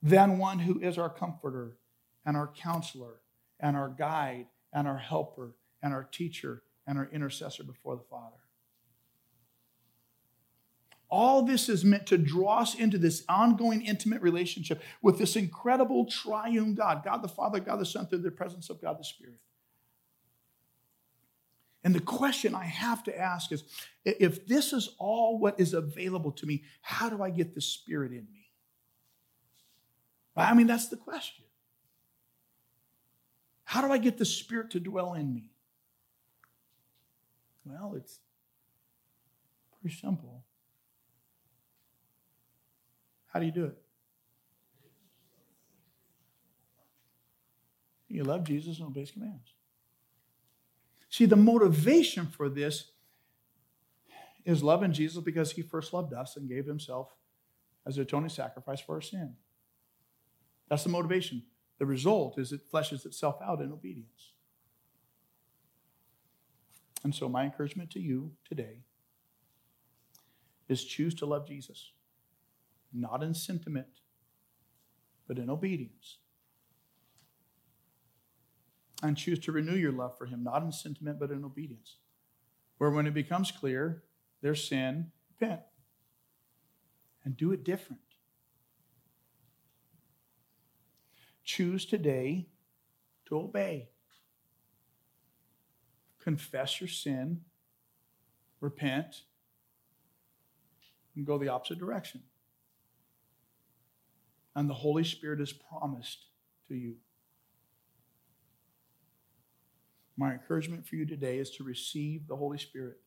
than 0.02 0.38
one 0.38 0.60
who 0.60 0.80
is 0.80 0.98
our 0.98 1.10
comforter 1.10 1.76
and 2.24 2.36
our 2.36 2.48
counselor 2.48 3.20
and 3.58 3.76
our 3.76 3.88
guide 3.88 4.46
and 4.72 4.86
our 4.86 4.98
helper 4.98 5.54
and 5.82 5.92
our 5.92 6.04
teacher 6.04 6.62
and 6.86 6.98
our 6.98 7.08
intercessor 7.12 7.64
before 7.64 7.96
the 7.96 8.02
Father? 8.02 8.36
All 11.08 11.42
this 11.42 11.68
is 11.68 11.84
meant 11.84 12.06
to 12.06 12.16
draw 12.16 12.60
us 12.60 12.74
into 12.74 12.96
this 12.96 13.22
ongoing 13.28 13.82
intimate 13.82 14.22
relationship 14.22 14.82
with 15.02 15.18
this 15.18 15.36
incredible 15.36 16.06
triune 16.06 16.74
God 16.74 17.04
God 17.04 17.22
the 17.22 17.28
Father, 17.28 17.60
God 17.60 17.80
the 17.80 17.86
Son, 17.86 18.06
through 18.06 18.18
the 18.18 18.30
presence 18.30 18.70
of 18.70 18.80
God 18.80 18.98
the 18.98 19.04
Spirit. 19.04 19.38
And 21.84 21.94
the 21.94 22.00
question 22.00 22.54
I 22.54 22.64
have 22.64 23.02
to 23.04 23.18
ask 23.18 23.52
is 23.52 23.64
if 24.04 24.46
this 24.46 24.72
is 24.72 24.94
all 24.98 25.38
what 25.38 25.60
is 25.60 25.74
available 25.74 26.32
to 26.32 26.46
me, 26.46 26.62
how 26.80 27.10
do 27.10 27.22
I 27.22 27.30
get 27.30 27.54
the 27.54 27.60
Spirit 27.60 28.12
in 28.12 28.26
me? 28.32 28.50
I 30.34 30.54
mean, 30.54 30.66
that's 30.66 30.88
the 30.88 30.96
question. 30.96 31.44
How 33.64 33.86
do 33.86 33.92
I 33.92 33.98
get 33.98 34.16
the 34.16 34.24
Spirit 34.24 34.70
to 34.70 34.80
dwell 34.80 35.14
in 35.14 35.34
me? 35.34 35.51
Well, 37.64 37.94
it's 37.96 38.20
pretty 39.80 39.96
simple. 39.96 40.44
How 43.26 43.40
do 43.40 43.46
you 43.46 43.52
do 43.52 43.64
it? 43.64 43.78
You 48.08 48.24
love 48.24 48.44
Jesus 48.44 48.78
and 48.78 48.88
obey 48.88 49.00
his 49.00 49.10
commands. 49.10 49.54
See, 51.08 51.24
the 51.24 51.36
motivation 51.36 52.26
for 52.26 52.48
this 52.48 52.90
is 54.44 54.62
loving 54.62 54.92
Jesus 54.92 55.22
because 55.22 55.52
he 55.52 55.62
first 55.62 55.92
loved 55.92 56.12
us 56.12 56.36
and 56.36 56.48
gave 56.48 56.66
himself 56.66 57.14
as 57.86 57.96
an 57.96 58.02
atoning 58.02 58.28
sacrifice 58.28 58.80
for 58.80 58.96
our 58.96 59.00
sin. 59.00 59.34
That's 60.68 60.84
the 60.84 60.90
motivation. 60.90 61.42
The 61.78 61.86
result 61.86 62.38
is 62.38 62.52
it 62.52 62.70
fleshes 62.70 63.06
itself 63.06 63.36
out 63.42 63.60
in 63.60 63.72
obedience. 63.72 64.31
And 67.04 67.14
so, 67.14 67.28
my 67.28 67.44
encouragement 67.44 67.90
to 67.92 68.00
you 68.00 68.32
today 68.44 68.84
is 70.68 70.84
choose 70.84 71.14
to 71.16 71.26
love 71.26 71.46
Jesus 71.46 71.92
not 72.92 73.22
in 73.22 73.34
sentiment, 73.34 74.00
but 75.26 75.38
in 75.38 75.48
obedience. 75.48 76.18
And 79.02 79.16
choose 79.16 79.38
to 79.40 79.52
renew 79.52 79.74
your 79.74 79.92
love 79.92 80.16
for 80.16 80.26
Him, 80.26 80.44
not 80.44 80.62
in 80.62 80.70
sentiment, 80.70 81.18
but 81.18 81.30
in 81.30 81.44
obedience. 81.44 81.96
Where 82.78 82.90
when 82.90 83.06
it 83.06 83.14
becomes 83.14 83.50
clear 83.50 84.02
there's 84.42 84.68
sin, 84.68 85.10
repent 85.40 85.60
and 87.24 87.36
do 87.36 87.52
it 87.52 87.64
different. 87.64 88.02
Choose 91.44 91.84
today 91.84 92.48
to 93.26 93.38
obey. 93.38 93.88
Confess 96.22 96.80
your 96.80 96.88
sin, 96.88 97.40
repent, 98.60 99.22
and 101.16 101.26
go 101.26 101.38
the 101.38 101.48
opposite 101.48 101.78
direction 101.78 102.22
and 104.54 104.68
the 104.68 104.74
Holy 104.74 105.04
Spirit 105.04 105.40
is 105.40 105.52
promised 105.52 106.26
to 106.68 106.74
you. 106.74 106.96
My 110.16 110.32
encouragement 110.32 110.86
for 110.86 110.96
you 110.96 111.06
today 111.06 111.38
is 111.38 111.50
to 111.52 111.64
receive 111.64 112.28
the 112.28 112.36
Holy 112.36 112.58
Spirit. 112.58 112.98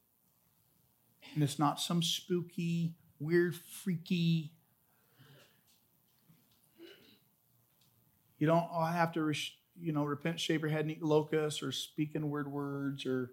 And 1.34 1.43
it's 1.43 1.59
not 1.59 1.80
some 1.80 2.01
spooky, 2.01 2.95
weird, 3.20 3.55
freaky. 3.55 4.51
You 8.39 8.47
don't 8.47 8.68
have 8.72 9.13
to, 9.13 9.34
you 9.80 9.91
know, 9.91 10.03
repent, 10.03 10.39
shave 10.39 10.61
your 10.61 10.69
head, 10.69 10.82
and 10.82 10.91
eat 10.91 11.03
locusts, 11.03 11.61
or 11.61 11.71
speak 11.71 12.15
in 12.15 12.30
weird 12.30 12.51
words, 12.51 13.05
or 13.05 13.32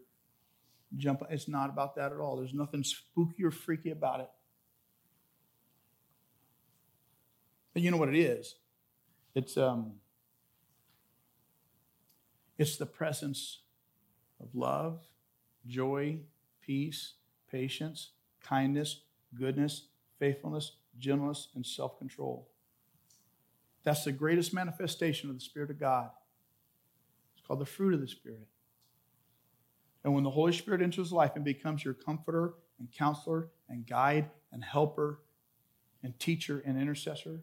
jump. 0.97 1.23
It's 1.31 1.49
not 1.49 1.71
about 1.71 1.97
that 1.97 2.13
at 2.13 2.19
all. 2.19 2.37
There's 2.37 2.55
nothing 2.55 2.85
spooky 2.85 3.45
or 3.45 3.51
freaky 3.51 3.91
about 3.91 4.21
it. 4.21 4.31
But 7.73 7.83
you 7.83 7.91
know 7.91 7.97
what 7.97 8.09
it 8.09 8.19
is? 8.19 8.57
It's 9.35 9.57
um 9.57 9.95
it's 12.59 12.77
the 12.77 12.87
presence 12.87 13.61
of 14.41 14.55
love, 14.55 15.01
joy, 15.67 16.19
peace, 16.61 17.15
patience, 17.51 18.11
kindness, 18.43 19.01
goodness, 19.35 19.87
faithfulness, 20.19 20.73
gentleness, 20.99 21.49
and 21.55 21.65
self-control. 21.65 22.47
That's 23.85 24.05
the 24.05 24.13
greatest 24.13 24.53
manifestation 24.55 25.29
of 25.31 25.37
the 25.37 25.41
Spirit 25.41 25.71
of 25.71 25.81
God. 25.81 26.11
It's 27.43 27.49
called 27.49 27.61
the 27.61 27.67
fruit 27.67 27.93
of 27.93 28.01
the 28.01 28.07
Spirit. 28.07 28.47
And 30.05 30.15
when 30.15 30.23
the 30.23 30.31
Holy 30.31 30.53
Spirit 30.53 30.81
enters 30.81 31.11
life 31.11 31.33
and 31.35 31.45
becomes 31.45 31.85
your 31.85 31.95
comforter 31.95 32.55
and 32.79 32.91
counselor 32.93 33.49
and 33.69 33.85
guide 33.85 34.31
and 34.53 34.63
helper 34.63 35.21
and 36.05 36.17
teacher 36.21 36.63
and 36.65 36.81
intercessor, 36.81 37.43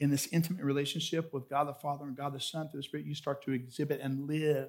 in 0.00 0.10
this 0.10 0.28
intimate 0.32 0.64
relationship 0.64 1.32
with 1.32 1.48
God 1.48 1.68
the 1.68 1.74
Father 1.74 2.04
and 2.04 2.16
God 2.16 2.32
the 2.32 2.40
Son 2.40 2.68
through 2.68 2.80
the 2.80 2.84
Spirit, 2.84 3.06
you 3.06 3.14
start 3.14 3.44
to 3.44 3.52
exhibit 3.52 4.00
and 4.02 4.26
live 4.26 4.68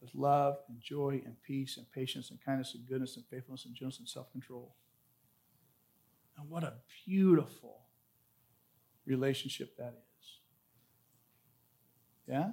with 0.00 0.14
love 0.14 0.56
and 0.68 0.80
joy 0.80 1.22
and 1.24 1.36
peace 1.42 1.76
and 1.76 1.90
patience 1.92 2.30
and 2.30 2.40
kindness 2.44 2.74
and 2.74 2.86
goodness 2.86 3.16
and 3.16 3.24
faithfulness 3.26 3.64
and 3.64 3.74
gentleness 3.74 3.98
and 3.98 4.08
self 4.08 4.32
control. 4.32 4.74
And 6.36 6.50
what 6.50 6.64
a 6.64 6.74
beautiful 7.06 7.82
relationship 9.06 9.76
that 9.76 9.94
is. 10.20 10.38
Yeah? 12.26 12.50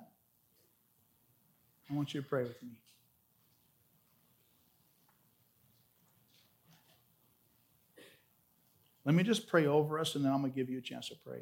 I 1.91 1.95
want 1.95 2.13
you 2.13 2.21
to 2.21 2.27
pray 2.27 2.43
with 2.43 2.61
me. 2.63 2.69
Let 9.03 9.15
me 9.15 9.23
just 9.23 9.47
pray 9.47 9.65
over 9.65 9.99
us 9.99 10.15
and 10.15 10.23
then 10.23 10.31
I'm 10.31 10.41
going 10.41 10.53
to 10.53 10.55
give 10.55 10.69
you 10.69 10.77
a 10.77 10.81
chance 10.81 11.09
to 11.09 11.15
pray. 11.15 11.41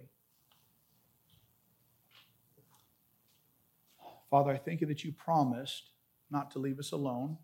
Father, 4.31 4.51
I 4.51 4.57
thank 4.57 4.81
you 4.81 4.87
that 4.87 5.03
you 5.03 5.11
promised 5.11 5.91
not 6.31 6.51
to 6.51 6.59
leave 6.59 6.79
us 6.79 6.91
alone 6.91 7.37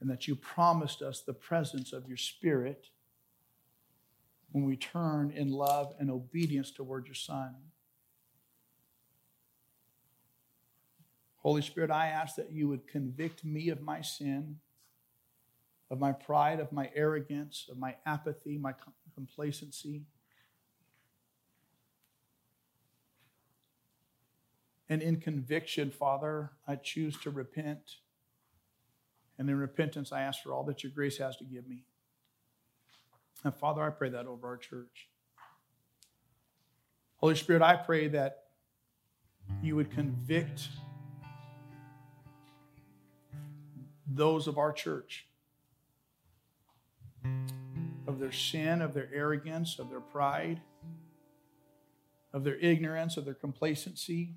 and 0.00 0.08
that 0.08 0.28
you 0.28 0.36
promised 0.36 1.02
us 1.02 1.20
the 1.20 1.32
presence 1.34 1.92
of 1.92 2.06
your 2.06 2.16
Spirit 2.16 2.86
when 4.52 4.64
we 4.64 4.76
turn 4.76 5.30
in 5.30 5.50
love 5.50 5.94
and 5.98 6.10
obedience 6.10 6.70
toward 6.70 7.06
your 7.06 7.14
Son. 7.14 7.54
Holy 11.44 11.60
Spirit, 11.60 11.90
I 11.90 12.06
ask 12.06 12.36
that 12.36 12.52
you 12.52 12.68
would 12.68 12.88
convict 12.88 13.44
me 13.44 13.68
of 13.68 13.82
my 13.82 14.00
sin, 14.00 14.60
of 15.90 16.00
my 16.00 16.10
pride, 16.10 16.58
of 16.58 16.72
my 16.72 16.90
arrogance, 16.94 17.66
of 17.70 17.76
my 17.76 17.96
apathy, 18.06 18.56
my 18.56 18.72
complacency. 19.14 20.06
And 24.88 25.02
in 25.02 25.20
conviction, 25.20 25.90
Father, 25.90 26.52
I 26.66 26.76
choose 26.76 27.18
to 27.20 27.30
repent. 27.30 27.96
And 29.38 29.50
in 29.50 29.56
repentance, 29.56 30.12
I 30.12 30.22
ask 30.22 30.42
for 30.42 30.54
all 30.54 30.64
that 30.64 30.82
your 30.82 30.92
grace 30.92 31.18
has 31.18 31.36
to 31.36 31.44
give 31.44 31.68
me. 31.68 31.84
And 33.44 33.54
Father, 33.54 33.82
I 33.82 33.90
pray 33.90 34.08
that 34.08 34.26
over 34.26 34.46
our 34.46 34.56
church. 34.56 35.08
Holy 37.16 37.34
Spirit, 37.34 37.60
I 37.60 37.76
pray 37.76 38.08
that 38.08 38.44
you 39.62 39.76
would 39.76 39.90
convict 39.90 40.68
those 44.06 44.46
of 44.46 44.58
our 44.58 44.72
church 44.72 45.26
of 48.06 48.18
their 48.18 48.32
sin, 48.32 48.82
of 48.82 48.94
their 48.94 49.08
arrogance, 49.12 49.78
of 49.78 49.90
their 49.90 50.00
pride, 50.00 50.60
of 52.32 52.44
their 52.44 52.56
ignorance, 52.56 53.16
of 53.16 53.24
their 53.24 53.34
complacency, 53.34 54.34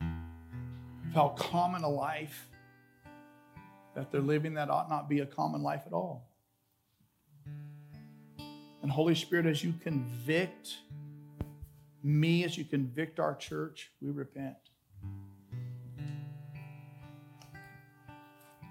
of 0.00 1.14
how 1.14 1.28
common 1.30 1.82
a 1.82 1.88
life 1.88 2.48
that 3.94 4.12
they're 4.12 4.20
living 4.20 4.54
that 4.54 4.68
ought 4.68 4.90
not 4.90 5.08
be 5.08 5.20
a 5.20 5.26
common 5.26 5.62
life 5.62 5.82
at 5.86 5.92
all. 5.92 6.28
And 8.82 8.90
Holy 8.90 9.14
Spirit, 9.14 9.46
as 9.46 9.64
you 9.64 9.72
convict 9.82 10.76
me, 12.02 12.44
as 12.44 12.56
you 12.56 12.64
convict 12.64 13.18
our 13.18 13.34
church, 13.34 13.90
we 14.00 14.10
repent. 14.10 14.56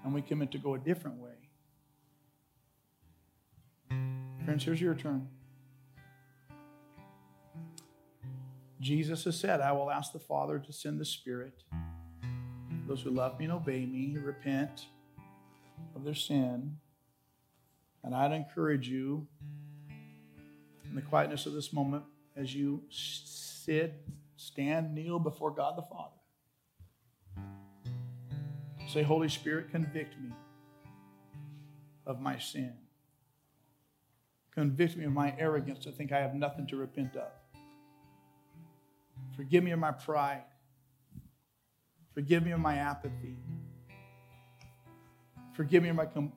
And 0.06 0.14
we 0.14 0.22
commit 0.22 0.52
to 0.52 0.58
go 0.58 0.74
a 0.74 0.78
different 0.78 1.16
way. 1.18 1.32
Friends, 4.44 4.62
here's 4.62 4.80
your 4.80 4.94
turn. 4.94 5.26
Jesus 8.80 9.24
has 9.24 9.36
said, 9.36 9.60
I 9.60 9.72
will 9.72 9.90
ask 9.90 10.12
the 10.12 10.20
Father 10.20 10.60
to 10.60 10.72
send 10.72 11.00
the 11.00 11.04
Spirit. 11.04 11.64
Those 12.86 13.02
who 13.02 13.10
love 13.10 13.36
me 13.40 13.46
and 13.46 13.54
obey 13.54 13.84
me, 13.84 14.16
repent 14.16 14.86
of 15.96 16.04
their 16.04 16.14
sin. 16.14 16.76
And 18.04 18.14
I'd 18.14 18.30
encourage 18.30 18.88
you 18.88 19.26
in 20.88 20.94
the 20.94 21.02
quietness 21.02 21.46
of 21.46 21.52
this 21.52 21.72
moment 21.72 22.04
as 22.36 22.54
you 22.54 22.84
sit, 22.90 24.06
stand, 24.36 24.94
kneel 24.94 25.18
before 25.18 25.50
God 25.50 25.76
the 25.76 25.82
Father. 25.82 26.14
Say, 28.88 29.02
Holy 29.02 29.28
Spirit, 29.28 29.70
convict 29.70 30.18
me 30.20 30.30
of 32.06 32.20
my 32.20 32.38
sin. 32.38 32.72
Convict 34.54 34.96
me 34.96 35.04
of 35.04 35.12
my 35.12 35.34
arrogance 35.38 35.80
to 35.84 35.90
think 35.90 36.12
I 36.12 36.20
have 36.20 36.34
nothing 36.34 36.66
to 36.68 36.76
repent 36.76 37.16
of. 37.16 37.30
Forgive 39.36 39.64
me 39.64 39.72
of 39.72 39.78
my 39.78 39.92
pride. 39.92 40.44
Forgive 42.14 42.44
me 42.44 42.52
of 42.52 42.60
my 42.60 42.76
apathy. 42.76 43.36
Forgive 45.52 45.82
me 45.82 45.90
of 45.90 45.96
my, 45.96 46.06
com- 46.06 46.32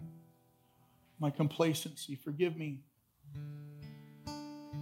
my 1.20 1.30
complacency. 1.30 2.16
Forgive 2.16 2.58
me. 2.58 2.82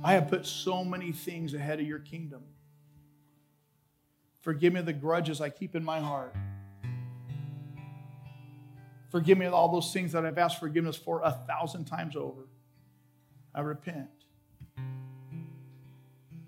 I 0.03 0.13
have 0.13 0.29
put 0.29 0.45
so 0.45 0.83
many 0.83 1.11
things 1.11 1.53
ahead 1.53 1.79
of 1.79 1.85
your 1.85 1.99
kingdom. 1.99 2.43
Forgive 4.41 4.73
me 4.73 4.81
the 4.81 4.93
grudges 4.93 5.41
I 5.41 5.49
keep 5.49 5.75
in 5.75 5.83
my 5.83 5.99
heart. 5.99 6.35
Forgive 9.09 9.37
me 9.37 9.45
of 9.45 9.53
all 9.53 9.71
those 9.71 9.93
things 9.93 10.11
that 10.11 10.25
I've 10.25 10.37
asked 10.37 10.59
forgiveness 10.59 10.97
for 10.97 11.21
a 11.23 11.31
thousand 11.31 11.85
times 11.85 12.15
over. 12.15 12.47
I 13.55 13.61
repent. 13.61 14.09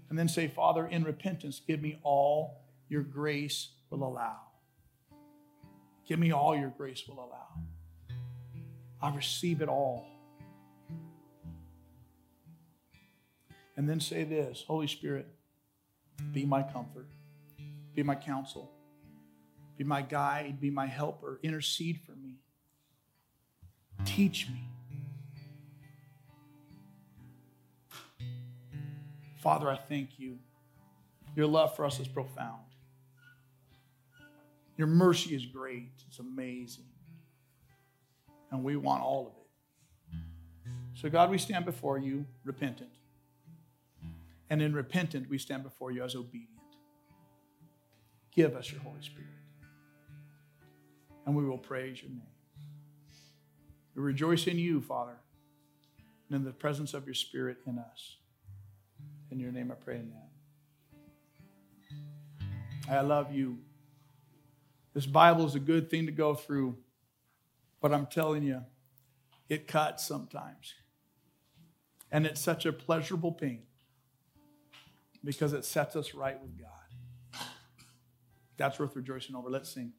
And 0.09 0.17
then 0.17 0.27
say, 0.27 0.47
Father, 0.47 0.87
in 0.87 1.03
repentance, 1.03 1.61
give 1.65 1.81
me 1.81 1.99
all 2.03 2.63
your 2.89 3.03
grace 3.03 3.69
will 3.89 4.03
allow. 4.03 4.37
Give 6.07 6.19
me 6.19 6.31
all 6.31 6.55
your 6.55 6.73
grace 6.75 7.03
will 7.07 7.19
allow. 7.19 7.47
I 9.01 9.15
receive 9.15 9.61
it 9.61 9.69
all. 9.69 10.07
And 13.77 13.87
then 13.87 14.01
say 14.01 14.25
this 14.25 14.65
Holy 14.67 14.87
Spirit, 14.87 15.27
be 16.33 16.45
my 16.45 16.63
comfort, 16.63 17.07
be 17.95 18.03
my 18.03 18.15
counsel, 18.15 18.69
be 19.77 19.85
my 19.85 20.01
guide, 20.01 20.59
be 20.59 20.69
my 20.69 20.85
helper, 20.85 21.39
intercede 21.43 22.01
for 22.05 22.11
me, 22.11 22.39
teach 24.05 24.47
me. 24.49 24.69
Father, 29.37 29.69
I 29.69 29.77
thank 29.77 30.19
you. 30.19 30.37
Your 31.35 31.47
love 31.47 31.75
for 31.75 31.85
us 31.85 31.99
is 31.99 32.07
profound. 32.07 32.63
Your 34.77 34.87
mercy 34.87 35.35
is 35.35 35.45
great, 35.45 35.91
it's 36.07 36.19
amazing. 36.19 36.85
And 38.51 38.63
we 38.63 38.75
want 38.75 39.03
all 39.03 39.27
of 39.27 39.33
it. 39.33 40.19
So, 40.95 41.09
God, 41.09 41.29
we 41.29 41.37
stand 41.37 41.65
before 41.65 41.97
you 41.97 42.25
repentant. 42.43 42.89
And 44.49 44.61
in 44.61 44.73
repentant, 44.73 45.29
we 45.29 45.37
stand 45.37 45.63
before 45.63 45.91
you 45.91 46.03
as 46.03 46.15
obedient. 46.15 46.49
Give 48.31 48.55
us 48.55 48.71
your 48.71 48.81
Holy 48.81 49.01
Spirit. 49.01 49.27
And 51.25 51.35
we 51.35 51.45
will 51.45 51.57
praise 51.57 52.01
your 52.01 52.11
name. 52.11 52.38
We 53.95 54.01
rejoice 54.01 54.47
in 54.47 54.57
you, 54.57 54.81
Father, 54.81 55.17
and 56.29 56.37
in 56.37 56.43
the 56.43 56.51
presence 56.51 56.93
of 56.93 57.05
your 57.05 57.13
Spirit 57.13 57.57
in 57.65 57.79
us. 57.79 58.17
In 59.31 59.39
your 59.39 59.51
name 59.51 59.71
I 59.71 59.75
pray, 59.75 59.95
amen. 59.95 60.29
I 62.89 63.01
love 63.01 63.33
you. 63.33 63.59
This 64.93 65.05
Bible 65.05 65.45
is 65.45 65.55
a 65.55 65.59
good 65.59 65.89
thing 65.89 66.07
to 66.07 66.11
go 66.11 66.33
through, 66.33 66.77
but 67.81 67.93
I'm 67.93 68.07
telling 68.07 68.43
you, 68.43 68.63
it 69.47 69.67
cuts 69.67 70.05
sometimes. 70.05 70.73
And 72.11 72.25
it's 72.25 72.41
such 72.41 72.65
a 72.65 72.73
pleasurable 72.73 73.31
pain 73.31 73.63
because 75.23 75.53
it 75.53 75.63
sets 75.65 75.95
us 75.95 76.13
right 76.13 76.41
with 76.41 76.57
God. 76.57 76.69
That's 78.57 78.79
worth 78.79 78.95
rejoicing 78.95 79.35
over. 79.35 79.49
Let's 79.49 79.71
sing. 79.71 79.93